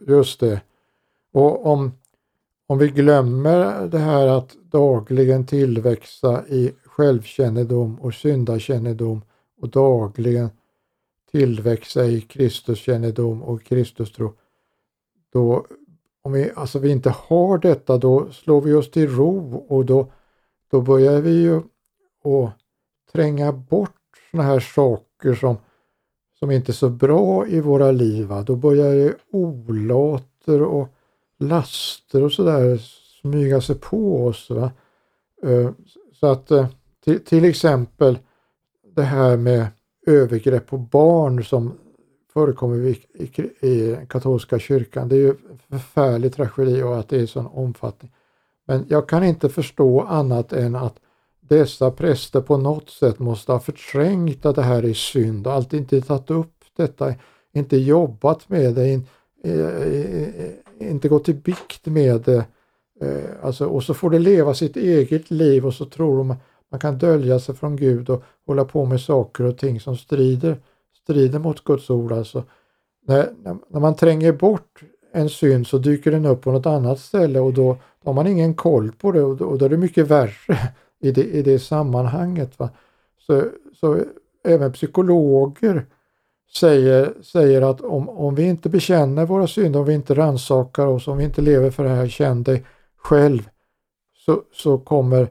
just 0.07 0.39
det. 0.39 0.61
Och 1.33 1.65
om, 1.65 1.91
om 2.67 2.77
vi 2.77 2.87
glömmer 2.87 3.87
det 3.87 3.97
här 3.97 4.27
att 4.27 4.55
dagligen 4.71 5.45
tillväxa 5.45 6.47
i 6.47 6.73
självkännedom 6.85 7.99
och 7.99 8.13
syndakännedom 8.13 9.21
och 9.61 9.69
dagligen 9.69 10.49
tillväxa 11.31 12.05
i 12.05 12.21
Kristuskännedom 12.21 13.43
och 13.43 13.63
Kristustro. 13.63 14.33
Då, 15.33 15.65
om 16.21 16.31
vi, 16.31 16.51
alltså 16.55 16.79
vi 16.79 16.91
inte 16.91 17.09
har 17.09 17.57
detta 17.57 17.97
då 17.97 18.31
slår 18.31 18.61
vi 18.61 18.73
oss 18.73 18.91
till 18.91 19.09
ro 19.09 19.65
och 19.69 19.85
då, 19.85 20.11
då 20.71 20.81
börjar 20.81 21.21
vi 21.21 21.41
ju 21.41 21.57
att 22.23 22.53
tränga 23.11 23.51
bort 23.51 24.00
såna 24.31 24.43
här 24.43 24.59
saker 24.59 25.33
som, 25.33 25.57
som 26.39 26.51
inte 26.51 26.71
är 26.71 26.73
så 26.73 26.89
bra 26.89 27.47
i 27.47 27.61
våra 27.61 27.91
liv. 27.91 28.25
Va? 28.25 28.41
Då 28.41 28.55
börjar 28.55 28.93
ju 28.93 29.13
olater 29.31 30.61
och 30.61 30.87
laster 31.39 32.23
och 32.23 32.31
sådär 32.31 32.77
smyga 33.21 33.61
sig 33.61 33.75
på 33.75 34.25
oss. 34.25 34.49
Va? 34.49 34.71
Eh, 35.43 35.71
så 36.19 36.27
att 36.27 36.51
eh, 36.51 36.67
till, 37.03 37.25
till 37.25 37.45
exempel 37.45 38.19
det 38.95 39.03
här 39.03 39.37
med 39.37 39.67
övergrepp 40.07 40.67
på 40.67 40.77
barn 40.77 41.43
som 41.43 41.73
förekommer 42.33 42.77
i, 42.77 42.99
i, 43.13 43.41
i 43.67 43.97
katolska 44.09 44.59
kyrkan. 44.59 45.09
Det 45.09 45.15
är 45.15 45.19
ju 45.19 45.29
en 45.69 45.79
förfärlig 45.79 46.33
tragedi 46.33 46.83
och 46.83 46.99
att 46.99 47.09
det 47.09 47.15
är 47.15 47.21
i 47.21 47.27
sån 47.27 47.47
omfattning. 47.47 48.11
Men 48.65 48.85
jag 48.89 49.09
kan 49.09 49.23
inte 49.23 49.49
förstå 49.49 50.01
annat 50.01 50.53
än 50.53 50.75
att 50.75 50.95
dessa 51.51 51.91
präster 51.91 52.41
på 52.41 52.57
något 52.57 52.89
sätt 52.89 53.19
måste 53.19 53.51
ha 53.51 53.59
förträngt 53.59 54.45
att 54.45 54.55
det 54.55 54.61
här 54.61 54.85
är 54.85 54.93
synd 54.93 55.47
och 55.47 55.53
alltid 55.53 55.79
inte 55.79 56.01
tagit 56.01 56.31
upp 56.31 56.53
detta, 56.77 57.13
inte 57.53 57.77
jobbat 57.77 58.49
med 58.49 58.73
det, 58.75 59.01
eh, 59.43 59.65
eh, 60.83 60.91
inte 60.91 61.07
gått 61.07 61.29
i 61.29 61.33
bikt 61.33 61.85
med 61.85 62.21
det. 62.21 62.45
Eh, 63.01 63.45
alltså, 63.45 63.65
och 63.65 63.83
så 63.83 63.93
får 63.93 64.09
det 64.09 64.19
leva 64.19 64.53
sitt 64.53 64.77
eget 64.77 65.31
liv 65.31 65.65
och 65.65 65.73
så 65.73 65.85
tror 65.85 66.17
de 66.17 66.35
man 66.71 66.79
kan 66.79 66.97
dölja 66.97 67.39
sig 67.39 67.55
från 67.55 67.75
Gud 67.75 68.09
och 68.09 68.23
hålla 68.47 68.65
på 68.65 68.85
med 68.85 69.01
saker 69.01 69.43
och 69.43 69.57
ting 69.57 69.79
som 69.79 69.97
strider, 69.97 70.57
strider 71.03 71.39
mot 71.39 71.63
Guds 71.63 71.89
ord. 71.89 72.11
Alltså, 72.11 72.43
när, 73.07 73.29
när 73.67 73.79
man 73.79 73.95
tränger 73.95 74.31
bort 74.31 74.83
en 75.13 75.29
synd 75.29 75.67
så 75.67 75.77
dyker 75.77 76.11
den 76.11 76.25
upp 76.25 76.41
på 76.41 76.51
något 76.51 76.65
annat 76.65 76.99
ställe 76.99 77.39
och 77.39 77.53
då 77.53 77.77
har 78.03 78.13
man 78.13 78.27
ingen 78.27 78.53
koll 78.53 78.91
på 78.91 79.11
det 79.11 79.23
och 79.23 79.37
då, 79.37 79.45
och 79.45 79.57
då 79.57 79.65
är 79.65 79.69
det 79.69 79.77
mycket 79.77 80.07
värre 80.07 80.73
i 81.01 81.11
det, 81.11 81.23
i 81.23 81.41
det 81.41 81.59
sammanhanget. 81.59 82.59
Va? 82.59 82.69
Så, 83.17 83.43
så 83.79 83.99
även 84.43 84.73
psykologer 84.73 85.85
säger, 86.53 87.13
säger 87.21 87.61
att 87.61 87.81
om, 87.81 88.09
om 88.09 88.35
vi 88.35 88.43
inte 88.43 88.69
bekänner 88.69 89.25
våra 89.25 89.47
synder, 89.47 89.79
om 89.79 89.85
vi 89.85 89.93
inte 89.93 90.15
rannsakar 90.15 90.87
oss, 90.87 91.07
om 91.07 91.17
vi 91.17 91.23
inte 91.23 91.41
lever 91.41 91.71
för 91.71 91.83
det 91.83 91.89
här, 91.89 92.07
känn 92.07 92.43
dig 92.43 92.65
själv, 92.97 93.49
så, 94.25 94.41
så 94.53 94.77
kommer 94.77 95.27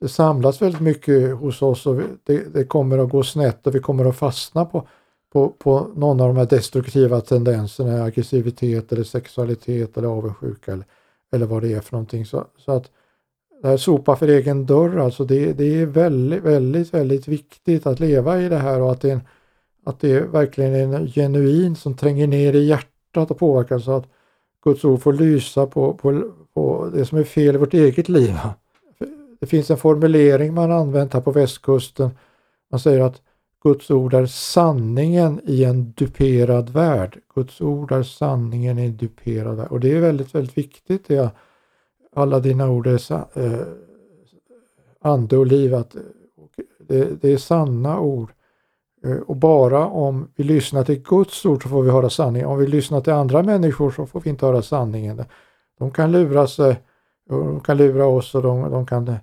det 0.00 0.08
samlas 0.08 0.62
väldigt 0.62 0.80
mycket 0.80 1.36
hos 1.36 1.62
oss 1.62 1.86
och 1.86 2.02
det, 2.24 2.54
det, 2.54 2.64
kommer 2.64 2.98
att 2.98 3.10
gå 3.10 3.22
snett 3.22 3.66
och 3.66 3.74
vi 3.74 3.80
kommer 3.80 4.04
att 4.04 4.16
fastna 4.16 4.64
på, 4.64 4.88
på, 5.32 5.48
på 5.48 5.90
någon 5.94 6.20
av 6.20 6.28
de 6.28 6.36
här 6.36 6.46
destruktiva 6.46 7.20
tendenserna, 7.20 8.04
aggressivitet 8.04 8.92
eller 8.92 9.04
sexualitet 9.04 9.96
eller 9.96 10.08
avundsjuka 10.08 10.72
eller, 10.72 10.86
eller 11.32 11.46
vad 11.46 11.62
det 11.62 11.72
är 11.72 11.80
för 11.80 11.92
någonting. 11.92 12.26
Så, 12.26 12.46
så 12.56 12.72
att 12.72 12.90
det 13.62 13.68
här 13.68 13.76
sopa 13.76 14.16
för 14.16 14.28
egen 14.28 14.66
dörr, 14.66 14.98
alltså 14.98 15.24
det, 15.24 15.52
det 15.52 15.80
är 15.80 15.86
väldigt, 15.86 16.42
väldigt, 16.42 16.94
väldigt 16.94 17.28
viktigt 17.28 17.86
att 17.86 18.00
leva 18.00 18.40
i 18.40 18.48
det 18.48 18.56
här 18.56 18.80
och 18.80 18.92
att 18.92 19.00
det 19.00 19.10
är, 19.10 19.14
en, 19.14 19.20
att 19.84 20.00
det 20.00 20.10
är 20.10 20.94
en 20.94 21.08
genuin 21.08 21.76
som 21.76 21.96
tränger 21.96 22.26
ner 22.26 22.52
i 22.52 22.64
hjärtat 22.64 23.30
och 23.30 23.38
påverkar 23.38 23.78
så 23.78 23.92
att 23.92 24.08
Guds 24.64 24.84
ord 24.84 25.02
får 25.02 25.12
lysa 25.12 25.66
på, 25.66 25.94
på, 25.94 26.22
på 26.54 26.90
det 26.94 27.04
som 27.04 27.18
är 27.18 27.24
fel 27.24 27.54
i 27.54 27.58
vårt 27.58 27.74
eget 27.74 28.08
liv. 28.08 28.34
Det 29.40 29.46
finns 29.46 29.70
en 29.70 29.76
formulering 29.76 30.54
man 30.54 30.72
använt 30.72 31.14
här 31.14 31.20
på 31.20 31.30
västkusten. 31.30 32.10
Man 32.70 32.80
säger 32.80 33.00
att 33.00 33.22
Guds 33.62 33.90
ord 33.90 34.14
är 34.14 34.26
sanningen 34.26 35.40
i 35.44 35.64
en 35.64 35.92
duperad 35.92 36.70
värld. 36.70 37.18
Guds 37.34 37.60
ord 37.60 37.92
är 37.92 38.02
sanningen 38.02 38.78
i 38.78 38.86
en 38.86 38.96
duperad 38.96 39.56
värld. 39.56 39.68
Och 39.70 39.80
det 39.80 39.92
är 39.92 40.00
väldigt, 40.00 40.34
väldigt 40.34 40.58
viktigt. 40.58 41.04
Det 41.08 41.30
alla 42.16 42.40
dina 42.40 42.70
ord 42.70 42.86
är 42.86 43.12
eh, 43.34 43.66
ande 45.00 45.36
och 45.36 45.46
liv. 45.46 45.74
Att, 45.74 45.96
det, 46.78 47.22
det 47.22 47.32
är 47.32 47.36
sanna 47.36 48.00
ord. 48.00 48.32
Eh, 49.04 49.16
och 49.16 49.36
bara 49.36 49.86
om 49.86 50.28
vi 50.36 50.44
lyssnar 50.44 50.84
till 50.84 51.02
Guds 51.02 51.46
ord 51.46 51.62
så 51.62 51.68
får 51.68 51.82
vi 51.82 51.90
höra 51.90 52.10
sanningen. 52.10 52.48
Om 52.48 52.58
vi 52.58 52.66
lyssnar 52.66 53.00
till 53.00 53.12
andra 53.12 53.42
människor 53.42 53.90
så 53.90 54.06
får 54.06 54.20
vi 54.20 54.30
inte 54.30 54.46
höra 54.46 54.62
sanningen. 54.62 55.24
De 55.78 55.90
kan 55.90 56.12
lura 56.12 56.46
sig 56.46 56.76
de 57.30 57.60
kan 57.60 57.76
lura 57.76 58.06
oss 58.06 58.34
och 58.34 58.42
de, 58.42 58.70
de 58.70 58.86
kan 58.86 59.16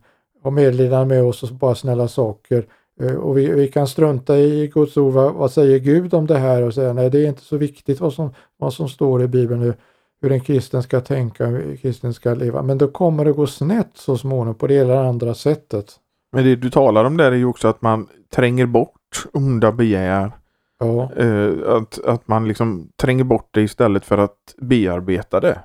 ha 0.43 0.51
medlidande 0.51 1.15
med 1.15 1.23
oss 1.23 1.43
och 1.43 1.49
bara 1.49 1.75
snälla 1.75 2.07
saker. 2.07 2.65
Eh, 2.99 3.15
och 3.15 3.37
vi, 3.37 3.51
vi 3.51 3.67
kan 3.67 3.87
strunta 3.87 4.37
i 4.37 4.67
Guds 4.67 4.97
ord, 4.97 5.13
vad, 5.13 5.33
vad, 5.33 5.51
säger 5.51 5.79
Gud 5.79 6.13
om 6.13 6.27
det 6.27 6.37
här 6.37 6.63
och 6.63 6.73
säga 6.73 6.93
nej 6.93 7.09
det 7.09 7.19
är 7.19 7.27
inte 7.27 7.41
så 7.41 7.57
viktigt 7.57 7.99
vad 7.99 8.13
som, 8.13 8.29
vad 8.57 8.73
som 8.73 8.89
står 8.89 9.23
i 9.23 9.27
Bibeln 9.27 9.61
nu, 9.61 9.73
hur 10.27 10.33
en 10.33 10.41
kristen 10.41 10.83
ska 10.83 11.01
tänka, 11.01 11.45
hur 11.45 11.69
en 11.69 11.77
kristen 11.77 12.13
ska 12.13 12.33
leva. 12.33 12.61
Men 12.61 12.77
då 12.77 12.87
kommer 12.87 13.25
det 13.25 13.31
gå 13.31 13.47
snett 13.47 13.91
så 13.93 14.17
småningom 14.17 14.55
på 14.55 14.67
det 14.67 14.73
ena 14.73 14.83
eller 14.83 15.03
andra 15.03 15.33
sättet. 15.33 15.95
Men 16.31 16.43
det 16.43 16.55
du 16.55 16.69
talar 16.69 17.05
om 17.05 17.17
där 17.17 17.31
är 17.31 17.35
ju 17.35 17.45
också 17.45 17.67
att 17.67 17.81
man 17.81 18.07
tränger 18.35 18.65
bort 18.65 19.27
onda 19.33 19.71
begär. 19.71 20.31
Ja. 20.79 21.13
Eh, 21.13 21.75
att, 21.75 22.05
att 22.05 22.27
man 22.27 22.47
liksom 22.47 22.89
tränger 22.95 23.23
bort 23.23 23.49
det 23.51 23.61
istället 23.61 24.05
för 24.05 24.17
att 24.17 24.55
bearbeta 24.57 25.39
det. 25.39 25.59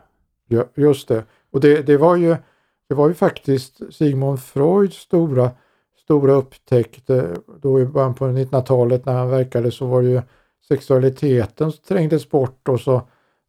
Ja, 0.48 0.64
just 0.74 1.08
det. 1.08 1.24
Och 1.52 1.60
det, 1.60 1.82
det, 1.86 1.96
var 1.96 2.16
ju, 2.16 2.36
det 2.88 2.94
var 2.94 3.08
ju 3.08 3.14
faktiskt 3.14 3.94
Sigmund 3.94 4.42
Freuds 4.42 4.96
stora, 4.96 5.50
stora 6.04 6.32
upptäckt 6.32 7.10
då 7.62 7.80
i 7.80 7.86
början 7.86 8.14
på 8.14 8.24
1900-talet 8.24 9.06
när 9.06 9.12
han 9.12 9.30
verkade 9.30 9.70
så 9.70 9.86
var 9.86 10.02
det 10.02 10.08
ju 10.08 10.22
sexualiteten 10.68 11.72
som 11.72 11.84
trängdes 11.88 12.30
bort 12.30 12.68
och 12.68 12.80
så 12.80 13.02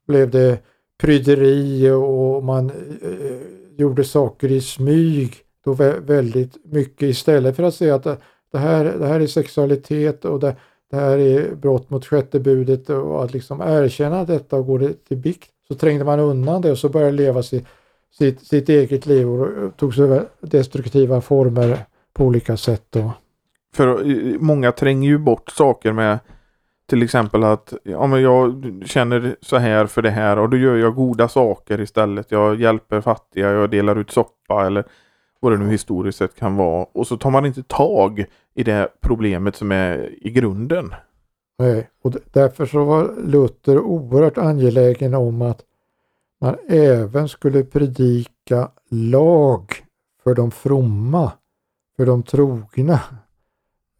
blev 0.07 0.29
det 0.29 0.59
pryderi 1.01 1.91
och 1.91 2.43
man 2.43 2.69
eh, 2.69 3.09
eh, 3.09 3.41
gjorde 3.77 4.03
saker 4.03 4.51
i 4.51 4.61
smyg 4.61 5.35
då 5.65 5.73
väldigt 6.01 6.57
mycket 6.65 7.09
istället 7.09 7.55
för 7.55 7.63
att 7.63 7.75
säga 7.75 7.95
att 7.95 8.05
eh, 8.05 8.15
det 8.51 8.57
här, 8.57 8.85
det 8.99 9.07
här 9.07 9.19
är 9.19 9.27
sexualitet 9.27 10.25
och 10.25 10.39
det, 10.39 10.55
det 10.91 10.97
här 10.97 11.17
är 11.17 11.55
brott 11.55 11.89
mot 11.89 12.05
sjätte 12.05 12.39
budet 12.39 12.89
och 12.89 13.23
att 13.23 13.33
liksom 13.33 13.61
erkänna 13.61 14.25
detta 14.25 14.55
och 14.55 14.65
gå 14.65 14.79
till 15.07 15.17
bikt 15.17 15.49
så 15.67 15.75
trängde 15.75 16.05
man 16.05 16.19
undan 16.19 16.61
det 16.61 16.71
och 16.71 16.77
så 16.77 16.89
började 16.89 17.11
leva 17.11 17.43
sitt, 17.43 17.65
sitt, 18.17 18.47
sitt 18.47 18.69
eget 18.69 19.05
liv 19.05 19.29
och 19.29 19.47
eh, 19.47 19.69
tog 19.69 19.95
sig 19.95 20.21
destruktiva 20.41 21.21
former 21.21 21.77
på 22.13 22.25
olika 22.25 22.57
sätt. 22.57 22.85
Då. 22.89 23.11
För 23.75 24.03
många 24.39 24.71
tränger 24.71 25.09
ju 25.09 25.17
bort 25.17 25.49
saker 25.49 25.91
med 25.91 26.19
till 26.93 27.03
exempel 27.03 27.43
att 27.43 27.73
ja, 27.83 28.07
men 28.07 28.21
jag 28.21 28.63
känner 28.85 29.35
så 29.41 29.57
här 29.57 29.85
för 29.85 30.01
det 30.01 30.09
här 30.09 30.39
och 30.39 30.49
då 30.49 30.57
gör 30.57 30.75
jag 30.75 30.95
goda 30.95 31.27
saker 31.27 31.81
istället. 31.81 32.31
Jag 32.31 32.61
hjälper 32.61 33.01
fattiga, 33.01 33.51
jag 33.51 33.69
delar 33.69 33.95
ut 33.95 34.11
soppa 34.11 34.65
eller 34.65 34.83
vad 35.39 35.51
det 35.51 35.57
nu 35.57 35.69
historiskt 35.69 36.17
sett 36.17 36.35
kan 36.35 36.55
vara. 36.55 36.85
Och 36.91 37.07
så 37.07 37.17
tar 37.17 37.31
man 37.31 37.45
inte 37.45 37.63
tag 37.63 38.25
i 38.53 38.63
det 38.63 38.89
problemet 39.01 39.55
som 39.55 39.71
är 39.71 40.15
i 40.27 40.29
grunden. 40.29 40.93
Nej, 41.59 41.89
och 42.03 42.13
därför 42.31 42.65
så 42.65 42.83
var 42.83 43.13
Luther 43.25 43.79
oerhört 43.79 44.37
angelägen 44.37 45.13
om 45.13 45.41
att 45.41 45.61
man 46.41 46.55
även 46.67 47.29
skulle 47.29 47.63
predika 47.63 48.71
lag 48.89 49.65
för 50.23 50.35
de 50.35 50.51
fromma, 50.51 51.31
för 51.97 52.05
de 52.05 52.23
trogna, 52.23 52.99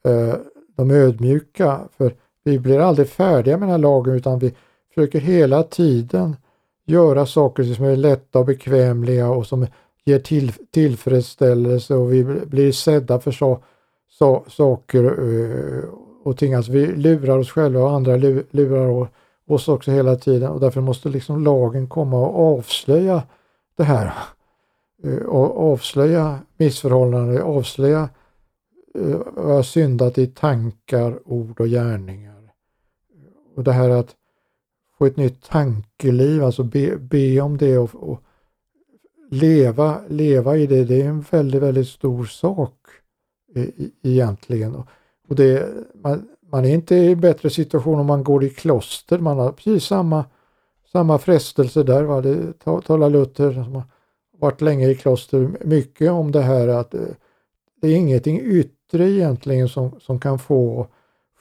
eh, 0.05 0.35
de 0.75 0.91
ödmjuka. 0.91 1.79
För 1.97 2.13
vi 2.43 2.59
blir 2.59 2.79
aldrig 2.79 3.09
färdiga 3.09 3.57
med 3.57 3.67
den 3.67 3.71
här 3.71 3.77
lagen 3.77 4.15
utan 4.15 4.39
vi 4.39 4.53
försöker 4.93 5.19
hela 5.19 5.63
tiden 5.63 6.35
göra 6.85 7.25
saker 7.25 7.63
som 7.63 7.85
är 7.85 7.95
lätta 7.95 8.39
och 8.39 8.45
bekvämliga 8.45 9.29
och 9.29 9.47
som 9.47 9.67
ger 10.05 10.19
till, 10.19 10.51
tillfredsställelse 10.71 11.95
och 11.95 12.13
vi 12.13 12.23
blir 12.23 12.71
sedda 12.71 13.19
för 13.19 13.31
så, 13.31 13.59
så, 14.09 14.43
saker 14.47 15.03
eh, 15.03 15.89
och 16.23 16.37
ting. 16.37 16.53
Alltså 16.53 16.71
vi 16.71 16.85
lurar 16.87 17.37
oss 17.37 17.51
själva 17.51 17.83
och 17.83 17.91
andra 17.91 18.15
lurar 18.51 19.07
oss 19.47 19.67
också 19.67 19.91
hela 19.91 20.15
tiden 20.15 20.49
och 20.49 20.59
därför 20.59 20.81
måste 20.81 21.09
liksom 21.09 21.43
lagen 21.43 21.87
komma 21.87 22.17
och 22.17 22.57
avslöja 22.57 23.23
det 23.77 23.83
här. 23.83 24.13
Eh, 25.03 25.17
och 25.17 25.71
avslöja 25.73 26.39
missförhållanden, 26.57 27.41
avslöja 27.41 28.09
eh, 28.95 29.17
vad 29.35 29.55
jag 29.55 29.65
syndat 29.65 30.17
i 30.17 30.27
tankar, 30.27 31.19
ord 31.25 31.59
och 31.59 31.67
gärningar. 31.67 32.32
Och 33.55 33.63
det 33.63 33.71
här 33.71 33.89
att 33.89 34.15
få 34.97 35.05
ett 35.05 35.17
nytt 35.17 35.43
tankeliv, 35.43 36.43
alltså 36.43 36.63
be, 36.63 36.97
be 36.97 37.41
om 37.41 37.57
det 37.57 37.77
och, 37.77 37.95
och 37.95 38.23
leva, 39.29 40.01
leva 40.07 40.57
i 40.57 40.67
det, 40.67 40.83
det 40.83 41.01
är 41.01 41.05
en 41.05 41.25
väldigt, 41.31 41.61
väldigt 41.61 41.87
stor 41.87 42.25
sak. 42.25 42.73
e 43.55 43.71
egentligen. 44.01 44.75
Och 45.27 45.35
det, 45.35 45.69
man, 45.93 46.27
man, 46.51 46.65
är 46.65 46.73
inte 46.73 46.95
i 46.95 47.15
bättre 47.15 47.49
situation 47.49 47.99
om 47.99 48.05
man 48.05 48.23
går 48.23 48.43
i 48.43 48.49
kloster, 48.49 49.19
man 49.19 49.37
har 49.37 49.51
precis 49.51 49.83
samma, 49.83 50.25
samma 50.91 51.17
frestelse 51.17 51.83
där. 51.83 52.03
Va? 52.03 52.21
Det 52.21 52.53
talar 52.63 53.09
Luther 53.09 53.53
som 53.53 53.75
har 53.75 53.83
varit 54.39 54.61
länge 54.61 54.89
i 54.89 54.95
kloster 54.95 55.49
mycket 55.65 56.11
om 56.11 56.31
det 56.31 56.41
här 56.41 56.67
att 56.67 56.93
eh, 56.93 57.01
det 57.81 57.87
är 57.87 57.95
ingenting 57.95 58.41
yttre 58.41 59.09
egentligen 59.09 59.69
som, 59.69 59.99
som 59.99 60.19
kan 60.19 60.39
få, 60.39 60.87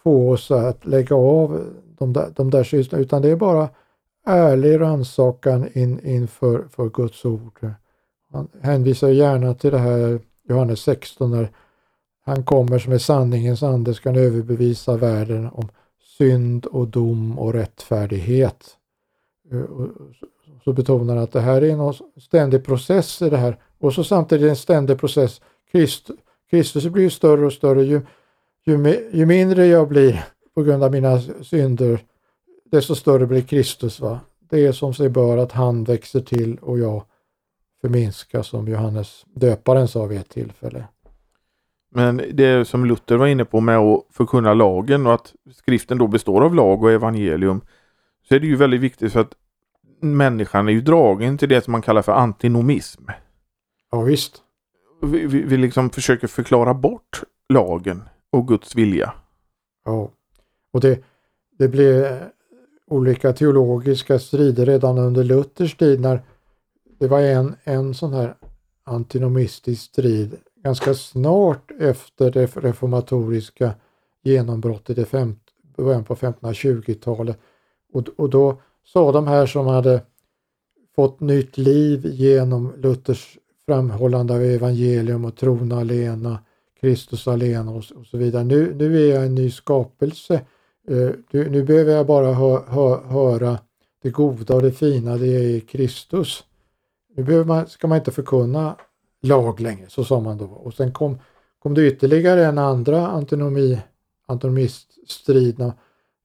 få 0.03 0.31
oss 0.31 0.51
att 0.51 0.87
lägga 0.87 1.17
av 1.17 1.65
de 2.03 2.13
där, 2.13 2.33
de 2.37 2.51
där 2.51 2.95
utan 2.99 3.23
det 3.23 3.29
är 3.29 3.37
bara 3.37 3.69
ärlig 4.27 4.81
rannsakan 4.81 5.69
in, 5.73 6.01
inför 6.07 6.65
för 6.71 6.89
Guds 6.89 7.25
ord. 7.25 7.59
Han 8.33 8.49
hänvisar 8.61 9.09
gärna 9.09 9.55
till 9.55 9.71
det 9.71 9.79
här 9.79 10.21
Johannes 10.49 10.81
16 10.81 11.31
när 11.31 11.51
han 12.25 12.45
kommer 12.45 12.79
som 12.79 12.93
är 12.93 12.99
sanningens 12.99 13.63
ande 13.63 13.95
ska 13.95 14.11
överbevisa 14.11 14.97
världen 14.97 15.51
om 15.53 15.69
synd 16.19 16.67
och 16.67 16.89
dom 16.89 17.39
och 17.39 17.53
rättfärdighet. 17.53 18.77
Eh, 19.53 19.65
så 20.65 20.73
betonar 20.73 21.15
han 21.15 21.25
att 21.25 21.33
det 21.33 21.41
här 21.41 21.63
är 21.63 21.71
en 21.71 21.95
ständig 22.21 22.65
process 22.65 23.23
i 23.23 23.31
det 23.31 23.37
här 23.37 23.57
och 23.79 23.95
så 23.95 24.05
samtidigt 24.05 24.51
en 24.51 24.57
ständig 24.57 24.99
process. 24.99 25.41
Christ, 25.73 26.11
Kristus 26.51 26.87
blir 26.87 27.03
ju 27.03 27.11
större 27.11 27.47
och 27.47 27.53
större 27.53 27.85
ju, 27.85 28.01
ju, 28.67 29.09
ju 29.13 29.27
mindre 29.27 29.67
jag 29.67 29.89
blir 29.89 30.25
på 30.55 30.63
grund 30.63 30.85
av 30.85 30.93
mina 30.93 31.21
synder 31.21 32.05
desto 32.65 32.95
större 32.95 33.27
blir 33.27 33.43
Kristus. 33.43 34.01
Va? 34.01 34.21
Det 34.51 34.67
är 34.67 34.73
som 34.73 34.95
sig 34.95 35.09
bör 35.09 35.37
att 35.37 35.53
han 35.53 35.85
växer 35.85 36.21
till 36.21 36.59
och 36.59 36.79
jag 36.79 37.05
förminskas 37.81 38.47
som 38.47 38.69
Johannes 38.69 39.27
döparen 39.35 39.89
sa 39.89 40.07
vid 40.07 40.21
ett 40.21 40.29
tillfälle. 40.29 40.85
Men 41.95 42.23
det 42.33 42.69
som 42.69 42.85
Luther 42.85 43.17
var 43.17 43.27
inne 43.27 43.45
på 43.45 43.61
med 43.61 43.79
att 43.79 44.05
förkunna 44.11 44.55
lagen 44.55 45.07
och 45.07 45.15
att 45.15 45.35
skriften 45.55 45.99
då 45.99 46.07
består 46.07 46.45
av 46.45 46.55
lag 46.55 46.83
och 46.83 46.93
evangelium. 46.93 47.61
Så 48.29 48.35
är 48.35 48.41
det 48.41 48.47
ju 48.47 48.57
väldigt 48.57 48.81
viktigt 48.81 49.13
för 49.13 49.21
att 49.21 49.35
människan 50.01 50.69
är 50.69 50.73
ju 50.73 50.81
dragen 50.81 51.39
till 51.39 51.49
det 51.49 51.65
som 51.65 51.73
man 51.73 51.83
kallar 51.83 52.03
för 52.03 52.13
antinomism. 52.13 53.05
Ja 53.91 54.01
visst. 54.01 54.43
Vi, 55.03 55.27
vi, 55.27 55.43
vi 55.43 55.57
liksom 55.57 55.91
försöker 55.91 56.27
förklara 56.27 56.75
bort 56.75 57.23
lagen 57.49 58.09
och 58.31 58.49
Guds 58.49 58.75
vilja. 58.75 59.13
Ja, 59.85 60.11
och 60.73 60.81
det, 60.81 61.03
det 61.59 61.69
blev 61.69 62.05
eh, 62.05 62.23
olika 62.87 63.33
teologiska 63.33 64.19
strider 64.19 64.67
redan 64.67 64.99
under 64.99 65.25
Luthers 65.25 65.77
tid 65.77 66.01
när 66.01 66.23
det 66.99 67.09
var 67.09 67.21
en, 67.21 67.55
en 67.65 67.95
sån 67.95 68.13
här 68.13 68.35
antinomistisk 68.85 69.83
strid 69.83 70.37
ganska 70.65 70.95
snart 70.95 71.71
efter 71.81 72.31
det 72.31 72.57
reformatoriska 72.57 73.75
genombrottet 74.23 74.99
i 74.99 75.07
början 75.77 76.05
på 76.05 76.15
1520-talet. 76.15 77.39
Och, 77.93 78.09
och 78.17 78.31
då 78.31 78.61
sa 78.85 79.13
de 79.13 79.27
här 79.27 79.47
som 79.47 79.67
hade 79.67 80.03
fått 80.95 81.21
nytt 81.21 81.59
liv 81.59 82.07
genom 82.07 82.73
Luthers 82.77 83.39
framhållande 83.67 84.35
av 84.35 84.43
evangelium 84.43 85.25
och 85.25 85.37
tron 85.37 85.73
alena, 85.73 86.39
Kristus 86.81 87.29
alena 87.29 87.71
och, 87.71 87.85
och 87.97 88.07
så 88.07 88.17
vidare. 88.17 88.45
Nu, 88.45 88.75
nu 88.75 89.09
är 89.09 89.15
jag 89.15 89.25
en 89.25 89.35
ny 89.35 89.51
skapelse. 89.51 90.41
Eh, 90.89 90.97
uh, 90.97 91.15
nu, 91.31 91.51
nu, 91.51 91.63
behöver 91.63 91.93
jag 91.93 92.07
bara 92.07 92.33
hö, 92.33 92.59
hö, 92.67 92.97
höra 93.09 93.59
det 94.03 94.11
goda 94.11 94.55
och 94.55 94.63
det 94.63 94.73
fina 94.73 95.17
det 95.17 95.27
är 95.27 95.43
i 95.43 95.61
Kristus. 95.61 96.45
Nu 97.17 97.23
behöver 97.25 97.45
man, 97.45 97.67
ska 97.67 97.87
man 97.87 97.99
inte 97.99 98.11
förkunna 98.11 98.77
lag 99.23 99.61
längre, 99.61 99.87
så 99.89 100.05
sa 100.05 100.21
man 100.21 100.39
då. 100.39 100.45
Och 100.45 100.75
sen 100.75 100.93
kom, 100.93 101.19
kom 101.59 101.75
det 101.75 101.87
ytterligare 101.87 102.47
en 102.47 102.59
andra 102.59 103.07
antinomi, 103.07 103.79
antinomiststrid 104.27 105.59
när, 105.59 105.73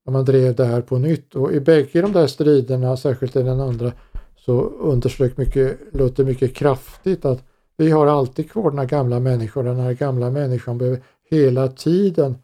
när 0.05 0.13
man 0.13 0.25
drev 0.25 0.55
det 0.55 0.65
här 0.65 0.81
på 0.81 0.97
nytt. 0.97 1.35
Och 1.35 1.53
i 1.53 1.59
bägge 1.59 2.01
de 2.01 2.11
där 2.11 2.27
striderna, 2.27 2.97
särskilt 2.97 3.35
i 3.35 3.43
den 3.43 3.59
andra, 3.59 3.91
så 4.37 4.61
underströk 4.61 5.37
mycket, 5.37 5.79
Luther 5.91 6.23
mycket 6.23 6.55
kraftigt 6.55 7.25
att 7.25 7.43
vi 7.77 7.91
har 7.91 8.07
alltid 8.07 8.51
kvar 8.51 8.69
den 8.69 8.79
här 8.79 8.85
gamla 8.85 9.19
människan. 9.19 9.65
Den 9.65 9.79
här 9.79 9.93
gamla 9.93 10.29
människan 10.29 10.77
behöver 10.77 11.01
hela 11.29 11.67
tiden 11.67 12.35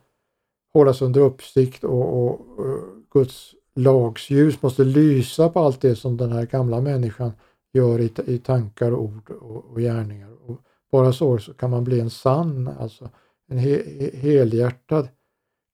hållas 0.74 1.02
under 1.02 1.22
uppsikt 1.22 1.84
och, 1.84 2.24
och, 2.24 2.60
och 2.60 2.66
eh, 2.66 2.84
Guds 3.14 3.56
lagsljus 3.76 4.62
måste 4.62 4.84
lysa 4.84 5.50
på 5.50 5.60
allt 5.60 5.82
det 5.82 5.96
som 5.96 6.18
den 6.18 6.32
här 6.32 6.46
gamla 6.46 6.82
människan 6.82 7.32
gör 7.74 8.00
i, 8.00 8.12
i 8.26 8.38
tankar, 8.38 8.94
ord 8.94 9.30
och, 9.30 9.66
och 9.72 9.82
gärningar. 9.82 10.30
Och 10.48 10.60
bara 10.92 11.14
så, 11.14 11.38
så 11.38 11.54
kan 11.54 11.70
man 11.70 11.84
bli 11.84 12.00
en 12.00 12.10
sann, 12.10 12.68
alltså 12.80 13.10
en 13.48 13.58
he, 13.58 13.82
helhjärtad 14.14 15.08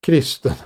kristen. 0.05 0.53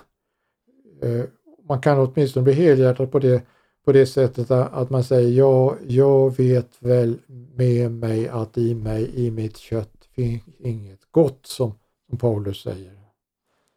Eh, 1.01 1.23
man 1.67 1.81
kan 1.81 1.99
åtminstone 1.99 2.43
bli 2.43 2.53
helhjärtad 2.53 3.11
på 3.11 3.19
det, 3.19 3.43
på 3.85 3.91
det 3.91 4.05
sättet 4.05 4.51
att 4.51 4.89
man 4.89 5.03
säger 5.03 5.29
ja, 5.29 5.75
jag 5.87 6.37
vet 6.37 6.69
väl 6.79 7.17
med 7.55 7.91
mig 7.91 8.27
att 8.27 8.57
i 8.57 8.75
mig, 8.75 9.25
i 9.25 9.31
mitt 9.31 9.57
kött 9.57 10.07
finns 10.15 10.43
inget 10.59 10.99
gott 11.11 11.45
som, 11.45 11.73
som 12.09 12.17
Paulus 12.17 12.61
säger. 12.61 13.02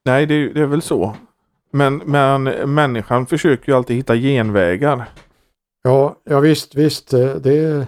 Nej, 0.06 0.26
det, 0.26 0.48
det 0.48 0.60
är 0.60 0.66
väl 0.66 0.82
så. 0.82 1.16
Men, 1.70 1.96
men 1.96 2.42
människan 2.74 3.26
försöker 3.26 3.72
ju 3.72 3.76
alltid 3.76 3.96
hitta 3.96 4.16
genvägar. 4.16 5.08
Ja, 5.82 6.16
ja 6.24 6.40
visst, 6.40 6.74
visst. 6.74 7.12
Eh, 7.12 7.34
det 7.34 7.58
är 7.58 7.86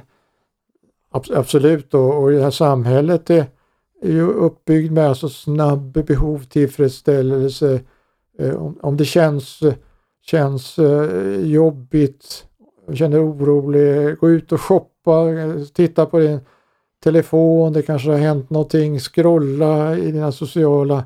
absolut 1.11 1.95
och, 1.95 2.23
och 2.23 2.31
det 2.31 2.43
här 2.43 2.51
samhället 2.51 3.31
är, 3.31 3.47
är 4.03 4.11
ju 4.13 4.27
uppbyggt 4.27 4.93
med 4.93 5.09
alltså 5.09 5.29
snabb 5.29 6.05
behov, 6.07 6.45
tillfredsställelse. 6.45 7.81
Eh, 8.39 8.55
om, 8.55 8.79
om 8.83 8.97
det 8.97 9.05
känns, 9.05 9.61
känns 10.23 10.79
eh, 10.79 11.41
jobbigt, 11.41 12.45
känner 12.95 13.31
orolig, 13.33 14.19
gå 14.19 14.31
ut 14.31 14.53
och 14.53 14.61
shoppa, 14.61 15.25
titta 15.75 16.07
på 16.07 16.19
din 16.19 16.41
telefon, 17.05 17.73
det 17.73 17.83
kanske 17.83 18.11
har 18.11 18.19
hänt 18.19 18.51
någonting, 18.51 18.99
scrolla 18.99 19.97
i 19.97 20.11
dina 20.11 20.33
sociala 20.33 21.05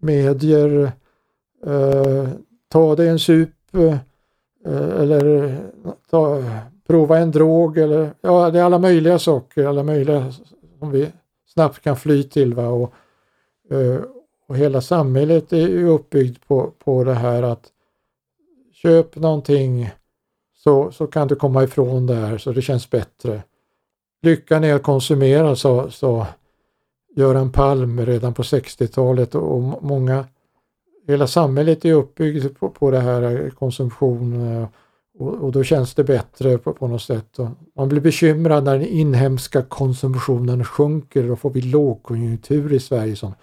medier, 0.00 0.92
eh, 1.66 2.28
ta 2.68 2.96
dig 2.96 3.08
en 3.08 3.18
sup, 3.18 3.50
Eh, 4.66 5.00
eller 5.00 5.56
ta, 6.10 6.42
prova 6.86 7.18
en 7.18 7.30
drog 7.30 7.78
eller 7.78 8.10
ja, 8.20 8.50
det 8.50 8.58
är 8.58 8.64
alla 8.64 8.78
möjliga 8.78 9.18
saker, 9.18 9.66
alla 9.66 9.82
möjliga 9.82 10.32
som 10.78 10.90
vi 10.90 11.08
snabbt 11.46 11.80
kan 11.80 11.96
fly 11.96 12.22
till. 12.22 12.54
Va? 12.54 12.68
Och, 12.68 12.94
eh, 13.70 14.00
och 14.48 14.56
hela 14.56 14.80
samhället 14.80 15.52
är 15.52 15.68
ju 15.68 15.88
uppbyggt 15.88 16.48
på, 16.48 16.72
på 16.78 17.04
det 17.04 17.14
här 17.14 17.42
att 17.42 17.66
köp 18.72 19.16
någonting 19.16 19.90
så, 20.56 20.92
så 20.92 21.06
kan 21.06 21.28
du 21.28 21.36
komma 21.36 21.64
ifrån 21.64 22.06
det 22.06 22.14
här 22.14 22.38
så 22.38 22.52
det 22.52 22.62
känns 22.62 22.90
bättre. 22.90 23.42
Lyckan 24.22 24.64
är 24.64 24.74
att 24.74 24.82
konsumera, 24.82 25.56
sa, 25.56 25.90
sa 25.90 26.26
Göran 27.16 27.52
Palm 27.52 28.06
redan 28.06 28.34
på 28.34 28.42
60-talet 28.42 29.34
och 29.34 29.82
många 29.82 30.24
hela 31.06 31.26
samhället 31.26 31.84
är 31.84 31.92
uppbyggt 31.92 32.60
på, 32.60 32.68
på 32.68 32.90
det 32.90 33.00
här 33.00 33.44
eh, 33.44 33.50
konsumtion 33.50 34.56
eh, 34.56 34.68
och, 35.18 35.34
och, 35.34 35.52
då 35.52 35.64
känns 35.64 35.94
det 35.94 36.04
bättre 36.04 36.58
på, 36.58 36.72
på 36.72 36.88
något 36.88 37.02
sätt. 37.02 37.38
Och 37.38 37.48
man 37.76 37.88
blir 37.88 38.00
bekymrad 38.00 38.64
när 38.64 38.78
den 38.78 38.86
inhemska 38.86 39.62
konsumtionen 39.62 40.64
sjunker. 40.64 41.28
Då 41.28 41.36
får 41.36 41.50
vi 41.50 41.60
lågkonjunktur 41.60 42.72
i 42.72 42.80
Sverige 42.80 43.16
som, 43.16 43.34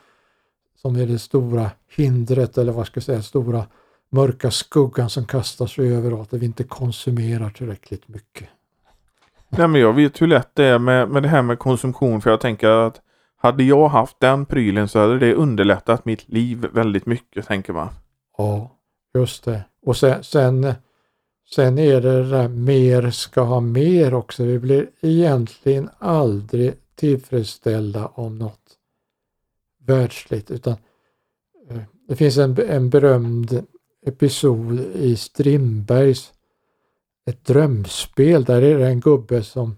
som 0.82 0.96
är 0.96 1.06
det 1.06 1.20
stora 1.20 1.72
hindret 1.96 2.58
eller 2.58 2.72
vad 2.72 2.88
ska 2.88 2.98
jag 2.98 3.04
säga, 3.04 3.22
stora 3.22 3.66
mörka 4.10 4.52
skuggan 4.52 5.10
som 5.10 5.26
kastar 5.26 5.68
sig 5.68 5.96
över 5.96 6.14
oss, 6.14 6.28
att 6.34 6.40
vi 6.40 6.46
inte 6.46 6.64
konsumerar 6.64 7.50
tillräckligt 7.50 8.08
mycket. 8.08 8.50
Nej 9.50 9.68
men 9.68 9.82
jag 9.82 9.94
vet 9.94 10.22
hur 10.22 10.28
lätt 10.28 10.50
det 10.54 10.64
är 10.64 10.80
med, 10.80 11.10
med 11.10 11.24
det 11.24 11.30
här 11.30 11.42
med 11.42 11.60
konsumtion 11.60 12.22
för 12.22 12.30
jag 12.30 12.42
tänker 12.42 12.70
att 12.70 13.02
hade 13.38 13.64
jag 13.64 13.88
haft 13.88 14.20
den 14.20 14.46
prylen 14.46 14.88
så 14.88 15.00
hade 15.00 15.20
det 15.20 15.34
underlättat 15.34 16.06
mitt 16.06 16.30
liv 16.30 16.68
väldigt 16.74 17.06
mycket, 17.06 17.48
tänker 17.48 17.74
man. 17.74 17.90
Ja, 18.38 18.72
just 19.14 19.44
det. 19.44 19.64
Och 19.86 19.98
sen, 19.98 20.24
sen, 20.24 20.74
sen 21.56 21.78
är 21.80 22.02
det 22.02 22.24
det 22.24 22.30
där 22.30 22.48
mer 22.48 23.12
ska 23.12 23.42
ha 23.42 23.60
mer 23.60 24.14
också. 24.14 24.44
Vi 24.44 24.60
blir 24.60 24.90
egentligen 25.02 25.90
aldrig 26.00 26.74
tillfredsställda 26.96 28.08
om 28.08 28.38
något 28.38 28.78
världsligt 29.80 30.52
utan 30.52 30.76
eh, 31.70 31.82
det 32.08 32.16
finns 32.16 32.38
en, 32.38 32.58
en 32.70 32.90
berömd 32.90 33.66
episod 34.06 34.80
i 34.80 35.16
Strindbergs 35.16 36.34
Ett 37.26 37.46
drömspel. 37.46 38.44
Där 38.44 38.62
är 38.62 38.80
det 38.80 38.88
en 38.88 39.00
gubbe 39.00 39.44
som 39.44 39.76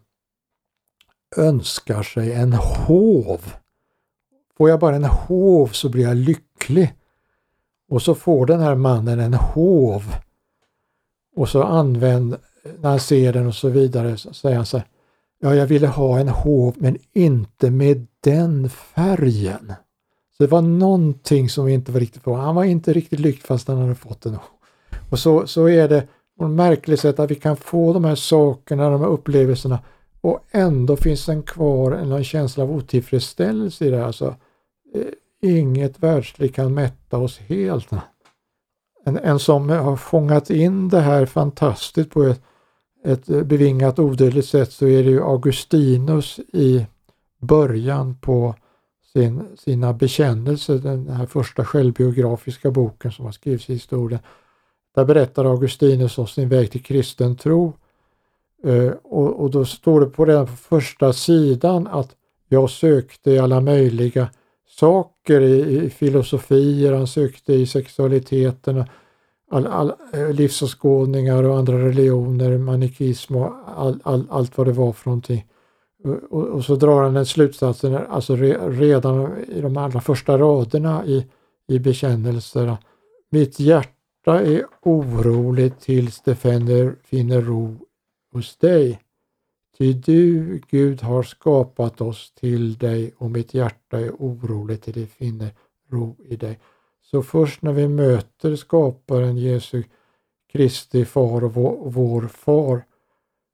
önskar 1.38 2.04
sig 2.04 2.34
en 2.34 2.54
hov. 2.54 3.54
Får 4.58 4.70
jag 4.70 4.80
bara 4.80 4.96
en 4.96 5.04
hov 5.04 5.68
så 5.68 5.90
blir 5.90 6.04
jag 6.04 6.18
lycklig. 6.18 6.94
Och 7.90 8.02
så 8.02 8.16
får 8.16 8.46
den 8.46 8.60
här 8.60 8.76
mannen 8.76 9.20
en 9.20 9.34
hov. 9.34 10.16
Och 11.36 11.50
så 11.50 11.64
använder, 11.64 12.40
när 12.80 12.90
han 12.90 13.00
ser 13.00 13.34
den 13.34 13.48
och 13.48 13.56
så 13.56 13.70
vidare, 13.70 14.18
så 14.18 14.34
säger 14.34 14.56
han 14.56 14.66
så 14.66 14.78
här. 14.78 14.88
Ja, 15.42 15.56
jag 15.56 15.68
ville 15.68 15.88
ha 15.88 16.20
en 16.20 16.30
hov 16.30 16.76
men 16.78 16.98
inte 17.14 17.70
med 17.70 18.08
den 18.24 18.70
färgen. 18.70 19.74
Så 20.38 20.44
det 20.44 20.48
var 20.48 20.62
någonting 20.62 21.50
som 21.50 21.68
inte 21.68 21.92
var 21.92 22.00
riktigt 22.00 22.24
bra. 22.24 22.38
Han 22.38 22.56
var 22.56 22.64
inte 22.64 22.94
riktigt 22.94 23.20
lycklig 23.20 23.44
fast 23.44 23.68
han 23.68 23.78
hade 23.78 23.96
fått 23.96 24.26
en 24.26 24.34
hov. 24.34 24.60
Och 25.10 25.20
så, 25.20 25.48
så 25.48 25.70
är 25.70 25.90
det 25.90 26.08
på 26.40 26.46
ett 26.46 26.52
märkligt 26.52 27.00
sätt 27.00 27.20
att 27.20 27.32
vi 27.32 27.36
kan 27.36 27.58
få 27.58 27.94
de 27.94 28.06
här 28.06 28.16
sakerna, 28.16 28.90
de 28.90 29.02
här 29.02 29.08
upplevelserna 29.08 29.80
och 30.22 30.39
ändå 30.51 30.95
finns 30.95 31.26
den 31.26 31.43
kvar 31.43 31.91
en 31.91 32.24
känsla 32.24 32.63
av 32.63 32.72
otillfredsställelse 32.72 33.86
i 33.86 33.89
det. 33.89 34.05
Alltså, 34.05 34.36
eh, 34.93 35.49
inget 35.49 35.99
världsligt 35.99 36.55
kan 36.55 36.74
mätta 36.74 37.17
oss 37.17 37.39
helt. 37.39 37.89
En, 39.05 39.17
en 39.17 39.39
som 39.39 39.70
har 39.70 39.95
fångat 39.95 40.49
in 40.49 40.89
det 40.89 40.99
här 40.99 41.26
fantastiskt 41.26 42.09
på 42.09 42.24
ett, 42.24 42.41
ett 43.05 43.26
bevingat 43.26 43.99
odödligt 43.99 44.47
sätt 44.47 44.72
så 44.72 44.88
är 44.88 45.03
det 45.03 45.09
ju 45.09 45.24
Augustinus 45.24 46.39
i 46.39 46.86
början 47.41 48.15
på 48.22 48.55
sin, 49.13 49.43
sina 49.57 49.93
bekännelser, 49.93 50.78
den 50.78 51.09
här 51.09 51.26
första 51.26 51.65
självbiografiska 51.65 52.72
boken 52.72 53.11
som 53.11 53.26
har 53.26 53.32
skrivits 53.32 53.70
i 53.70 53.74
historien. 53.74 54.22
Där 54.95 55.05
berättar 55.05 55.45
Augustinus 55.45 56.17
om 56.17 56.28
sin 56.28 56.49
väg 56.49 56.72
till 56.72 56.84
kristen 56.84 57.36
tro. 57.36 57.74
Eh, 58.64 58.91
och, 59.03 59.41
och, 59.41 59.51
då 59.51 59.66
står 59.66 59.99
det 59.99 60.05
på 60.05 60.26
den 60.26 60.47
första 60.47 61.14
sidan 61.14 61.88
att 61.88 62.16
jag 62.47 62.70
sökte 62.70 63.32
i 63.32 63.39
alla 63.39 63.62
möjliga 63.62 64.30
saker 64.70 65.41
i, 65.41 65.86
i 65.86 65.89
filosofier, 65.89 66.93
han 66.93 67.07
sökte 67.07 67.53
i 67.53 67.66
sexualiteten, 67.66 68.84
all, 69.51 69.68
all, 69.68 69.93
eh, 70.14 70.32
livsåskådningar 70.32 71.43
och 71.43 71.57
andra 71.57 71.86
religioner, 71.86 72.57
manikism 72.57 73.36
och 73.36 73.53
all, 73.76 73.99
all, 74.03 74.28
allt 74.30 74.57
vad 74.57 74.68
det 74.68 74.74
var 74.74 74.93
för 74.93 75.10
någonting. 75.10 75.45
Eh, 76.05 76.12
och, 76.12 76.47
och, 76.47 76.66
så 76.66 76.76
drar 76.76 77.03
han 77.03 77.14
den 77.14 77.26
slutsatsen, 77.26 77.95
alltså 78.10 78.36
re, 78.36 78.57
redan 78.70 79.38
i 79.47 79.62
de 79.62 79.78
allra 79.78 80.01
första 80.01 80.38
raderna 80.38 81.05
i, 81.05 81.26
i 81.68 81.80
bekännelserna. 81.80 82.78
Mitt 83.32 83.60
hjärta 83.60 84.41
är 84.41 84.66
oroligt 84.82 85.80
tills 85.80 86.22
det 86.22 86.36
finner, 86.36 86.95
finner 87.03 87.41
ro 87.41 87.78
hos 88.32 88.58
dig. 88.58 89.00
Ty 89.78 89.94
du, 89.94 90.62
Gud, 90.70 91.02
har 91.02 91.24
skapat 91.24 92.02
oss 92.02 92.32
till 92.36 92.78
dig 92.78 93.14
och 93.18 93.32
mitt 93.32 93.54
hjärta 93.54 94.00
är 94.00 94.12
oroligt 94.12 94.84
till 94.84 94.94
det 94.94 95.08
finner 95.08 95.52
ro 95.90 96.16
i 96.26 96.36
dig. 96.36 96.60
Så 97.02 97.24
först 97.24 97.62
när 97.62 97.74
vi 97.74 97.88
möter 97.88 98.56
skaparen 98.56 99.38
Jesu 99.38 99.84
Kristi 100.52 101.06
far 101.06 101.44
och 101.44 101.54
vår, 101.94 102.28
far 102.28 102.84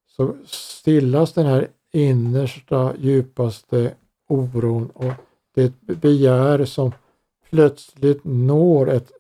så 0.08 0.36
stillas 0.46 1.34
den 1.34 1.46
här 1.46 1.68
innersta 1.92 2.94
djupaste 2.98 3.96
oron 4.28 4.90
och 4.90 5.14
det 5.56 5.74
begär 5.82 6.66
som 6.66 6.92
plötsligt 7.50 8.24
når 8.24 8.90
ett, 8.90 9.12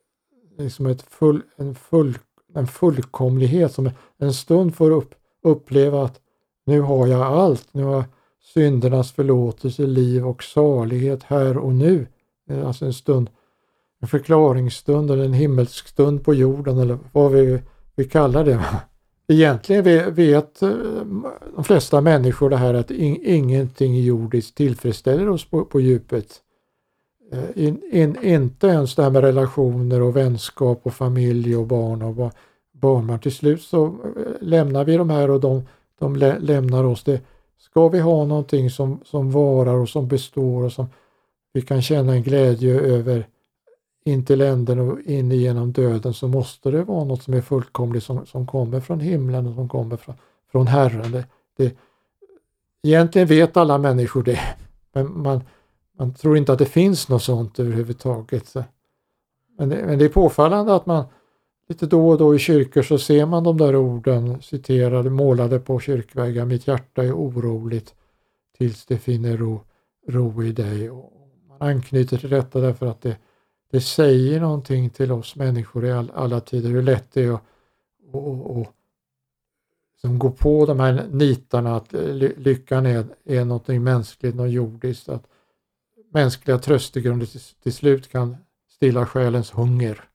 liksom 0.58 0.86
ett 0.86 1.02
full, 1.02 1.42
en, 1.56 1.76
full, 1.76 2.18
en 2.54 2.68
fullkomlighet 2.68 3.74
som 3.74 3.90
en 4.18 4.34
stund 4.34 4.76
får 4.76 4.92
upp, 4.92 5.16
uppleva 5.46 6.04
att 6.04 6.20
nu 6.66 6.82
har 6.82 7.08
jag 7.08 7.22
allt, 7.22 7.68
nu 7.72 7.84
har 7.84 7.94
jag 7.94 8.04
syndernas 8.54 9.12
förlåtelse, 9.12 9.82
liv 9.82 10.28
och 10.28 10.44
salighet 10.44 11.24
här 11.24 11.58
och 11.58 11.74
nu. 11.74 12.08
Eh, 12.50 12.68
alltså 12.68 12.86
en 12.86 12.94
stund, 12.94 13.30
en 14.02 14.08
förklaringsstund 14.08 15.12
eller 15.12 15.26
en 15.26 15.34
himmelsk 15.34 15.88
stund 15.88 16.26
på 16.26 16.34
jorden 16.34 16.78
eller 16.78 16.98
vad 17.12 17.32
vi, 17.32 17.62
vi 17.96 18.06
kallar 18.06 18.46
det. 18.46 18.66
Egentligen 19.28 20.14
vet 20.16 20.62
eh, 20.62 20.70
de 21.56 21.64
flesta 21.64 22.02
människor 22.02 22.50
det 22.50 22.58
här 22.58 22.74
att 22.74 22.92
ingenting 22.92 24.04
jordiskt 24.04 24.58
tillfredsställer 24.58 25.30
oss 25.30 25.50
på, 25.50 25.66
på 25.66 25.80
djupet. 25.80 26.42
Eh, 27.32 27.66
in, 27.66 27.82
in, 27.92 28.18
inte 28.24 28.68
ens 28.68 28.96
det 28.96 29.04
här 29.04 29.10
med 29.10 29.24
relationer 29.24 30.02
och 30.02 30.16
vänskap 30.16 30.80
och 30.84 30.94
familj 30.94 31.56
och 31.56 31.68
barn 31.68 32.02
och 32.02 32.34
barnbarn. 32.82 33.20
Till 33.20 33.36
slut 33.36 33.62
så 33.62 33.86
eh, 33.86 33.92
lämnar 34.42 34.86
vi 34.86 34.98
de 34.98 35.10
här 35.10 35.30
och 35.30 35.40
de, 35.40 35.64
de 36.00 36.16
lä, 36.16 36.40
lämnar 36.40 36.84
oss. 36.84 37.04
Det, 37.04 37.22
ska 37.58 37.88
vi 37.90 38.00
ha 38.00 38.26
någonting 38.26 38.70
som, 38.70 39.00
som 39.06 39.32
varar 39.32 39.76
och 39.76 39.90
som 39.90 40.08
består 40.08 40.64
och 40.64 40.72
som 40.72 40.88
vi 41.54 41.62
kan 41.62 41.82
känna 41.82 42.14
en 42.14 42.24
glädje 42.24 42.80
över 42.80 43.28
in 44.06 44.26
till 44.26 44.42
änden 44.42 44.80
och 44.80 45.00
in 45.00 45.32
genom 45.32 45.72
döden 45.72 46.14
så 46.14 46.28
måste 46.28 46.72
det 46.72 46.84
vara 46.84 47.04
något 47.04 47.24
som 47.24 47.34
är 47.34 47.42
fullkomligt 47.42 48.04
som, 48.04 48.26
som 48.26 48.48
kommer 48.48 48.80
från 48.80 49.00
himlen 49.00 49.48
och 49.48 49.56
som 49.56 49.70
kommer 49.70 49.98
från, 49.98 50.16
från 50.52 50.68
Herren. 50.68 51.12
Det, 51.12 51.26
det, 51.58 51.78
egentligen 52.84 53.28
vet 53.28 53.58
alla 53.58 53.78
människor 53.78 54.24
det, 54.24 54.40
men 54.94 55.22
man, 55.22 55.42
man 55.98 56.14
tror 56.14 56.38
inte 56.38 56.54
att 56.54 56.60
det 56.60 56.66
finns 56.66 57.10
något 57.10 57.24
sånt 57.24 57.60
överhuvudtaget. 57.60 58.54
Men 59.58 59.70
det, 59.70 59.86
men 59.86 60.00
det 60.00 60.06
är 60.06 60.10
påfallande 60.10 60.76
att 60.76 60.86
man 60.86 61.04
lite 61.68 61.86
då 61.86 62.10
och 62.10 62.18
då 62.18 62.36
i 62.36 62.40
kyrkor 62.40 62.82
så 62.82 62.98
ser 62.98 63.26
man 63.26 63.44
de 63.44 63.58
där 63.58 63.76
orden 63.76 64.42
citerade, 64.42 65.10
målade 65.10 65.60
på 65.60 65.80
kyrkväggar. 65.80 66.46
Mitt 66.46 66.68
hjärta 66.68 67.04
är 67.04 67.14
oroligt 67.14 67.94
tills 68.58 68.86
det 68.86 68.98
finner 68.98 69.38
ro, 69.38 69.62
ro 70.08 70.44
i 70.44 70.52
dig. 70.52 70.90
Och 70.90 71.12
man 71.50 71.70
anknyter 71.70 72.18
till 72.18 72.30
detta 72.30 72.60
därför 72.60 72.86
att 72.86 73.02
det 73.02 73.18
det 73.72 73.82
säger 73.82 74.40
någonting 74.40 74.90
till 74.90 75.12
oss 75.12 75.36
människor 75.36 75.86
i 75.86 75.92
all, 75.92 76.12
alla 76.16 76.40
tider 76.40 76.70
hur 76.70 76.82
lätt 76.82 77.14
det 77.14 77.24
är 77.24 77.32
att 77.32 77.44
och, 78.12 78.58
och, 78.58 78.68
som 80.02 80.20
går 80.20 80.32
på 80.32 80.66
de 80.66 80.80
här 80.80 81.08
nitarna 81.12 81.76
att 81.76 81.94
lyckan 82.38 82.86
är, 82.86 83.06
är 83.26 83.46
någonting 83.46 83.84
mänskligt, 83.84 84.36
något 84.36 84.52
jordiskt. 84.52 85.10
Att 85.10 85.28
mänskliga 86.14 86.58
tröstegrunder 86.58 87.26
till, 87.26 87.42
till 87.64 87.74
slut 87.74 88.10
kan 88.10 88.38
stilla 88.70 89.06
själens 89.06 89.52
hunger. 89.52 90.10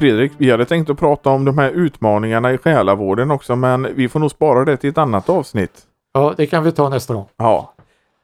Fredrik, 0.00 0.32
vi 0.38 0.50
hade 0.50 0.64
tänkt 0.64 0.90
att 0.90 0.98
prata 0.98 1.30
om 1.30 1.44
de 1.44 1.58
här 1.58 1.70
utmaningarna 1.70 2.52
i 2.52 2.58
själavården 2.58 3.30
också 3.30 3.56
men 3.56 3.94
vi 3.94 4.08
får 4.08 4.20
nog 4.20 4.30
spara 4.30 4.64
det 4.64 4.76
till 4.76 4.90
ett 4.90 4.98
annat 4.98 5.28
avsnitt. 5.28 5.86
Ja, 6.12 6.34
det 6.36 6.46
kan 6.46 6.64
vi 6.64 6.72
ta 6.72 6.88
nästa 6.88 7.14
gång. 7.14 7.28
Ja. 7.36 7.74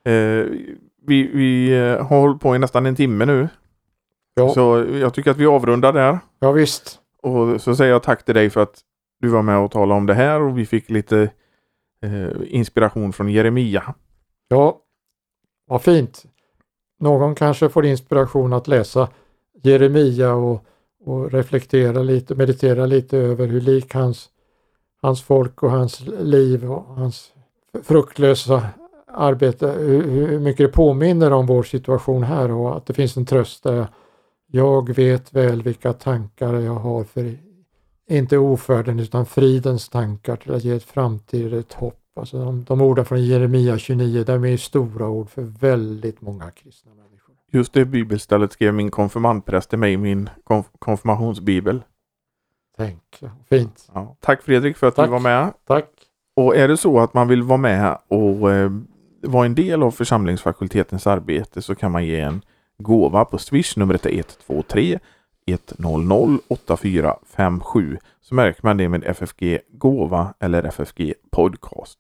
Eh, 0.05 0.12
vi, 1.07 1.31
vi 1.35 1.79
eh, 1.79 2.07
har 2.07 2.20
hållit 2.20 2.41
på 2.41 2.57
i 2.57 2.59
nästan 2.59 2.87
en 2.87 2.97
timme 2.97 3.24
nu. 3.24 3.49
Ja. 4.35 4.49
Så 4.49 4.87
jag 4.93 5.14
tycker 5.14 5.31
att 5.31 5.37
vi 5.37 5.47
avrundar 5.47 5.93
där. 5.93 6.18
Ja, 6.39 6.53
visst. 6.53 6.99
Och 7.22 7.61
så 7.61 7.77
säger 7.77 7.93
jag 7.93 8.03
tack 8.03 8.24
till 8.24 8.35
dig 8.35 8.51
för 8.51 8.62
att 8.62 8.81
du 9.20 9.29
var 9.29 9.43
med 9.43 9.59
och 9.59 9.70
talade 9.70 9.99
om 9.99 10.07
det 10.07 10.14
här 10.14 10.41
och 10.41 10.59
vi 10.59 10.66
fick 10.66 10.91
lite 10.91 11.31
eh, 12.03 12.29
inspiration 12.47 13.12
från 13.12 13.29
Jeremia. 13.29 13.95
Ja, 14.49 14.81
vad 15.66 15.83
fint. 15.83 16.24
Någon 17.01 17.35
kanske 17.35 17.68
får 17.68 17.87
inspiration 17.87 18.53
att 18.53 18.68
läsa 18.68 19.09
Jeremia 19.62 20.33
och, 20.33 20.62
och 21.07 21.33
reflektera 21.33 22.03
lite, 22.03 22.35
meditera 22.35 22.87
lite 22.87 23.19
över 23.19 23.47
hur 23.47 23.61
lik 23.61 23.95
hans, 23.95 24.29
hans 25.03 25.23
folk 25.23 25.63
och 25.63 25.71
hans 25.71 26.01
liv 26.07 26.73
och 26.73 26.85
hans 26.85 27.33
fruktlösa 27.83 28.69
arbete, 29.07 29.67
hur 29.79 30.39
mycket 30.39 30.67
det 30.67 30.73
påminner 30.73 31.33
om 31.33 31.47
vår 31.47 31.63
situation 31.63 32.23
här 32.23 32.51
och 32.51 32.77
att 32.77 32.87
det 32.87 32.95
finns 32.95 33.17
en 33.17 33.27
tröst 33.27 33.63
där. 33.63 33.87
Jag 34.47 34.95
vet 34.95 35.33
väl 35.33 35.63
vilka 35.63 35.93
tankar 35.93 36.55
jag 36.55 36.75
har 36.75 37.05
för, 37.05 37.39
inte 38.09 38.39
ofärden 38.39 39.01
utan 39.01 39.27
fridens 39.27 39.89
tankar 39.89 40.37
till 40.37 40.55
att 40.55 40.65
ge 40.65 40.73
ett 40.73 40.83
framtid, 40.83 41.55
ett 41.55 41.73
hopp. 41.73 42.01
Alltså 42.17 42.45
de, 42.45 42.65
de 42.65 42.81
orden 42.81 43.05
från 43.05 43.25
Jeremia 43.25 43.79
29, 43.79 44.25
de 44.25 44.45
är 44.45 44.57
stora 44.57 45.09
ord 45.09 45.31
för 45.31 45.43
väldigt 45.43 46.21
många 46.21 46.51
kristna. 46.51 46.93
Just 47.53 47.73
det 47.73 47.85
bibelstället 47.85 48.53
skrev 48.53 48.75
min 48.75 48.91
konfirmandpräst 48.91 49.71
till 49.71 49.79
mig 49.79 49.93
i 49.93 49.97
min 49.97 50.31
konf 50.45 50.67
konfirmationsbibel. 50.79 51.83
Tänk, 52.77 53.03
fint. 53.49 53.89
Ja, 53.95 54.17
tack 54.21 54.43
Fredrik 54.43 54.77
för 54.77 54.87
att 54.87 54.95
Tack. 54.95 55.07
du 55.07 55.11
var 55.11 55.21
med. 55.21 55.53
Tack. 55.67 55.89
Och 56.37 56.57
är 56.57 56.69
det 56.69 56.77
så 56.77 57.01
att 57.01 57.15
man 57.15 57.29
vill 57.29 57.43
vara 57.43 57.59
med 57.59 57.99
och 58.09 58.53
eh, 58.53 58.71
vara 59.23 59.47
en 59.47 59.55
del 59.55 59.83
av 59.83 59.91
församlingsfakultetens 59.91 61.07
arbete 61.07 61.63
så 61.63 61.75
kan 61.75 61.93
man 61.93 62.07
ge 62.07 62.21
en 62.21 62.43
gåva 62.79 63.25
på 63.25 63.39
Swish. 63.39 63.77
Numret 63.77 64.07
är 64.07 64.11
123 64.11 64.99
100 65.79 66.39
8457 66.49 67.99
så 68.21 68.35
märker 68.35 68.61
man 68.63 68.77
det 68.77 68.89
med 68.89 69.05
FFG 69.05 69.59
Gåva 69.69 70.35
eller 70.41 70.63
FFG 70.63 71.15
Podcast. 71.31 71.99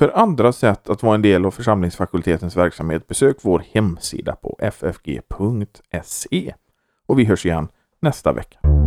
För 0.00 0.18
andra 0.18 0.52
sätt 0.52 0.88
att 0.88 1.02
vara 1.02 1.14
en 1.14 1.22
del 1.22 1.46
av 1.46 1.50
församlingsfakultetens 1.50 2.56
verksamhet 2.56 3.06
besök 3.06 3.36
vår 3.42 3.62
hemsida 3.72 4.36
på 4.36 4.58
ffg.se. 4.72 6.54
Och 7.06 7.18
vi 7.18 7.24
hörs 7.24 7.46
igen 7.46 7.68
nästa 8.00 8.32
vecka. 8.32 8.79